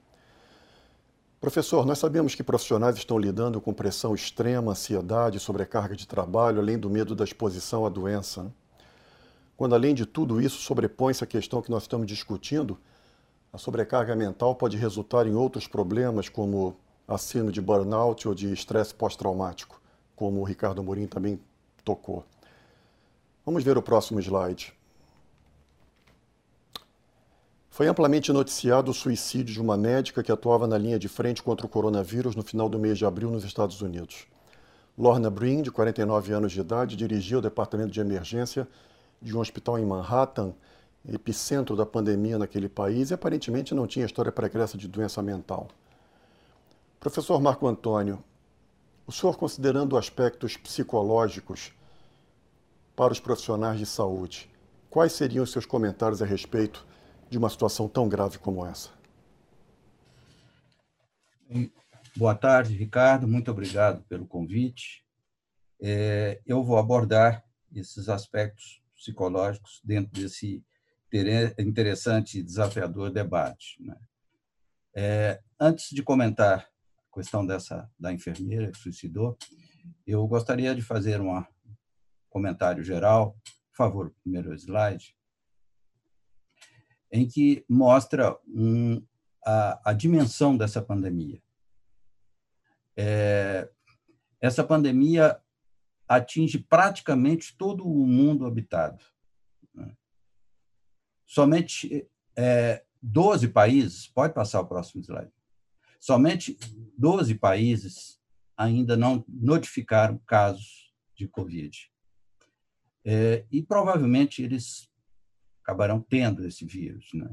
[1.40, 6.78] Professor, nós sabemos que profissionais estão lidando com pressão extrema, ansiedade, sobrecarga de trabalho, além
[6.78, 8.44] do medo da exposição à doença.
[8.44, 8.50] Né?
[9.56, 12.78] Quando, além de tudo isso, sobrepõe-se a questão que nós estamos discutindo,
[13.52, 18.52] a sobrecarga mental pode resultar em outros problemas, como a síndrome de burnout ou de
[18.52, 19.80] estresse pós-traumático,
[20.14, 21.38] como o Ricardo Amorim também
[21.84, 22.24] tocou.
[23.44, 24.74] Vamos ver o próximo slide.
[27.70, 31.66] Foi amplamente noticiado o suicídio de uma médica que atuava na linha de frente contra
[31.66, 34.26] o coronavírus no final do mês de abril nos Estados Unidos.
[34.98, 38.66] Lorna Breen, de 49 anos de idade, dirigia o departamento de emergência
[39.20, 40.54] de um hospital em Manhattan,
[41.06, 45.68] epicentro da pandemia naquele país, e aparentemente não tinha história pregressa de doença mental.
[47.00, 48.22] Professor Marco Antônio,
[49.06, 51.72] o senhor considerando aspectos psicológicos
[52.96, 54.50] para os profissionais de saúde,
[54.90, 56.86] quais seriam os seus comentários a respeito
[57.28, 58.90] de uma situação tão grave como essa?
[62.16, 63.28] Boa tarde, Ricardo.
[63.28, 65.04] Muito obrigado pelo convite.
[65.80, 67.44] É, eu vou abordar
[67.74, 70.64] esses aspectos psicológicos dentro desse
[71.58, 73.80] interessante e desafiador debate.
[73.80, 73.96] Né?
[74.94, 76.68] É, antes de comentar
[77.16, 79.38] questão dessa da enfermeira que suicidou,
[80.06, 81.42] eu gostaria de fazer um
[82.28, 83.34] comentário geral.
[83.70, 85.16] Por favor, primeiro slide.
[87.10, 89.02] em que mostra um,
[89.44, 91.40] a, a, dimensão dessa pandemia.
[92.96, 93.70] É,
[94.40, 95.40] essa pandemia
[96.06, 99.02] atinge praticamente todo o mundo habitado.
[99.72, 99.96] Né?
[101.24, 102.06] Somente
[102.36, 105.32] é, 12 países, pode passar o próximo slide,
[106.06, 106.56] somente
[106.96, 108.20] 12 países
[108.56, 111.90] ainda não notificaram casos de Covid.
[113.04, 114.88] É, e provavelmente eles
[115.62, 117.08] acabarão tendo esse vírus.
[117.12, 117.28] Né?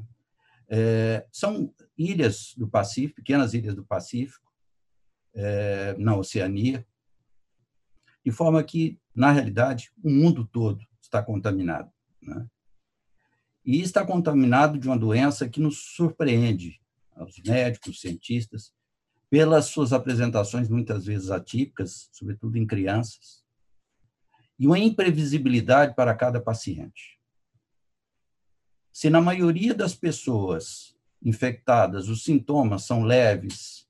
[0.67, 4.51] É, são ilhas do Pacífico, pequenas ilhas do Pacífico,
[5.35, 6.83] é, na Oceania,
[8.25, 11.91] de forma que, na realidade, o mundo todo está contaminado.
[12.19, 12.47] Né?
[13.63, 16.81] E está contaminado de uma doença que nos surpreende,
[17.15, 18.73] aos médicos, cientistas,
[19.29, 23.43] pelas suas apresentações muitas vezes atípicas, sobretudo em crianças,
[24.59, 27.19] e uma imprevisibilidade para cada paciente.
[28.91, 33.87] Se na maioria das pessoas infectadas os sintomas são leves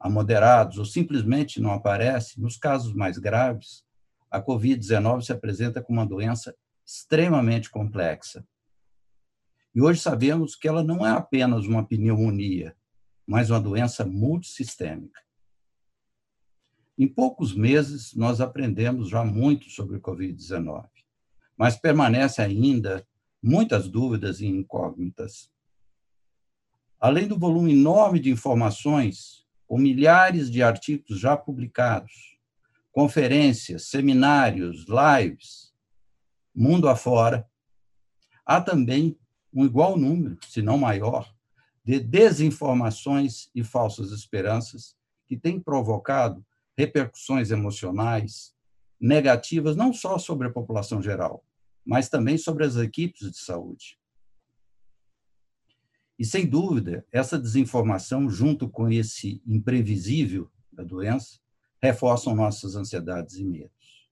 [0.00, 3.84] a moderados ou simplesmente não aparecem, nos casos mais graves,
[4.30, 6.54] a Covid-19 se apresenta como uma doença
[6.86, 8.46] extremamente complexa.
[9.74, 12.76] E hoje sabemos que ela não é apenas uma pneumonia,
[13.26, 15.20] mas uma doença multissistêmica.
[16.98, 20.88] Em poucos meses, nós aprendemos já muito sobre o Covid-19,
[21.56, 23.06] mas permanece ainda
[23.42, 25.50] muitas dúvidas e incógnitas.
[26.98, 32.36] Além do volume enorme de informações, com milhares de artigos já publicados,
[32.90, 35.72] conferências, seminários, lives,
[36.52, 37.48] mundo afora,
[38.44, 39.16] há também
[39.52, 41.32] um igual número, se não maior,
[41.84, 44.94] de desinformações e falsas esperanças
[45.26, 46.44] que têm provocado
[46.76, 48.54] repercussões emocionais
[49.00, 51.44] negativas não só sobre a população geral,
[51.84, 53.98] mas também sobre as equipes de saúde.
[56.18, 61.38] E, sem dúvida, essa desinformação, junto com esse imprevisível da doença,
[61.80, 64.08] reforçam nossas ansiedades e medos.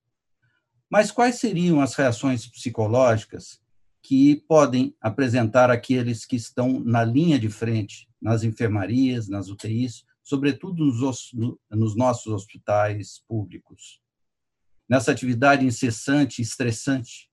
[0.89, 3.61] Mas quais seriam as reações psicológicas
[4.07, 10.85] que podem apresentar aqueles que estão na linha de frente, nas enfermarias, nas UTIs, sobretudo
[10.85, 11.33] nos,
[11.69, 14.01] nos nossos hospitais públicos?
[14.89, 17.29] Nessa atividade incessante estressante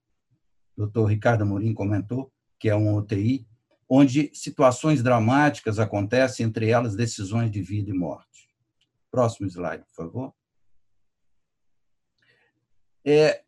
[0.75, 3.47] o doutor Ricardo Amorim comentou, que é um UTI,
[3.87, 8.49] onde situações dramáticas acontecem, entre elas decisões de vida e morte.
[9.11, 10.33] Próximo slide, por favor.
[13.05, 13.43] É,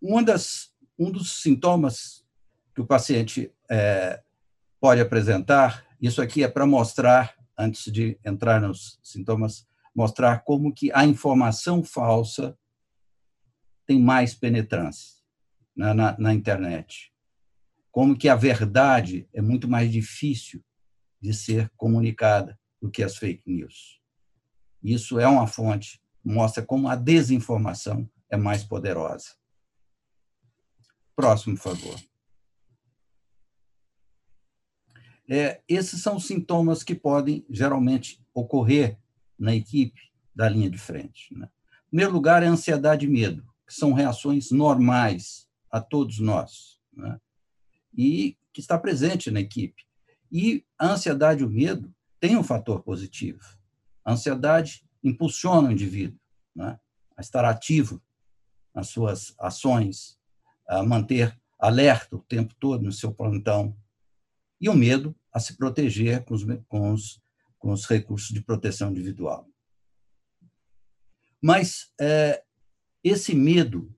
[0.00, 2.26] uma das, um dos sintomas
[2.78, 4.22] que o paciente é,
[4.80, 10.88] pode apresentar, isso aqui é para mostrar, antes de entrar nos sintomas, mostrar como que
[10.92, 12.56] a informação falsa
[13.84, 15.16] tem mais penetrância
[15.74, 17.12] na, na, na internet.
[17.90, 20.64] Como que a verdade é muito mais difícil
[21.20, 24.00] de ser comunicada do que as fake news.
[24.80, 29.30] Isso é uma fonte, mostra como a desinformação é mais poderosa.
[31.16, 32.08] Próximo, por favor.
[35.28, 38.98] É, esses são sintomas que podem geralmente ocorrer
[39.38, 40.00] na equipe
[40.34, 41.36] da linha de frente.
[41.36, 41.48] Né?
[41.86, 47.20] Em primeiro lugar, é ansiedade e medo, que são reações normais a todos nós, né?
[47.94, 49.86] e que está presente na equipe.
[50.32, 53.44] E a ansiedade e o medo têm um fator positivo.
[54.04, 56.18] A ansiedade impulsiona o indivíduo
[56.54, 56.80] né?
[57.16, 58.02] a estar ativo
[58.74, 60.18] nas suas ações,
[60.66, 63.76] a manter alerta o tempo todo no seu plantão,
[64.60, 67.22] e o medo a se proteger com os, com os,
[67.58, 69.48] com os recursos de proteção individual.
[71.40, 72.42] Mas é,
[73.02, 73.94] esse medo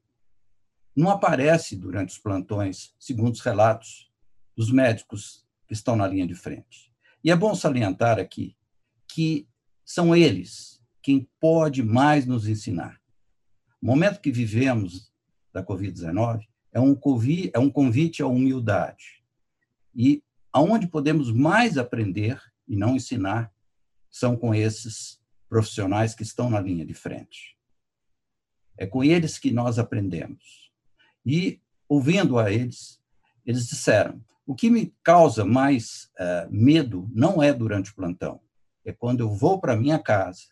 [0.95, 4.11] não aparece durante os plantões, segundo os relatos
[4.57, 6.93] dos médicos que estão na linha de frente.
[7.25, 8.57] E é bom salientar aqui
[9.09, 9.49] que
[9.85, 13.01] são eles quem pode mais nos ensinar.
[13.81, 15.11] O momento que vivemos
[15.53, 16.99] da Covid-19 é um,
[17.53, 19.25] é um convite à humildade.
[19.95, 20.23] E
[20.53, 23.53] aonde podemos mais aprender e não ensinar
[24.11, 27.57] são com esses profissionais que estão na linha de frente.
[28.77, 30.71] É com eles que nós aprendemos.
[31.25, 33.01] E, ouvindo a eles,
[33.45, 38.41] eles disseram: o que me causa mais uh, medo não é durante o plantão,
[38.85, 40.47] é quando eu vou para minha casa,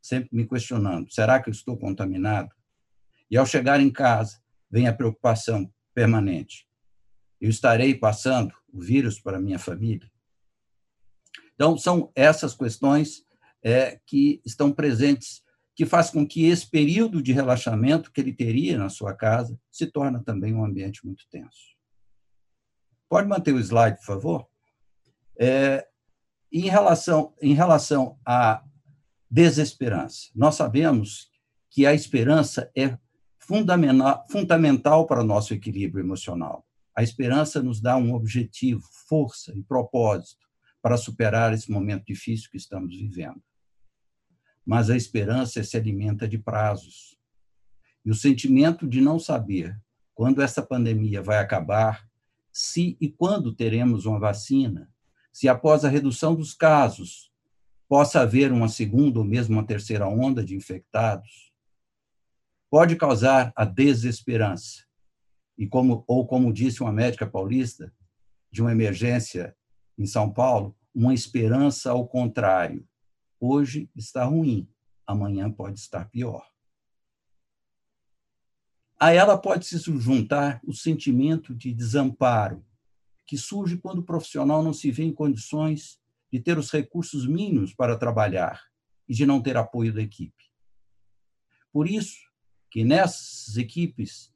[0.00, 2.50] sempre me questionando: será que eu estou contaminado?
[3.30, 4.40] E ao chegar em casa,
[4.70, 6.66] vem a preocupação permanente:
[7.40, 10.10] eu estarei passando o vírus para minha família?
[11.54, 13.24] Então, são essas questões
[13.62, 15.42] é, que estão presentes
[15.74, 19.86] que faz com que esse período de relaxamento que ele teria na sua casa se
[19.86, 21.76] torne também um ambiente muito tenso.
[23.08, 24.48] Pode manter o slide, por favor?
[25.38, 25.86] É,
[26.50, 28.64] em, relação, em relação à
[29.30, 31.30] desesperança, nós sabemos
[31.70, 32.98] que a esperança é
[33.38, 36.65] fundamental, fundamental para o nosso equilíbrio emocional.
[36.96, 40.46] A esperança nos dá um objetivo, força e propósito
[40.80, 43.42] para superar esse momento difícil que estamos vivendo.
[44.64, 47.18] Mas a esperança se alimenta de prazos.
[48.04, 49.78] E o sentimento de não saber
[50.14, 52.08] quando essa pandemia vai acabar,
[52.50, 54.90] se e quando teremos uma vacina,
[55.30, 57.30] se após a redução dos casos
[57.86, 61.52] possa haver uma segunda ou mesmo uma terceira onda de infectados,
[62.70, 64.85] pode causar a desesperança.
[65.56, 67.92] E como ou como disse uma médica paulista
[68.50, 69.56] de uma emergência
[69.98, 72.86] em São Paulo, uma esperança ao contrário.
[73.38, 74.68] Hoje está ruim,
[75.06, 76.46] amanhã pode estar pior.
[78.98, 82.64] A ela pode se juntar o sentimento de desamparo,
[83.26, 86.00] que surge quando o profissional não se vê em condições
[86.32, 88.62] de ter os recursos mínimos para trabalhar
[89.08, 90.44] e de não ter apoio da equipe.
[91.70, 92.18] Por isso
[92.70, 94.32] que nessas equipes,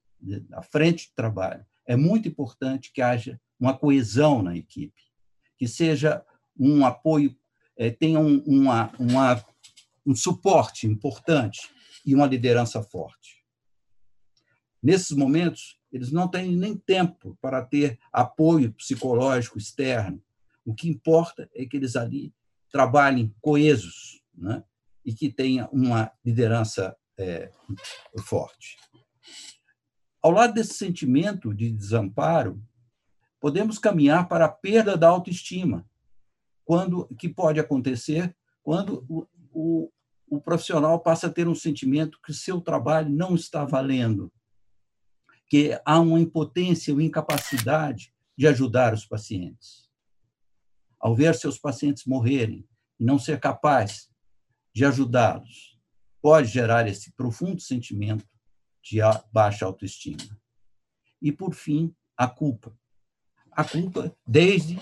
[0.53, 5.03] à frente de trabalho, é muito importante que haja uma coesão na equipe,
[5.59, 6.25] que seja
[6.59, 7.37] um apoio,
[7.77, 9.45] é, tenha um, uma, uma,
[10.07, 11.71] um suporte importante
[12.05, 13.45] e uma liderança forte.
[14.83, 20.23] Nesses momentos, eles não têm nem tempo para ter apoio psicológico externo.
[20.65, 22.33] O que importa é que eles ali
[22.71, 24.63] trabalhem coesos né?
[25.05, 27.51] e que tenha uma liderança é,
[28.21, 28.79] forte.
[30.23, 32.63] Ao lado desse sentimento de desamparo,
[33.41, 35.89] podemos caminhar para a perda da autoestima,
[36.65, 39.93] quando que pode acontecer quando o, o,
[40.29, 44.31] o profissional passa a ter um sentimento que seu trabalho não está valendo,
[45.49, 49.89] que há uma impotência ou incapacidade de ajudar os pacientes.
[51.01, 52.69] Ao ver seus pacientes morrerem
[52.99, 54.11] e não ser capaz
[54.73, 55.79] de ajudá-los,
[56.21, 58.29] pode gerar esse profundo sentimento
[58.83, 58.99] de
[59.33, 60.39] baixa autoestima.
[61.21, 62.77] E, por fim, a culpa.
[63.53, 64.77] A culpa, desde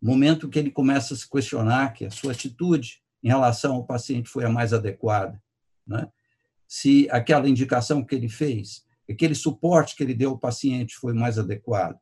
[0.00, 3.84] o momento que ele começa a se questionar que a sua atitude em relação ao
[3.84, 5.42] paciente foi a mais adequada,
[5.86, 6.10] né?
[6.66, 11.38] se aquela indicação que ele fez aquele suporte que ele deu ao paciente foi mais
[11.38, 11.98] adequado.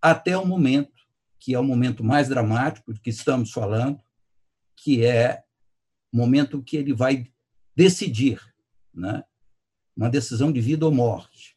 [0.00, 1.02] Até o momento,
[1.38, 4.00] que é o momento mais dramático de que estamos falando,
[4.76, 5.42] que é
[6.12, 7.26] o momento que ele vai
[7.74, 8.40] decidir,
[8.94, 9.24] né?
[9.96, 11.56] Uma decisão de vida ou morte,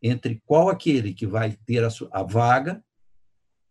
[0.00, 2.84] entre qual aquele que vai ter a, sua, a vaga,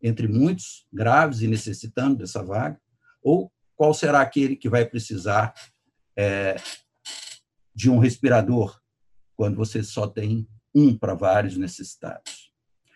[0.01, 2.79] entre muitos graves e necessitando dessa vaga,
[3.21, 5.53] ou qual será aquele que vai precisar
[6.17, 6.55] é,
[7.73, 8.79] de um respirador
[9.35, 12.51] quando você só tem um para vários necessitados.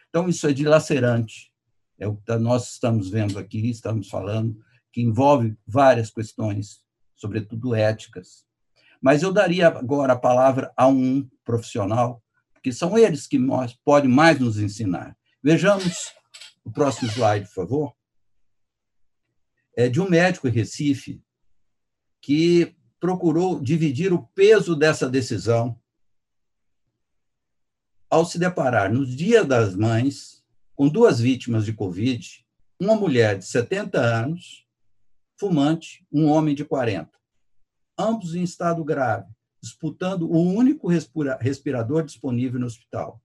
[0.10, 1.52] Então, isso é dilacerante.
[1.98, 4.58] É o que nós estamos vendo aqui, estamos falando,
[4.92, 6.82] que envolve várias questões,
[7.16, 8.46] sobretudo éticas.
[9.06, 14.10] Mas eu daria agora a palavra a um profissional, porque são eles que nós, podem
[14.10, 15.16] mais nos ensinar.
[15.44, 16.12] Vejamos
[16.64, 17.96] o próximo slide, por favor.
[19.78, 21.24] É de um médico em Recife
[22.20, 25.80] que procurou dividir o peso dessa decisão
[28.10, 30.44] ao se deparar no Dia das Mães
[30.74, 32.44] com duas vítimas de Covid,
[32.82, 34.66] uma mulher de 70 anos,
[35.40, 37.16] fumante, um homem de 40,
[37.98, 39.32] ambos em estado grave,
[39.62, 43.22] disputando o único respirador disponível no hospital.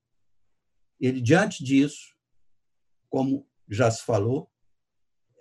[0.98, 2.14] Ele, diante disso,
[3.08, 4.50] como já se falou,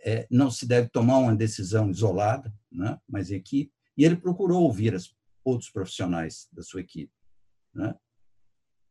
[0.06, 4.96] é, não se deve tomar uma decisão isolada, né, mas equipe, e ele procurou ouvir
[4.96, 5.14] as,
[5.44, 7.14] outros profissionais da sua equipe.
[7.74, 7.96] Né?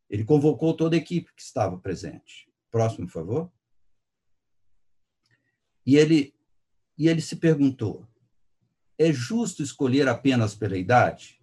[0.09, 2.51] Ele convocou toda a equipe que estava presente.
[2.71, 3.53] Próximo, por favor.
[5.85, 6.35] E ele,
[6.97, 8.07] e ele se perguntou:
[8.99, 11.41] é justo escolher apenas pela idade?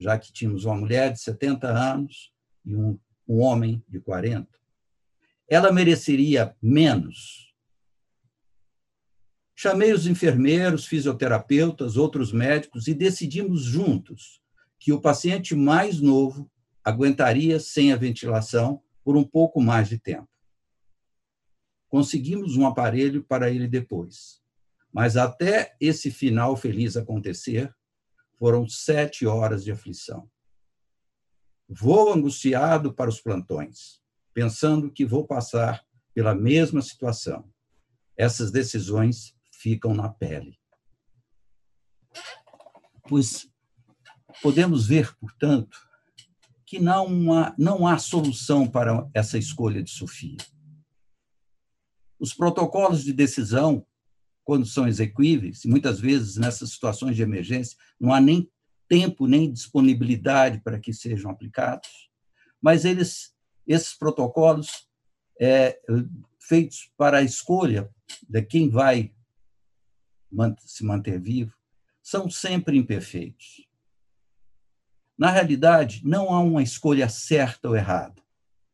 [0.00, 2.32] Já que tínhamos uma mulher de 70 anos
[2.64, 4.48] e um, um homem de 40.
[5.46, 7.54] Ela mereceria menos?
[9.54, 14.40] Chamei os enfermeiros, fisioterapeutas, outros médicos e decidimos juntos
[14.78, 16.50] que o paciente mais novo
[16.82, 20.28] aguentaria sem a ventilação por um pouco mais de tempo.
[21.88, 24.40] Conseguimos um aparelho para ele depois,
[24.92, 27.74] mas até esse final feliz acontecer,
[28.38, 30.28] foram sete horas de aflição.
[31.68, 34.00] Vou angustiado para os plantões,
[34.32, 37.48] pensando que vou passar pela mesma situação.
[38.16, 40.58] Essas decisões ficam na pele.
[43.08, 43.48] Pois
[44.42, 45.78] podemos ver, portanto,
[46.66, 50.36] que não há, não há solução para essa escolha de Sofia.
[52.18, 53.84] Os protocolos de decisão,
[54.50, 58.50] quando são execuíveis, muitas vezes nessas situações de emergência, não há nem
[58.88, 62.10] tempo nem disponibilidade para que sejam aplicados,
[62.60, 63.32] mas eles,
[63.64, 64.88] esses protocolos
[65.40, 65.80] é,
[66.40, 67.88] feitos para a escolha
[68.28, 69.14] de quem vai
[70.58, 71.54] se manter vivo,
[72.02, 73.68] são sempre imperfeitos.
[75.16, 78.20] Na realidade, não há uma escolha certa ou errada,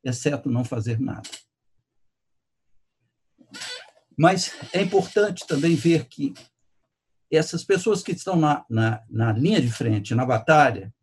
[0.03, 1.29] exceto não fazer nada.
[4.17, 6.33] Mas é importante também ver que
[7.31, 10.95] essas pessoas que estão na, na, na linha de frente, na batalha,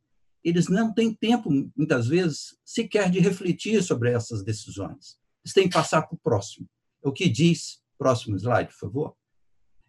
[0.43, 5.17] eles não têm tempo, muitas vezes, sequer de refletir sobre essas decisões.
[5.43, 6.67] Eles têm que passar para o próximo.
[7.03, 9.15] É o que diz, próximo slide, por favor,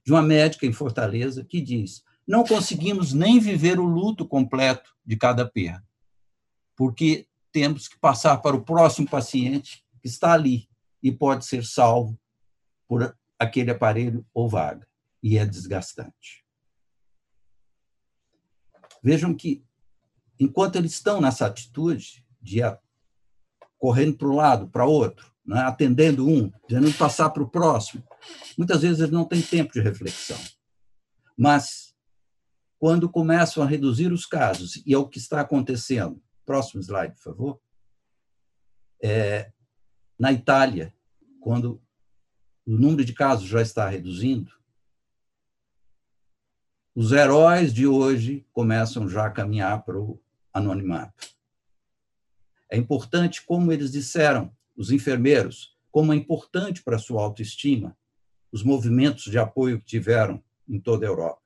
[0.04, 5.16] de uma médica em Fortaleza que diz: não conseguimos nem viver o luto completo de
[5.16, 5.84] cada perda,
[6.76, 10.68] porque temos que passar para o próximo paciente que está ali
[11.02, 12.18] e pode ser salvo
[12.86, 14.86] por aquele aparelho ou vaga,
[15.22, 16.44] e é desgastante.
[19.02, 19.64] Vejam que,
[20.38, 22.60] enquanto eles estão nessa atitude de
[23.78, 28.02] correndo para um lado, para outro, né, atendendo um, dizendo passar para o próximo,
[28.56, 30.38] muitas vezes eles não têm tempo de reflexão.
[31.36, 31.94] Mas,
[32.78, 37.22] quando começam a reduzir os casos, e é o que está acontecendo, próximo slide, por
[37.22, 37.60] favor,
[39.02, 39.52] é,
[40.18, 40.94] na Itália,
[41.40, 41.82] quando
[42.66, 44.52] o número de casos já está reduzindo,
[46.94, 50.20] os heróis de hoje começam já a caminhar para o
[50.52, 51.34] anonimato.
[52.70, 57.96] É importante, como eles disseram, os enfermeiros, como é importante para a sua autoestima
[58.54, 61.42] os movimentos de apoio que tiveram em toda a Europa.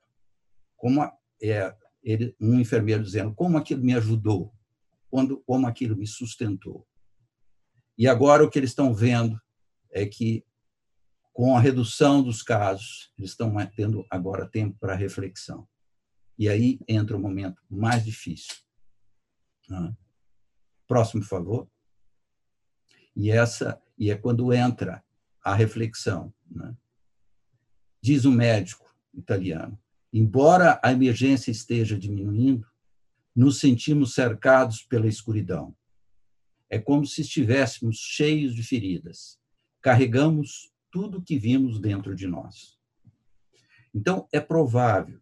[0.77, 1.01] Como
[1.41, 4.53] é ele, um enfermeiro dizendo como aquilo me ajudou,
[5.09, 6.87] quando, como aquilo me sustentou.
[7.97, 9.41] E agora o que eles estão vendo
[9.91, 10.45] é que
[11.39, 15.65] com a redução dos casos, eles estão tendo agora tempo para reflexão.
[16.37, 18.57] E aí entra o momento mais difícil.
[19.69, 19.95] Né?
[20.85, 21.71] Próximo, por favor.
[23.15, 25.01] E essa e é quando entra
[25.41, 26.33] a reflexão.
[26.51, 26.75] Né?
[28.01, 29.79] Diz o médico italiano:
[30.11, 32.67] embora a emergência esteja diminuindo,
[33.33, 35.73] nos sentimos cercados pela escuridão.
[36.69, 39.39] É como se estivéssemos cheios de feridas.
[39.81, 42.77] Carregamos tudo que vimos dentro de nós.
[43.93, 45.19] Então, é provável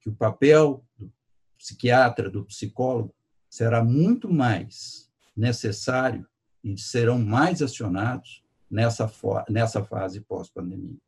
[0.00, 1.12] que o papel do
[1.56, 3.14] psiquiatra, do psicólogo,
[3.48, 6.26] será muito mais necessário
[6.62, 9.10] e serão mais acionados nessa,
[9.48, 10.98] nessa fase pós-pandemia.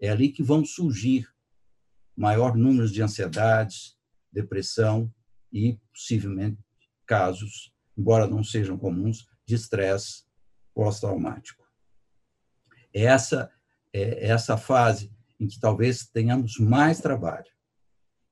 [0.00, 1.28] É ali que vão surgir
[2.16, 3.98] maior número de ansiedades,
[4.32, 5.12] depressão
[5.52, 6.58] e, possivelmente,
[7.06, 10.24] casos, embora não sejam comuns, de estresse
[10.74, 11.65] pós-traumático.
[12.96, 13.52] Essa
[13.92, 17.50] é essa fase em que talvez tenhamos mais trabalho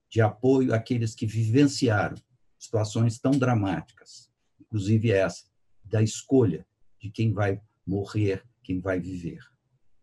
[0.09, 2.17] de apoio àqueles que vivenciaram
[2.59, 5.45] situações tão dramáticas, inclusive essa
[5.85, 6.67] da escolha
[6.99, 9.41] de quem vai morrer, quem vai viver.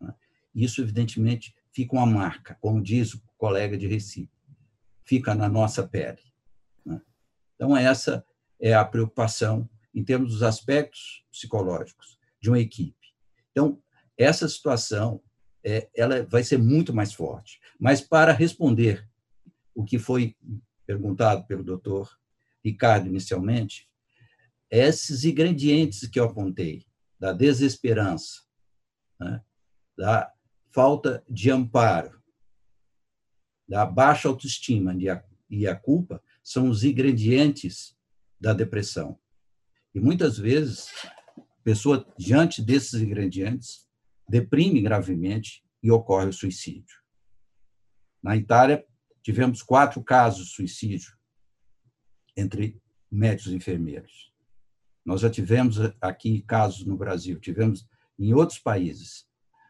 [0.00, 0.14] Né?
[0.54, 4.30] Isso, evidentemente, fica uma marca, como diz o colega de Recife,
[5.04, 6.22] fica na nossa pele.
[6.84, 7.02] Né?
[7.56, 8.24] Então, essa
[8.60, 13.08] é a preocupação em termos dos aspectos psicológicos de uma equipe.
[13.50, 13.82] Então,
[14.22, 15.22] essa situação
[15.64, 17.60] é, ela vai ser muito mais forte.
[17.78, 19.08] Mas para responder
[19.74, 20.36] o que foi
[20.86, 22.18] perguntado pelo doutor
[22.64, 23.88] Ricardo inicialmente,
[24.70, 26.86] esses ingredientes que eu apontei,
[27.18, 28.42] da desesperança,
[29.20, 29.42] né,
[29.96, 30.32] da
[30.72, 32.20] falta de amparo,
[33.68, 34.96] da baixa autoestima
[35.48, 37.96] e a culpa, são os ingredientes
[38.40, 39.18] da depressão.
[39.94, 40.88] E muitas vezes,
[41.36, 43.86] a pessoa, diante desses ingredientes,
[44.32, 46.96] deprime gravemente e ocorre o suicídio.
[48.22, 48.82] Na Itália,
[49.22, 51.12] tivemos quatro casos de suicídio
[52.34, 52.80] entre
[53.10, 54.32] médicos e enfermeiros.
[55.04, 57.86] Nós já tivemos aqui casos no Brasil, tivemos
[58.18, 59.26] em outros países,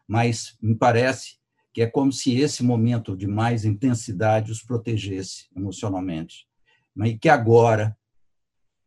[0.07, 1.39] mas me parece
[1.73, 6.47] que é como se esse momento de mais intensidade os protegesse emocionalmente,
[6.95, 7.97] mas que agora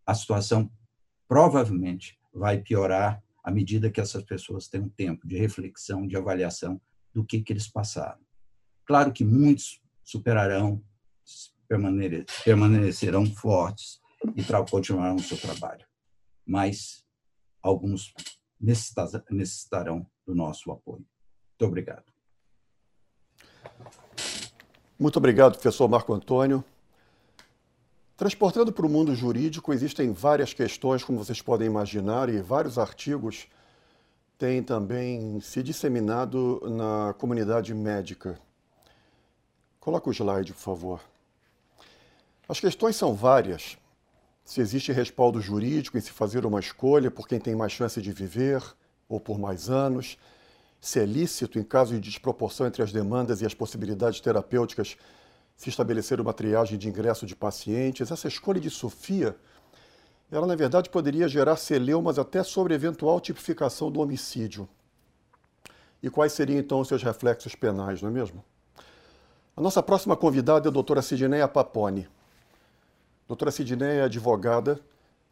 [0.06, 0.72] a situação
[1.28, 6.80] provavelmente vai piorar à medida que essas pessoas têm um tempo de reflexão, de avaliação
[7.14, 8.18] do que, que eles passaram.
[8.84, 10.82] Claro que muitos superarão,
[12.44, 14.01] permanecerão fortes
[14.34, 15.86] e continuarão o seu trabalho,
[16.44, 17.05] mas
[17.62, 18.12] alguns
[18.61, 21.07] necessitarão do nosso apoio.
[21.51, 22.12] Muito obrigado.
[24.99, 26.64] Muito obrigado, professor Marco Antônio.
[28.16, 33.46] Transportando para o mundo jurídico, existem várias questões, como vocês podem imaginar, e vários artigos
[34.38, 38.40] tem também se disseminado na comunidade médica.
[39.78, 41.00] Coloca o slide, por favor.
[42.48, 43.76] As questões são várias.
[44.46, 48.12] Se existe respaldo jurídico em se fazer uma escolha por quem tem mais chance de
[48.12, 48.62] viver
[49.10, 50.16] ou por mais anos,
[50.80, 54.96] se é lícito, em caso de desproporção entre as demandas e as possibilidades terapêuticas,
[55.57, 58.11] se estabelecer uma triagem de ingresso de pacientes.
[58.11, 59.36] Essa escolha de Sofia
[60.30, 64.68] ela na verdade poderia gerar celeumas até sobre eventual tipificação do homicídio.
[66.02, 68.44] E quais seriam então os seus reflexos penais, não é mesmo?
[69.57, 72.09] A nossa próxima convidada é a doutora Sidneia Paponi.
[73.26, 74.80] Doutora Sidneia é advogada,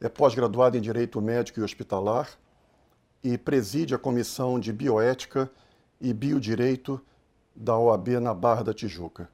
[0.00, 2.30] é pós-graduada em Direito Médico e Hospitalar
[3.22, 5.50] e preside a Comissão de Bioética
[6.00, 7.00] e Biodireito
[7.54, 9.28] da OAB na Barra da Tijuca.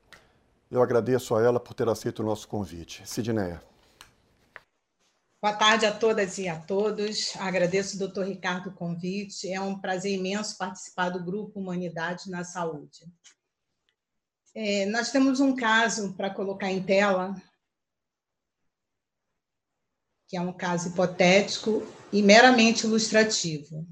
[0.70, 3.02] Eu agradeço a ela por ter aceito o nosso convite.
[3.04, 3.60] Sidneia.
[5.42, 7.34] Boa tarde a todas e a todos.
[7.38, 9.52] Agradeço ao doutor Ricardo o convite.
[9.52, 13.04] É um prazer imenso participar do Grupo Humanidade na Saúde.
[14.54, 17.34] É, nós temos um caso para colocar em tela,
[20.28, 23.84] que é um caso hipotético e meramente ilustrativo,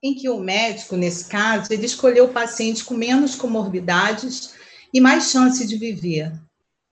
[0.00, 4.61] em que o médico, nesse caso, ele escolheu o paciente com menos comorbidades
[4.92, 6.32] e mais chance de viver,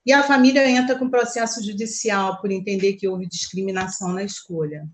[0.04, 4.88] e a família entra com processo judicial por entender que houve discriminação na escolha.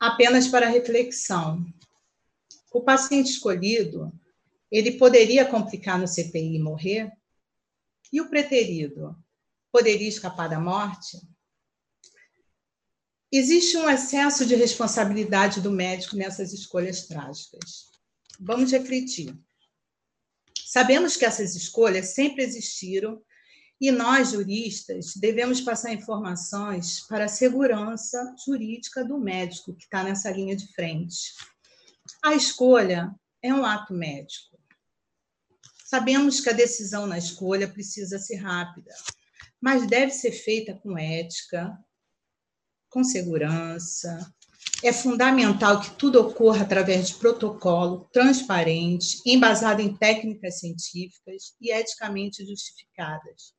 [0.00, 1.66] Apenas para reflexão.
[2.72, 4.12] O paciente escolhido,
[4.70, 7.12] ele poderia complicar no CPI e morrer?
[8.12, 9.16] E o preterido,
[9.70, 11.18] poderia escapar da morte?
[13.30, 17.88] Existe um excesso de responsabilidade do médico nessas escolhas trágicas.
[18.40, 19.38] Vamos refletir.
[20.68, 23.22] Sabemos que essas escolhas sempre existiram
[23.80, 30.30] e nós, juristas, devemos passar informações para a segurança jurídica do médico que está nessa
[30.30, 31.32] linha de frente.
[32.22, 33.10] A escolha
[33.42, 34.58] é um ato médico.
[35.86, 38.94] Sabemos que a decisão na escolha precisa ser rápida,
[39.58, 41.78] mas deve ser feita com ética,
[42.90, 44.30] com segurança,
[44.82, 52.46] é fundamental que tudo ocorra através de protocolo transparente, embasado em técnicas científicas e eticamente
[52.46, 53.54] justificadas.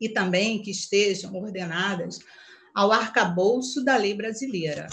[0.00, 2.18] E também que estejam ordenadas
[2.74, 4.88] ao arcabouço da lei brasileira.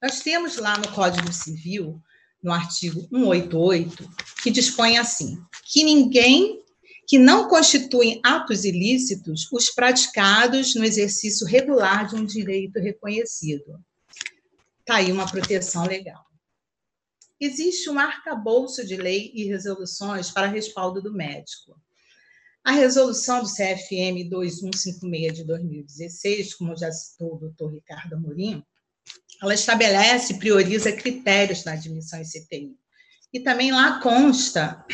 [0.00, 2.00] Nós temos lá no Código Civil,
[2.40, 4.08] no artigo 188,
[4.42, 6.60] que dispõe assim: que ninguém
[7.08, 13.80] que não constituem atos ilícitos os praticados no exercício regular de um direito reconhecido
[14.80, 16.24] Está aí uma proteção legal.
[17.40, 21.80] Existe um arcabouço de lei e resoluções para respaldo do médico.
[22.62, 28.62] A resolução do CFM 2156 de 2016, como já citou o doutor Ricardo Amorim,
[29.42, 32.76] ela estabelece e prioriza critérios na admissão em CTI.
[33.32, 34.84] E também lá consta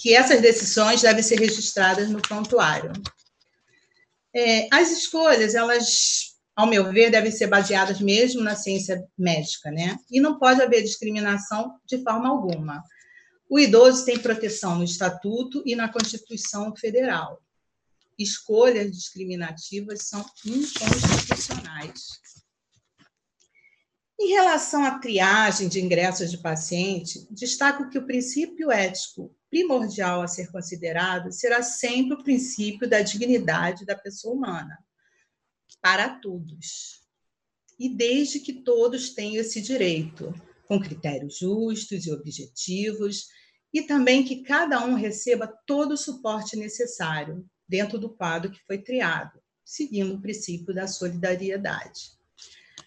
[0.00, 2.92] que essas decisões devem ser registradas no prontuário.
[4.34, 6.27] É, as escolhas, elas
[6.58, 9.96] ao meu ver, devem ser baseadas mesmo na ciência médica, né?
[10.10, 12.82] E não pode haver discriminação de forma alguma.
[13.48, 17.40] O idoso tem proteção no Estatuto e na Constituição Federal.
[18.18, 22.00] Escolhas discriminativas são inconstitucionais.
[24.18, 30.26] Em relação à triagem de ingressos de paciente, destaco que o princípio ético primordial a
[30.26, 34.76] ser considerado será sempre o princípio da dignidade da pessoa humana
[35.80, 37.00] para todos.
[37.78, 40.34] E desde que todos tenham esse direito,
[40.66, 43.28] com critérios justos e objetivos,
[43.72, 48.78] e também que cada um receba todo o suporte necessário dentro do quadro que foi
[48.78, 52.18] triado, seguindo o princípio da solidariedade.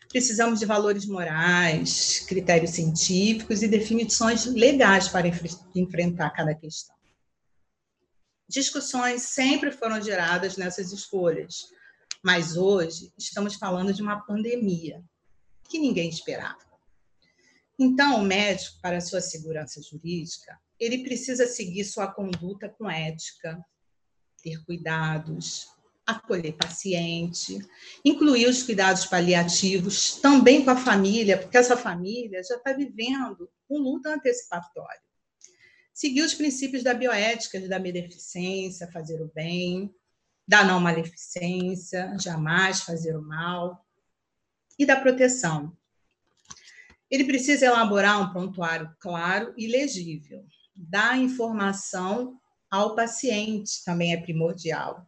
[0.09, 5.27] Precisamos de valores morais, critérios científicos e definições legais para
[5.73, 6.95] enfrentar cada questão.
[8.49, 11.67] Discussões sempre foram geradas nessas escolhas,
[12.23, 15.03] mas hoje estamos falando de uma pandemia
[15.67, 16.59] que ninguém esperava.
[17.79, 23.59] Então, o médico, para sua segurança jurídica, ele precisa seguir sua conduta com ética,
[24.43, 25.67] ter cuidados,
[26.05, 27.59] acolher paciente,
[28.03, 33.77] incluir os cuidados paliativos também com a família, porque essa família já está vivendo um
[33.77, 35.01] luto antecipatório.
[35.93, 39.93] Seguir os princípios da bioética, da beneficência, fazer o bem,
[40.51, 43.85] da não maleficência, jamais fazer o mal,
[44.77, 45.71] e da proteção.
[47.09, 50.45] Ele precisa elaborar um prontuário claro e legível,
[50.75, 52.37] dar informação
[52.69, 55.07] ao paciente também é primordial.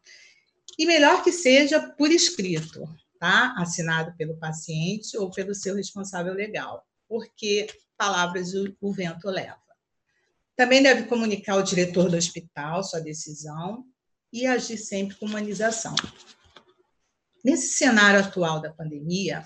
[0.79, 2.87] E melhor que seja por escrito,
[3.19, 3.53] tá?
[3.57, 7.67] Assinado pelo paciente ou pelo seu responsável legal, porque
[7.97, 9.59] palavras o, vento leva.
[10.55, 13.85] Também deve comunicar ao diretor do hospital sua decisão
[14.33, 15.93] e agir sempre com humanização.
[17.45, 19.45] Nesse cenário atual da pandemia,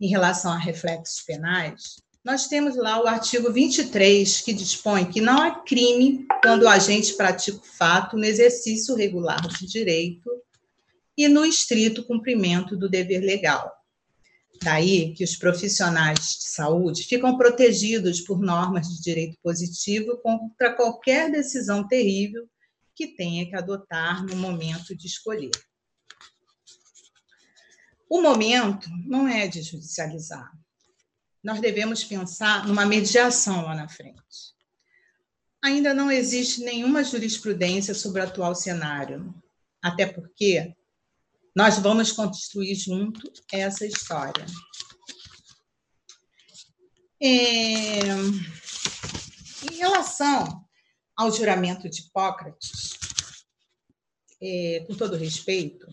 [0.00, 5.42] em relação a reflexos penais, nós temos lá o artigo 23, que dispõe que não
[5.42, 10.30] há crime quando o agente pratica o fato no exercício regular de direito
[11.18, 13.70] e no estrito cumprimento do dever legal.
[14.62, 21.30] Daí que os profissionais de saúde ficam protegidos por normas de direito positivo contra qualquer
[21.30, 22.48] decisão terrível
[22.94, 25.50] que tenha que adotar no momento de escolher.
[28.08, 30.52] O momento não é de judicializar.
[31.42, 34.20] Nós devemos pensar numa mediação lá na frente.
[35.62, 39.34] Ainda não existe nenhuma jurisprudência sobre o atual cenário,
[39.80, 40.74] até porque
[41.54, 44.44] nós vamos construir junto essa história.
[47.22, 48.00] É...
[49.70, 50.62] Em relação
[51.16, 52.98] ao juramento de Hipócrates,
[54.40, 55.86] é, com todo respeito,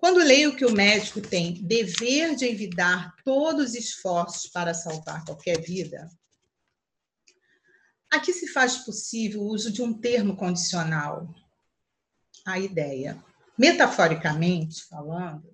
[0.00, 5.60] quando leio que o médico tem dever de evitar todos os esforços para salvar qualquer
[5.60, 6.08] vida,
[8.10, 11.28] aqui se faz possível o uso de um termo condicional,
[12.46, 13.22] a ideia.
[13.58, 15.52] Metaforicamente falando,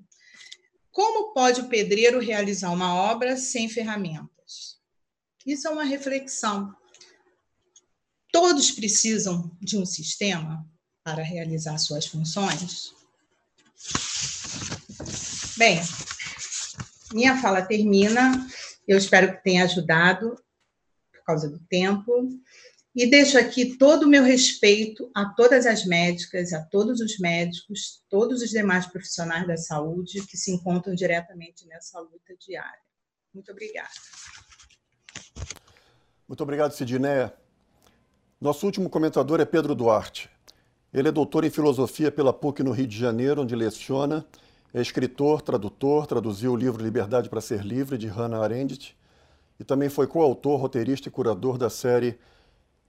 [0.92, 4.80] como pode o pedreiro realizar uma obra sem ferramentas?
[5.44, 6.72] Isso é uma reflexão.
[8.38, 10.62] Todos precisam de um sistema
[11.02, 12.92] para realizar suas funções?
[15.56, 15.80] Bem,
[17.14, 18.46] minha fala termina.
[18.86, 20.36] Eu espero que tenha ajudado
[21.10, 22.28] por causa do tempo.
[22.94, 28.04] E deixo aqui todo o meu respeito a todas as médicas, a todos os médicos,
[28.10, 32.84] todos os demais profissionais da saúde que se encontram diretamente nessa luta diária.
[33.32, 33.88] Muito obrigada.
[36.28, 37.32] Muito obrigado, Sidney.
[38.38, 40.28] Nosso último comentador é Pedro Duarte.
[40.92, 44.26] Ele é doutor em filosofia pela PUC no Rio de Janeiro, onde leciona.
[44.74, 48.94] É escritor, tradutor, traduziu o livro Liberdade para Ser Livre, de Hannah Arendt,
[49.58, 52.18] e também foi coautor, roteirista e curador da série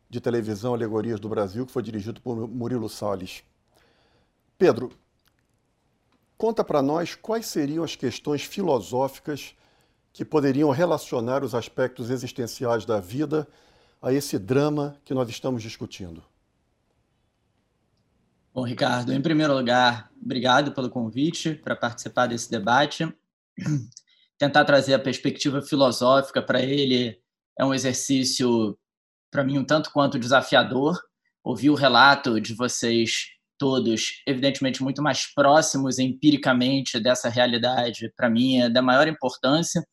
[0.09, 3.41] de televisão Alegorias do Brasil, que foi dirigido por Murilo Salles.
[4.57, 4.91] Pedro,
[6.37, 9.55] conta para nós quais seriam as questões filosóficas
[10.11, 13.47] que poderiam relacionar os aspectos existenciais da vida
[14.01, 16.23] a esse drama que nós estamos discutindo.
[18.53, 23.07] Bom, Ricardo, em primeiro lugar, obrigado pelo convite para participar desse debate.
[24.37, 27.19] Tentar trazer a perspectiva filosófica para ele
[27.57, 28.77] é um exercício,
[29.31, 30.99] para mim, um tanto quanto desafiador.
[31.43, 38.61] Ouvir o relato de vocês todos, evidentemente, muito mais próximos empiricamente dessa realidade, para mim,
[38.61, 39.83] é da maior importância.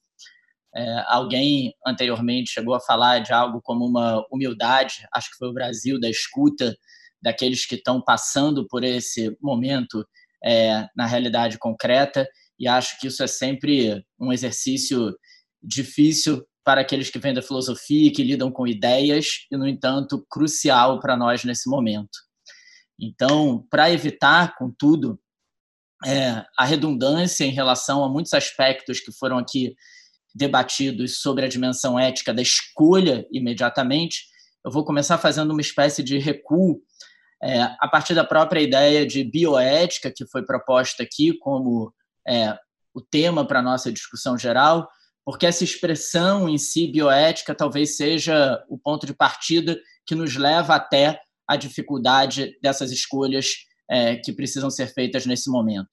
[0.77, 5.53] É, alguém anteriormente chegou a falar de algo como uma humildade, acho que foi o
[5.53, 6.77] Brasil, da escuta
[7.23, 10.05] daqueles que estão passando por esse momento
[10.45, 12.29] é, na realidade concreta,
[12.59, 15.17] e acho que isso é sempre um exercício
[15.63, 20.99] difícil para aqueles que vêm da filosofia que lidam com ideias, e, no entanto, crucial
[20.99, 22.19] para nós nesse momento.
[22.99, 25.19] Então, para evitar, contudo,
[26.05, 29.75] é, a redundância em relação a muitos aspectos que foram aqui
[30.35, 34.25] debatidos sobre a dimensão ética da escolha imediatamente,
[34.65, 36.81] eu vou começar fazendo uma espécie de recuo
[37.43, 41.93] é, a partir da própria ideia de bioética que foi proposta aqui como
[42.27, 42.57] é,
[42.95, 44.89] o tema para a nossa discussão geral,
[45.25, 50.75] porque essa expressão em si, bioética, talvez seja o ponto de partida que nos leva
[50.75, 53.49] até a dificuldade dessas escolhas
[53.91, 55.91] é, que precisam ser feitas nesse momento.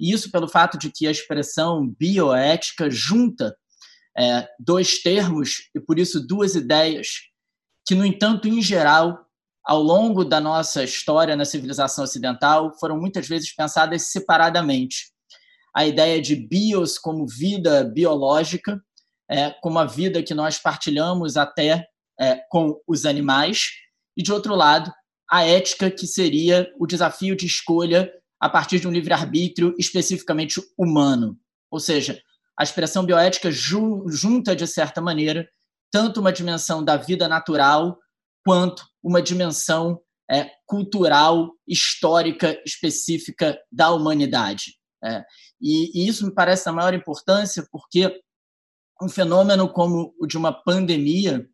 [0.00, 3.56] E isso pelo fato de que a expressão bioética junta
[4.16, 7.08] é, dois termos e, por isso, duas ideias
[7.86, 9.26] que, no entanto, em geral,
[9.64, 15.12] ao longo da nossa história na civilização ocidental, foram muitas vezes pensadas separadamente.
[15.74, 18.82] A ideia de bios como vida biológica,
[19.30, 21.86] é, como a vida que nós partilhamos até
[22.20, 23.70] é, com os animais,
[24.16, 24.92] e, de outro lado,
[25.30, 31.38] a ética, que seria o desafio de escolha a partir de um livre-arbítrio especificamente humano.
[31.70, 32.20] Ou seja,
[32.58, 35.48] a expressão bioética junta, de certa maneira,
[35.90, 37.98] tanto uma dimensão da vida natural
[38.44, 40.00] quanto uma dimensão
[40.30, 44.78] é, cultural, histórica, específica da humanidade.
[45.04, 45.24] É.
[45.60, 48.20] E, e, isso me parece da maior importância porque
[49.00, 51.46] um fenômeno como o de uma pandemia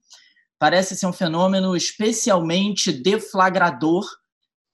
[0.58, 4.04] parece ser um fenômeno especialmente deflagrador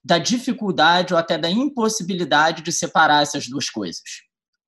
[0.05, 4.03] da dificuldade ou até da impossibilidade de separar essas duas coisas.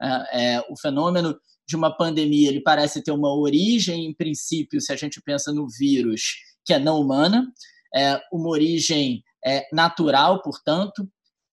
[0.01, 4.93] É, é, o fenômeno de uma pandemia ele parece ter uma origem, em princípio, se
[4.93, 6.23] a gente pensa no vírus,
[6.65, 7.53] que é não humana,
[7.95, 11.09] é, uma origem é, natural, portanto,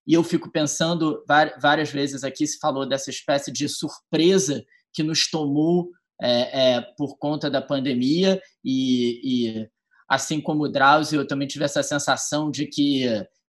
[0.06, 1.24] e eu fico pensando
[1.62, 4.64] várias vezes aqui se falou dessa espécie de surpresa
[4.94, 5.90] que nos tomou
[6.22, 8.42] é, é, por conta da pandemia.
[8.64, 9.70] E, e,
[10.10, 13.06] assim como o Drauzio, eu também tive essa sensação de que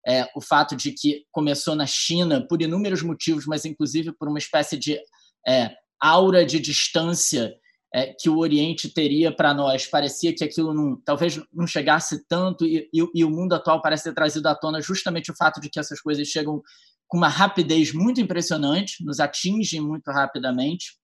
[0.08, 4.38] é, o fato de que começou na China por inúmeros motivos, mas inclusive por uma
[4.38, 5.00] espécie de
[5.48, 7.54] é, aura de distância
[7.94, 9.86] é, que o Oriente teria para nós.
[9.86, 14.06] Parecia que aquilo não, talvez não chegasse tanto, e, e, e, o mundo atual parece
[14.06, 16.62] ter trazido à tona justamente o fato de que essas coisas chegam
[17.08, 20.98] com uma rapidez muito impressionante, nos atingem muito rapidamente.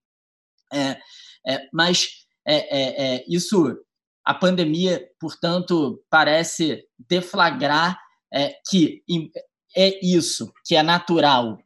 [0.73, 0.99] É,
[1.47, 2.07] é, mas
[2.47, 3.77] é, isso,
[4.25, 7.99] a pandemia, portanto, parece deflagrar
[8.69, 9.01] que
[9.75, 11.57] é isso, que é natural.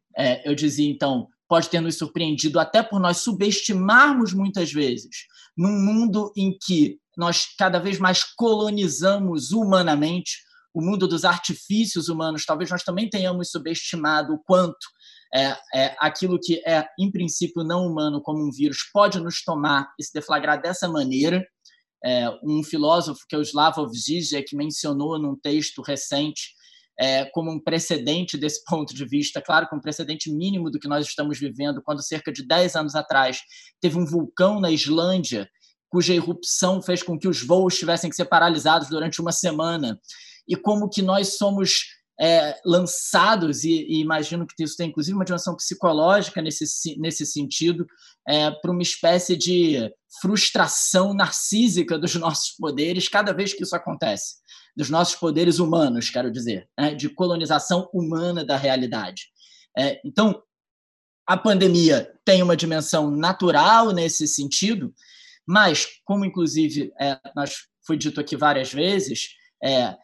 [0.45, 5.25] eu dizia, então, pode ter nos surpreendido até por nós subestimarmos muitas vezes,
[5.57, 10.37] num mundo em que nós cada vez mais colonizamos humanamente
[10.73, 14.87] o mundo dos artifícios humanos, talvez nós também tenhamos subestimado o quanto
[15.33, 19.91] é, é, aquilo que é, em princípio, não humano, como um vírus, pode nos tomar
[19.99, 21.45] e se deflagrar dessa maneira.
[22.03, 26.53] É, um filósofo, que é o Slavoj Žižek, mencionou num texto recente
[26.99, 30.87] é, como um precedente desse ponto de vista, claro que um precedente mínimo do que
[30.87, 33.39] nós estamos vivendo, quando cerca de 10 anos atrás
[33.81, 35.49] teve um vulcão na Islândia,
[35.89, 39.99] cuja erupção fez com que os voos tivessem que ser paralisados durante uma semana,
[40.47, 41.85] e como que nós somos
[42.19, 46.65] é, lançados, e, e, imagino que isso tem inclusive uma dimensão psicológica nesse,
[46.99, 47.85] nesse sentido,
[48.27, 49.91] é, para uma espécie de
[50.21, 54.43] frustração narcísica dos nossos poderes cada vez que isso acontece
[54.75, 59.27] dos nossos poderes humanos, quero dizer, né, de colonização humana da realidade.
[59.77, 60.41] É, então,
[61.27, 64.93] a pandemia tem uma dimensão natural nesse sentido,
[65.45, 69.29] mas, como inclusive é, nós foi dito aqui várias vezes,
[69.63, 69.95] é,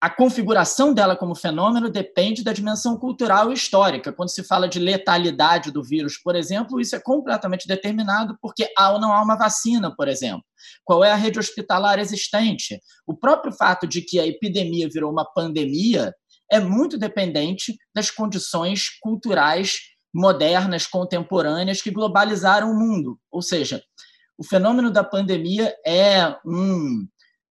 [0.00, 4.12] a configuração dela como fenômeno depende da dimensão cultural e histórica.
[4.12, 8.92] Quando se fala de letalidade do vírus, por exemplo, isso é completamente determinado porque há
[8.92, 10.44] ou não há uma vacina, por exemplo.
[10.84, 12.78] Qual é a rede hospitalar existente?
[13.06, 16.12] O próprio fato de que a epidemia virou uma pandemia
[16.50, 19.78] é muito dependente das condições culturais
[20.14, 23.18] modernas, contemporâneas, que globalizaram o mundo.
[23.30, 23.82] Ou seja,
[24.38, 27.06] o fenômeno da pandemia é um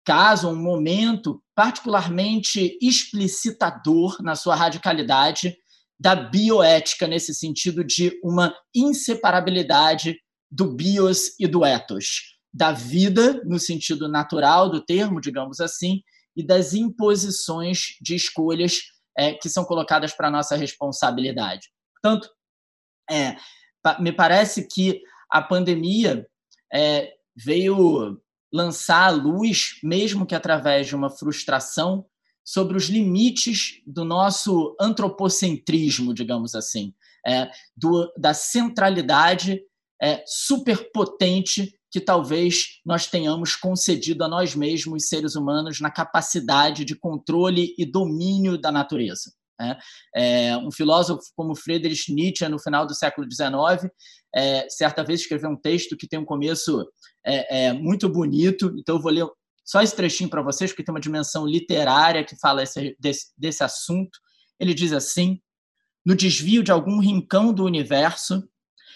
[0.06, 5.58] caso, um momento particularmente explicitador na sua radicalidade
[6.00, 10.18] da bioética, nesse sentido de uma inseparabilidade
[10.52, 16.02] do bios e do ethos, da vida, no sentido natural do termo, digamos assim,
[16.36, 18.82] e das imposições de escolhas
[19.18, 21.70] é, que são colocadas para nossa responsabilidade.
[22.02, 22.30] Portanto,
[23.10, 23.38] é,
[24.00, 25.02] me parece que
[25.32, 26.26] a pandemia
[26.74, 32.06] é, veio lançar a luz, mesmo que através de uma frustração,
[32.44, 36.94] sobre os limites do nosso antropocentrismo, digamos assim,
[37.26, 39.62] é, do, da centralidade
[40.00, 46.94] é, superpotente que talvez nós tenhamos concedido a nós mesmos, seres humanos, na capacidade de
[46.94, 49.34] controle e domínio da natureza.
[49.60, 49.78] Né?
[50.16, 53.92] É, um filósofo como Friedrich Nietzsche, no final do século XIX,
[54.36, 56.86] é, certa vez escreveu um texto que tem um começo
[57.26, 59.26] é, é muito bonito, então eu vou ler
[59.66, 63.64] só esse trechinho para vocês, porque tem uma dimensão literária que fala esse, desse, desse
[63.64, 64.20] assunto.
[64.60, 65.42] Ele diz assim:
[66.06, 68.48] no desvio de algum rincão do universo,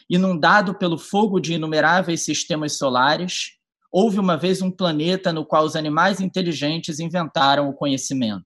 [0.08, 3.54] inundado pelo fogo de inumeráveis sistemas solares,
[3.92, 8.46] houve uma vez um planeta no qual os animais inteligentes inventaram o conhecimento.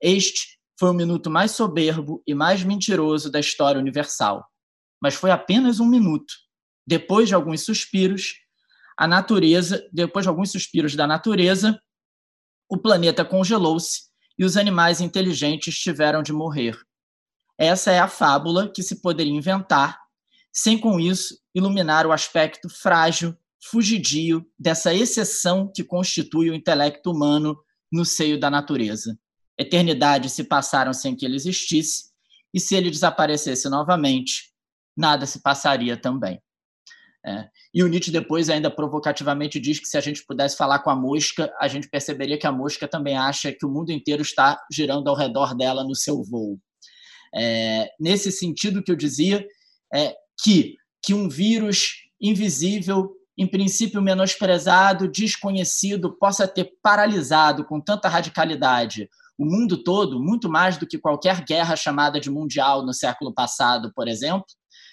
[0.00, 4.46] Este foi o minuto mais soberbo e mais mentiroso da história universal.
[5.02, 6.32] Mas foi apenas um minuto.
[6.86, 8.34] Depois de alguns suspiros,
[8.96, 11.80] a natureza, depois de alguns suspiros da natureza,
[12.70, 14.02] o planeta congelou-se
[14.38, 16.78] e os animais inteligentes tiveram de morrer.
[17.58, 19.98] Essa é a fábula que se poderia inventar,
[20.52, 27.58] sem com isso iluminar o aspecto frágil, fugidio dessa exceção que constitui o intelecto humano
[27.90, 29.18] no seio da natureza
[29.58, 32.08] eternidades se passaram sem que ele existisse,
[32.54, 34.52] e se ele desaparecesse novamente,
[34.96, 36.40] nada se passaria também.
[37.26, 37.48] É.
[37.74, 40.96] E o Nietzsche depois ainda provocativamente diz que se a gente pudesse falar com a
[40.96, 45.08] mosca, a gente perceberia que a mosca também acha que o mundo inteiro está girando
[45.08, 46.58] ao redor dela no seu voo.
[47.34, 49.46] É, nesse sentido que eu dizia,
[49.92, 58.08] é, que, que um vírus invisível, em princípio menosprezado, desconhecido, possa ter paralisado com tanta
[58.08, 59.08] radicalidade
[59.38, 63.92] o mundo todo, muito mais do que qualquer guerra chamada de mundial no século passado,
[63.94, 64.44] por exemplo,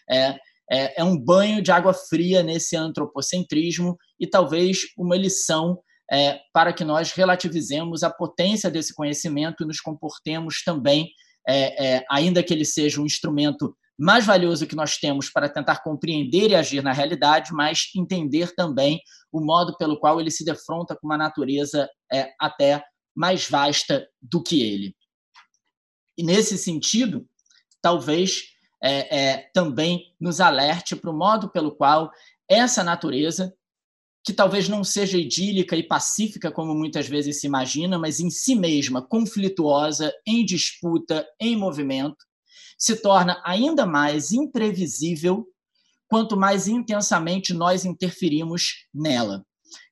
[0.10, 0.38] é,
[0.72, 5.80] é, é um banho de água fria nesse antropocentrismo e talvez uma lição
[6.12, 11.10] é, para que nós relativizemos a potência desse conhecimento e nos comportemos também,
[11.48, 15.82] é, é, ainda que ele seja um instrumento mais valioso que nós temos para tentar
[15.82, 19.00] compreender e agir na realidade, mas entender também
[19.32, 22.84] o modo pelo qual ele se defronta com uma natureza é, até
[23.16, 24.96] mais vasta do que ele.
[26.18, 27.28] E nesse sentido,
[27.82, 28.44] talvez
[28.82, 32.12] é, é, também nos alerte para o modo pelo qual
[32.48, 33.54] essa natureza,
[34.24, 38.56] que talvez não seja idílica e pacífica como muitas vezes se imagina, mas em si
[38.56, 42.18] mesma conflituosa, em disputa, em movimento,
[42.78, 45.48] se torna ainda mais imprevisível
[46.08, 49.46] quanto mais intensamente nós interferimos nela.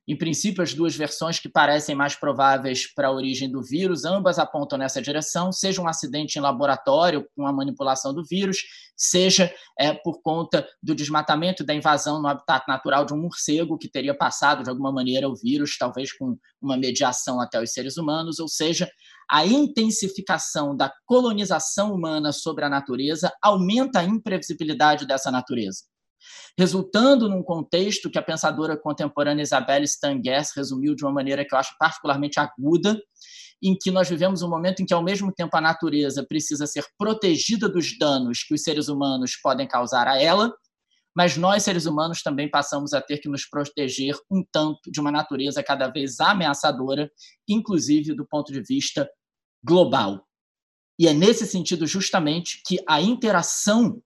[0.06, 4.38] Em princípio, as duas versões que parecem mais prováveis para a origem do vírus, ambas
[4.38, 8.58] apontam nessa direção, seja um acidente em laboratório com a manipulação do vírus,
[8.98, 13.88] seja é, por conta do desmatamento da invasão no habitat natural de um morcego que
[13.88, 18.40] teria passado de alguma maneira o vírus, talvez com uma mediação até os seres humanos,
[18.40, 18.90] ou seja,
[19.32, 25.93] a intensificação da colonização humana sobre a natureza aumenta a imprevisibilidade dessa natureza
[26.58, 31.60] resultando num contexto que a pensadora contemporânea Isabelle Stangers resumiu de uma maneira que eu
[31.60, 33.00] acho particularmente aguda,
[33.62, 36.86] em que nós vivemos um momento em que, ao mesmo tempo, a natureza precisa ser
[36.98, 40.54] protegida dos danos que os seres humanos podem causar a ela,
[41.16, 45.12] mas nós, seres humanos, também passamos a ter que nos proteger um tanto de uma
[45.12, 47.10] natureza cada vez ameaçadora,
[47.48, 49.10] inclusive do ponto de vista
[49.64, 50.28] global.
[51.00, 54.02] E é nesse sentido, justamente, que a interação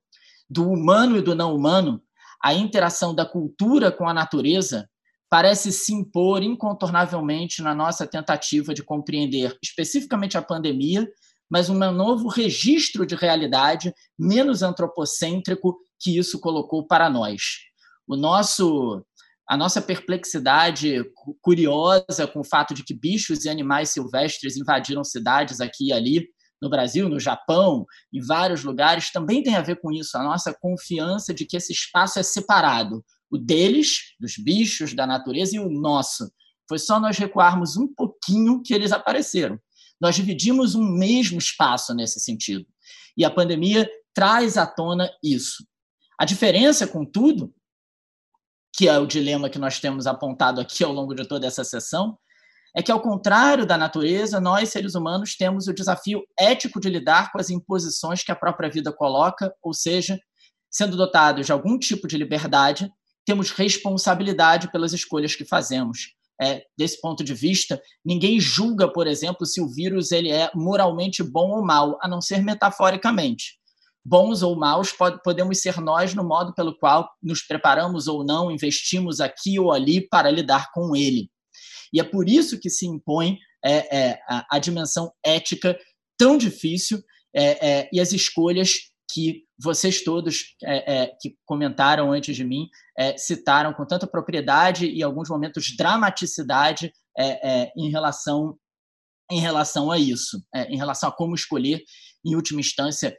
[0.49, 2.02] do humano e do não humano
[2.44, 4.88] a interação da cultura com a natureza
[5.30, 11.08] parece se impor incontornavelmente na nossa tentativa de compreender especificamente a pandemia,
[11.50, 17.42] mas um novo registro de realidade menos antropocêntrico que isso colocou para nós.
[18.08, 19.04] O nosso
[19.50, 21.06] a nossa perplexidade
[21.42, 26.28] curiosa com o fato de que bichos e animais silvestres invadiram cidades aqui e ali
[26.62, 30.54] no Brasil, no Japão, em vários lugares, também tem a ver com isso, a nossa
[30.54, 35.70] confiança de que esse espaço é separado, o deles, dos bichos, da natureza, e o
[35.70, 36.32] nosso.
[36.68, 39.60] Foi só nós recuarmos um pouquinho que eles apareceram.
[40.00, 42.66] Nós dividimos um mesmo espaço nesse sentido.
[43.16, 45.66] E a pandemia traz à tona isso.
[46.20, 47.54] A diferença, contudo,
[48.76, 52.18] que é o dilema que nós temos apontado aqui ao longo de toda essa sessão,
[52.78, 57.32] é que, ao contrário da natureza, nós, seres humanos, temos o desafio ético de lidar
[57.32, 60.20] com as imposições que a própria vida coloca, ou seja,
[60.70, 62.88] sendo dotados de algum tipo de liberdade,
[63.26, 66.14] temos responsabilidade pelas escolhas que fazemos.
[66.40, 71.24] É, desse ponto de vista, ninguém julga, por exemplo, se o vírus ele é moralmente
[71.24, 73.58] bom ou mal, a não ser metaforicamente.
[74.06, 74.94] Bons ou maus
[75.24, 80.08] podemos ser nós no modo pelo qual nos preparamos ou não, investimos aqui ou ali
[80.08, 81.28] para lidar com ele.
[81.94, 85.78] E é por isso que se impõe é, é, a, a, dimensão ética
[86.18, 87.04] tão difícil
[87.36, 88.74] é, é e as escolhas
[89.12, 92.70] que vocês todos é, é, que comentaram antes de mim
[93.18, 96.92] citaram com tanta propriedade e, alguns momentos, dramaticidade
[97.76, 98.58] em relação
[99.30, 101.84] em relação a isso, em relação a como escolher,
[102.26, 103.16] em última instância,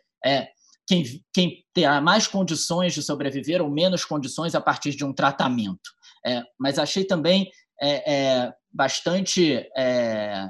[0.86, 1.04] quem,
[1.34, 5.90] quem terá mais condições de sobreviver ou menos condições a partir de um tratamento.
[6.58, 7.50] mas achei também
[7.80, 10.48] é, é bastante, é,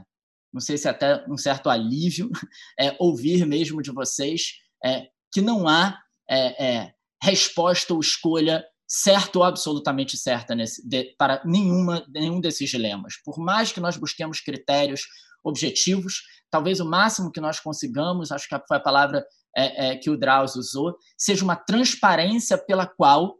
[0.53, 2.31] não sei se até um certo alívio,
[2.79, 4.53] é, ouvir mesmo de vocês
[4.85, 6.93] é, que não há é, é,
[7.23, 13.15] resposta ou escolha certa ou absolutamente certa nesse, de, para nenhuma, nenhum desses dilemas.
[13.23, 15.03] Por mais que nós busquemos critérios
[15.45, 19.25] objetivos, talvez o máximo que nós consigamos, acho que foi a palavra
[19.57, 23.37] é, é, que o Drauzio usou, seja uma transparência pela qual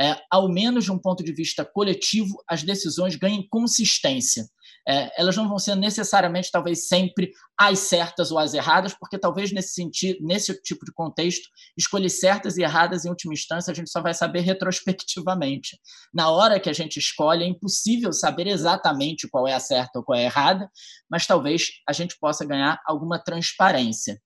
[0.00, 4.48] é, ao menos de um ponto de vista coletivo, as decisões ganhem consistência.
[4.88, 9.52] É, elas não vão ser necessariamente, talvez sempre, as certas ou as erradas, porque talvez
[9.52, 11.46] nesse sentido, nesse tipo de contexto,
[11.76, 15.78] escolhas certas e erradas, em última instância, a gente só vai saber retrospectivamente.
[16.14, 20.04] Na hora que a gente escolhe, é impossível saber exatamente qual é a certa ou
[20.04, 20.70] qual é a errada,
[21.10, 24.18] mas talvez a gente possa ganhar alguma transparência.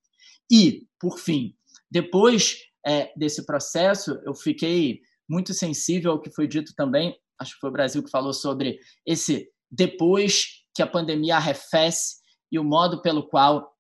[0.49, 1.53] E, por fim,
[1.91, 7.61] depois é, desse processo, eu fiquei muito sensível ao que foi dito também, acho que
[7.61, 12.17] foi o Brasil que falou sobre esse depois que a pandemia arrefece
[12.51, 13.75] e o modo pelo qual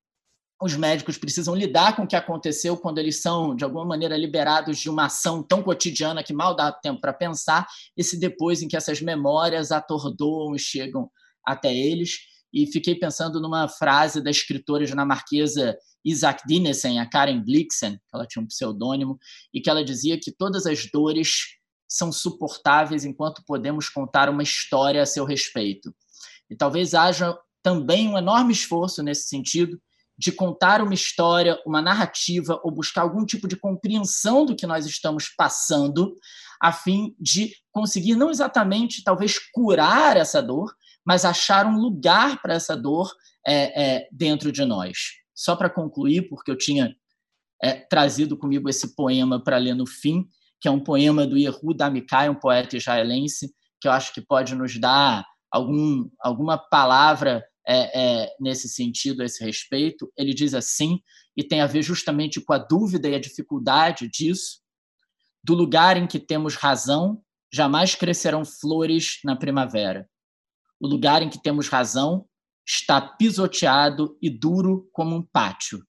[0.62, 4.78] os médicos precisam lidar com o que aconteceu quando eles são, de alguma maneira, liberados
[4.78, 7.66] de uma ação tão cotidiana que mal dá tempo para pensar,
[7.96, 11.10] esse depois em que essas memórias atordoam e chegam
[11.44, 12.18] até eles.
[12.54, 18.26] E fiquei pensando numa frase da escritora dinamarquesa Isaac Dinesen, a Karen Blixen, que ela
[18.26, 19.18] tinha um pseudônimo,
[19.52, 21.56] e que ela dizia que todas as dores
[21.88, 25.92] são suportáveis enquanto podemos contar uma história a seu respeito.
[26.48, 29.80] E talvez haja também um enorme esforço nesse sentido
[30.16, 34.86] de contar uma história, uma narrativa ou buscar algum tipo de compreensão do que nós
[34.86, 36.14] estamos passando,
[36.60, 40.72] a fim de conseguir não exatamente talvez curar essa dor,
[41.04, 43.12] mas achar um lugar para essa dor
[43.46, 44.96] é, é, dentro de nós.
[45.34, 46.94] Só para concluir, porque eu tinha
[47.62, 50.26] é, trazido comigo esse poema para ler no fim,
[50.60, 54.54] que é um poema do Yehud Amikai, um poeta israelense, que eu acho que pode
[54.54, 60.10] nos dar algum, alguma palavra é, é, nesse sentido, a esse respeito.
[60.16, 61.00] Ele diz assim,
[61.36, 64.60] e tem a ver justamente com a dúvida e a dificuldade disso,
[65.42, 67.22] do lugar em que temos razão,
[67.52, 70.08] jamais crescerão flores na primavera.
[70.84, 72.28] O lugar em que temos razão
[72.68, 75.82] está pisoteado e duro como um pátio.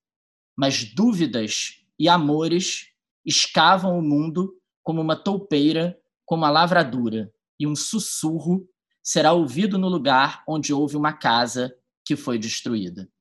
[0.58, 2.94] Mas dúvidas e amores
[3.26, 8.66] escavam o mundo como uma toupeira, como a lavradura, e um sussurro
[9.04, 13.12] será ouvido no lugar onde houve uma casa que foi destruída.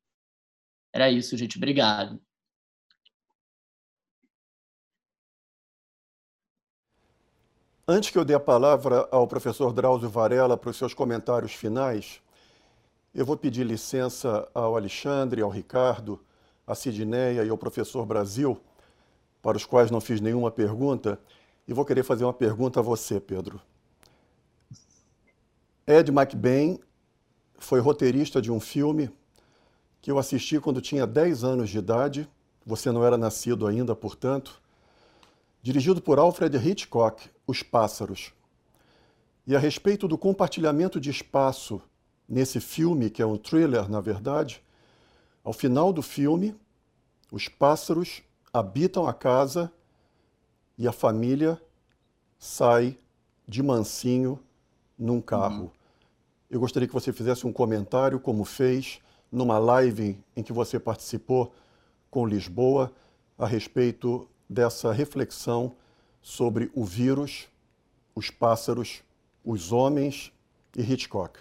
[0.94, 1.56] Era isso, gente.
[1.56, 2.23] Obrigado.
[7.86, 12.19] Antes que eu dê a palavra ao professor Drauzio Varela para os seus comentários finais,
[13.15, 16.19] eu vou pedir licença ao Alexandre, ao Ricardo,
[16.66, 18.59] à Sidneia e ao professor Brasil,
[19.43, 21.20] para os quais não fiz nenhuma pergunta,
[21.69, 23.61] e vou querer fazer uma pergunta a você, Pedro.
[25.86, 26.81] Ed McBain
[27.59, 29.11] foi roteirista de um filme
[30.01, 32.27] que eu assisti quando tinha 10 anos de idade,
[32.65, 34.64] você não era nascido ainda, portanto,
[35.65, 38.35] dirigido por Alfred Hitchcock, Os Pássaros.
[39.47, 41.81] E a respeito do compartilhamento de espaço
[42.28, 44.62] nesse filme, que é um thriller, na verdade,
[45.43, 46.55] ao final do filme,
[47.32, 48.23] os pássaros
[48.53, 49.73] habitam a casa
[50.77, 51.59] e a família
[52.39, 52.99] sai
[53.49, 54.39] de mansinho
[54.99, 55.62] num carro.
[55.62, 55.70] Uhum.
[56.51, 59.01] Eu gostaria que você fizesse um comentário, como fez
[59.32, 61.55] numa live em que você participou
[62.11, 62.93] com Lisboa,
[63.39, 65.74] a respeito dessa reflexão
[66.20, 67.48] sobre o vírus,
[68.14, 69.02] os pássaros,
[69.44, 70.32] os homens
[70.76, 71.38] e Hitchcock.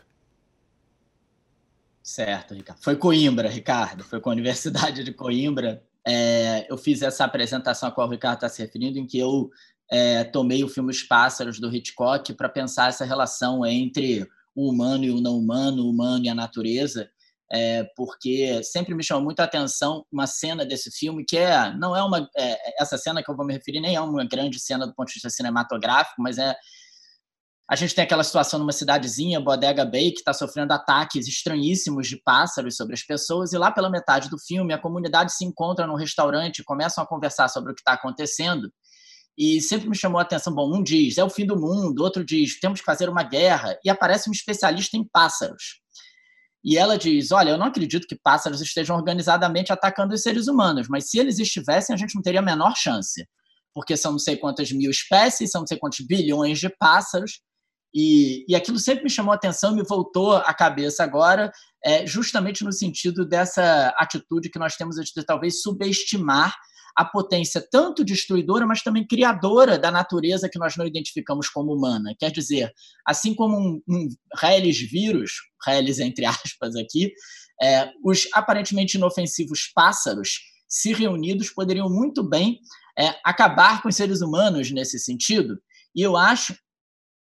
[2.01, 2.81] Certo, Ricardo.
[2.81, 4.03] Foi Coimbra, Ricardo.
[4.03, 8.35] Foi com a Universidade de Coimbra é, eu fiz essa apresentação a qual o Ricardo
[8.35, 9.49] está se referindo, em que eu
[9.89, 15.05] é, tomei o filme Os Pássaros, do Hitchcock, para pensar essa relação entre o humano
[15.05, 17.09] e o não humano, o humano e a natureza,
[17.53, 21.95] é, porque sempre me chamou muito a atenção uma cena desse filme que é não
[21.95, 24.87] é uma é, essa cena que eu vou me referir nem é uma grande cena
[24.87, 26.55] do ponto de vista cinematográfico, mas é
[27.69, 32.21] a gente tem aquela situação numa cidadezinha, Bodega Bay, que está sofrendo ataques estranhíssimos de
[32.21, 35.95] pássaros sobre as pessoas, e lá pela metade do filme a comunidade se encontra num
[35.95, 38.69] restaurante, começam a conversar sobre o que está acontecendo,
[39.37, 42.23] e sempre me chamou a atenção, bom, um diz, é o fim do mundo, outro
[42.23, 45.81] diz, temos que fazer uma guerra, e aparece um especialista em pássaros.
[46.63, 50.87] E ela diz, olha, eu não acredito que pássaros estejam organizadamente atacando os seres humanos,
[50.87, 53.27] mas se eles estivessem, a gente não teria a menor chance,
[53.73, 57.41] porque são não sei quantas mil espécies, são não sei quantos bilhões de pássaros,
[57.93, 61.51] e, e aquilo sempre me chamou a atenção me voltou à cabeça agora,
[61.83, 66.55] é, justamente no sentido dessa atitude que nós temos de talvez subestimar
[66.95, 72.13] a potência tanto destruidora, mas também criadora da natureza que nós não identificamos como humana.
[72.19, 72.71] Quer dizer,
[73.05, 74.07] assim como um, um
[74.37, 75.31] reles vírus,
[75.65, 77.11] reles entre aspas aqui,
[77.61, 82.59] é, os aparentemente inofensivos pássaros, se reunidos, poderiam muito bem
[82.97, 85.59] é, acabar com os seres humanos nesse sentido.
[85.95, 86.55] E eu acho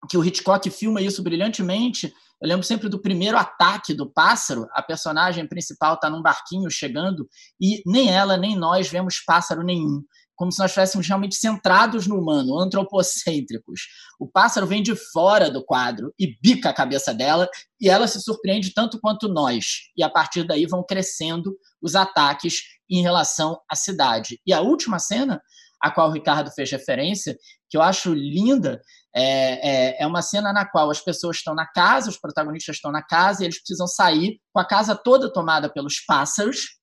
[0.09, 2.13] que o Hitchcock filma isso brilhantemente.
[2.41, 4.67] Eu lembro sempre do primeiro ataque do pássaro.
[4.71, 7.27] A personagem principal está num barquinho chegando
[7.59, 10.01] e nem ela nem nós vemos pássaro nenhum.
[10.35, 13.81] Como se nós estivéssemos realmente centrados no humano, antropocêntricos.
[14.17, 18.21] O pássaro vem de fora do quadro e bica a cabeça dela, e ela se
[18.21, 19.89] surpreende tanto quanto nós.
[19.97, 24.39] E a partir daí vão crescendo os ataques em relação à cidade.
[24.47, 25.41] E a última cena
[25.81, 27.37] a qual o Ricardo fez referência,
[27.69, 28.81] que eu acho linda,
[29.15, 32.91] é, é, é, uma cena na qual as pessoas estão na casa, os protagonistas estão
[32.91, 36.79] na casa e eles precisam sair com a casa toda tomada pelos pássaros.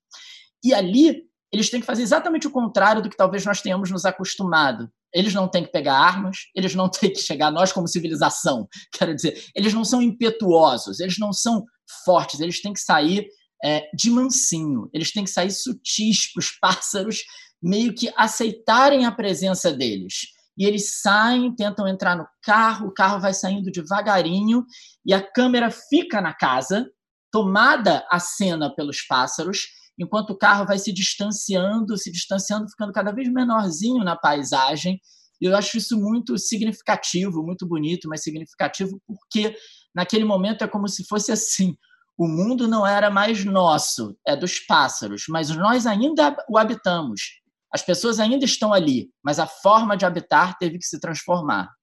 [0.65, 4.05] E ali eles têm que fazer exatamente o contrário do que talvez nós tenhamos nos
[4.05, 4.91] acostumado.
[5.15, 8.69] Eles não têm que pegar armas, eles não têm que chegar a nós como civilização.
[8.93, 11.65] Quero dizer, eles não são impetuosos, eles não são
[12.05, 13.27] fortes, eles têm que sair
[13.65, 17.23] é, de mansinho, eles têm que sair sutis para os pássaros
[17.67, 20.29] meio que aceitarem a presença deles.
[20.57, 24.65] E eles saem, tentam entrar no carro, o carro vai saindo devagarinho
[25.05, 26.89] e a câmera fica na casa,
[27.31, 29.67] tomada a cena pelos pássaros,
[29.99, 35.01] enquanto o carro vai se distanciando, se distanciando, ficando cada vez menorzinho na paisagem.
[35.41, 39.57] E eu acho isso muito significativo, muito bonito, mas significativo porque
[39.93, 41.77] naquele momento é como se fosse assim:
[42.17, 47.45] o mundo não era mais nosso, é dos pássaros, mas nós ainda o habitamos.
[47.73, 51.75] As pessoas ainda estão ali, mas a forma de habitar teve que se transformar.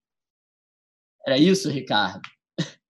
[1.26, 2.28] Era isso, Ricardo?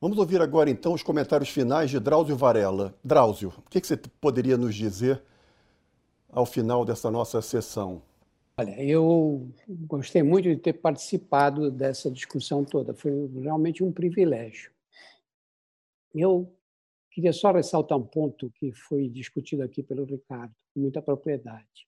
[0.00, 2.94] Vamos ouvir agora então os comentários finais de Drauzio Varela.
[3.02, 5.22] Drauzio, o que você poderia nos dizer
[6.30, 8.02] ao final dessa nossa sessão?
[8.56, 14.70] Olha, eu gostei muito de ter participado dessa discussão toda, foi realmente um privilégio.
[16.14, 16.56] Eu
[17.14, 21.86] queria só ressaltar um ponto que foi discutido aqui pelo Ricardo, com muita propriedade.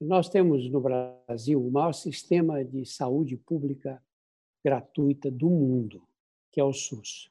[0.00, 4.02] Nós temos no Brasil o maior sistema de saúde pública
[4.64, 6.02] gratuita do mundo,
[6.50, 7.30] que é o SUS.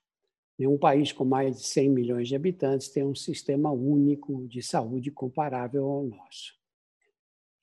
[0.58, 5.12] Nenhum país com mais de 100 milhões de habitantes tem um sistema único de saúde
[5.12, 6.58] comparável ao nosso.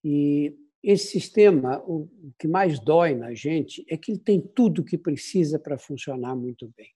[0.05, 2.09] E esse sistema, o
[2.39, 6.37] que mais dói na gente é que ele tem tudo o que precisa para funcionar
[6.37, 6.93] muito bem.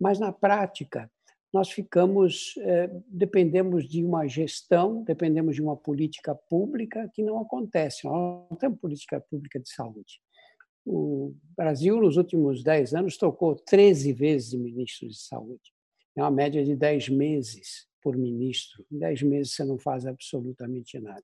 [0.00, 1.10] Mas, na prática,
[1.54, 8.04] nós ficamos, é, dependemos de uma gestão, dependemos de uma política pública que não acontece.
[8.06, 10.20] Nós não temos política pública de saúde.
[10.84, 15.72] O Brasil, nos últimos 10 anos, trocou 13 vezes de ministro de saúde.
[16.16, 18.84] É uma média de 10 meses por ministro.
[18.90, 21.22] Em 10 meses você não faz absolutamente nada.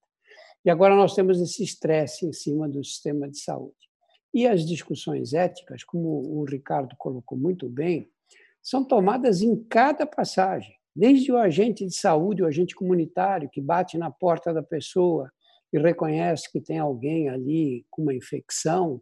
[0.64, 3.90] E agora nós temos esse estresse em cima do sistema de saúde.
[4.32, 8.08] E as discussões éticas, como o Ricardo colocou muito bem,
[8.62, 13.96] são tomadas em cada passagem, desde o agente de saúde, o agente comunitário que bate
[13.96, 15.30] na porta da pessoa
[15.72, 19.00] e reconhece que tem alguém ali com uma infecção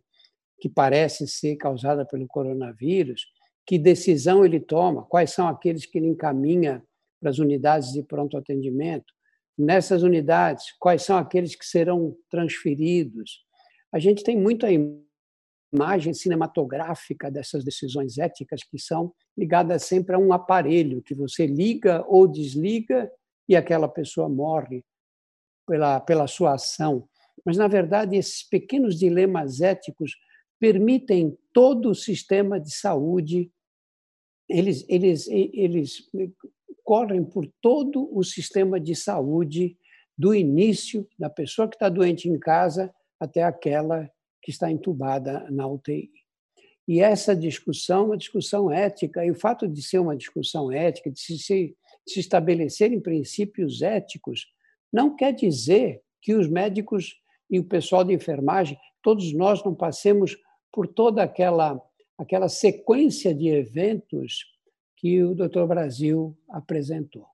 [0.61, 3.27] que parece ser causada pelo coronavírus,
[3.67, 6.83] que decisão ele toma, quais são aqueles que ele encaminha
[7.21, 9.13] para as unidades de pronto atendimento,
[9.57, 13.45] nessas unidades, quais são aqueles que serão transferidos.
[13.93, 15.08] A gente tem muita imagem
[16.15, 22.27] cinematográfica dessas decisões éticas que são ligadas sempre a um aparelho que você liga ou
[22.27, 23.11] desliga
[23.49, 24.85] e aquela pessoa morre
[25.67, 27.09] pela, pela sua ação.
[27.45, 30.13] Mas, na verdade, esses pequenos dilemas éticos
[30.59, 33.51] permitem todo o sistema de saúde,
[34.49, 36.11] eles, eles, eles
[36.83, 39.79] correm por todo o sistema de saúde,
[40.17, 44.11] do início da pessoa que está doente em casa até aquela
[44.43, 46.11] que está entubada na UTI.
[46.87, 51.21] E essa discussão, uma discussão ética, e o fato de ser uma discussão ética, de
[51.21, 54.47] se, se estabelecerem princípios éticos,
[54.93, 57.21] não quer dizer que os médicos
[57.51, 60.37] e o pessoal de enfermagem, todos nós não passemos
[60.73, 61.81] por toda aquela,
[62.17, 64.45] aquela sequência de eventos
[64.97, 65.65] que o Dr.
[65.67, 67.27] Brasil apresentou.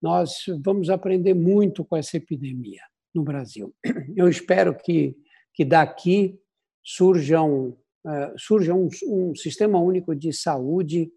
[0.00, 2.82] Nós vamos aprender muito com essa epidemia
[3.14, 3.74] no Brasil.
[4.16, 5.16] Eu espero que,
[5.54, 6.38] que daqui
[6.82, 11.10] surjam, uh, surja um, um sistema único de saúde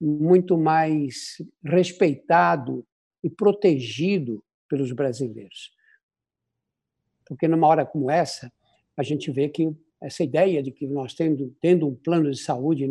[0.00, 2.86] muito mais respeitado
[3.22, 5.72] e protegido pelos brasileiros.
[7.26, 8.52] Porque numa hora como essa,
[8.96, 12.88] a gente vê que essa ideia de que nós tendo, tendo um plano de saúde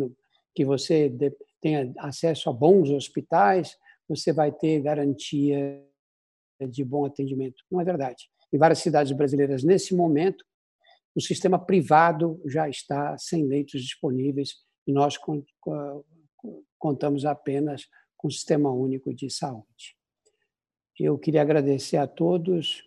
[0.54, 1.12] que você
[1.60, 3.76] tenha acesso a bons hospitais,
[4.08, 5.84] você vai ter garantia
[6.68, 7.64] de bom atendimento.
[7.70, 8.28] Não é verdade.
[8.52, 10.44] Em várias cidades brasileiras, nesse momento,
[11.14, 14.54] o sistema privado já está sem leitos disponíveis
[14.86, 15.18] e nós
[16.78, 19.96] contamos apenas com o Sistema Único de Saúde.
[20.98, 22.82] Eu queria agradecer a todos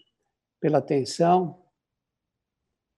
[0.59, 1.61] pela atenção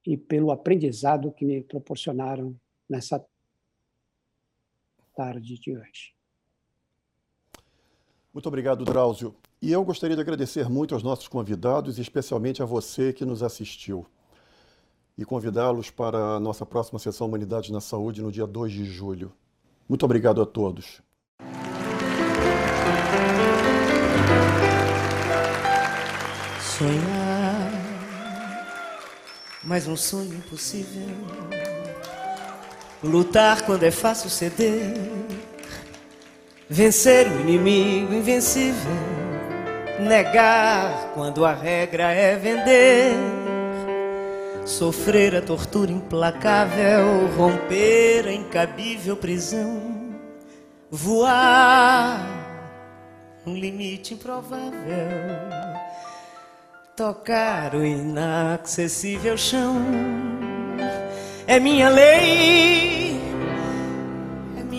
[0.06, 3.26] e pelo aprendizado que me proporcionaram nessa
[5.16, 6.14] tarde de hoje.
[8.34, 9.34] Muito obrigado, Drauzio.
[9.62, 14.06] E eu gostaria de agradecer muito aos nossos convidados, especialmente a você que nos assistiu.
[15.18, 19.32] E convidá-los para a nossa próxima sessão Humanidade na Saúde no dia 2 de julho.
[19.88, 21.02] Muito obrigado a todos.
[26.78, 27.72] Sonhar,
[29.64, 31.16] mas um sonho impossível
[33.06, 34.94] Lutar quando é fácil ceder,
[36.68, 38.92] vencer o inimigo invencível,
[40.00, 43.14] negar quando a regra é vender,
[44.66, 49.82] sofrer a tortura implacável, romper a incabível prisão,
[50.90, 52.20] voar
[53.46, 54.74] um limite improvável,
[56.98, 59.76] tocar o inacessível chão.
[61.48, 63.06] É minha lei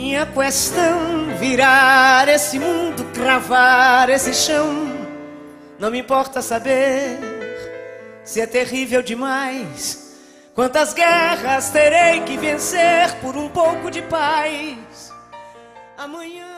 [0.07, 4.67] Minha questão virar esse mundo, cravar esse chão.
[5.81, 7.36] Não me importa saber
[8.27, 10.15] se é terrível demais.
[10.55, 15.13] Quantas guerras terei que vencer por um pouco de paz?
[15.97, 16.56] Amanhã.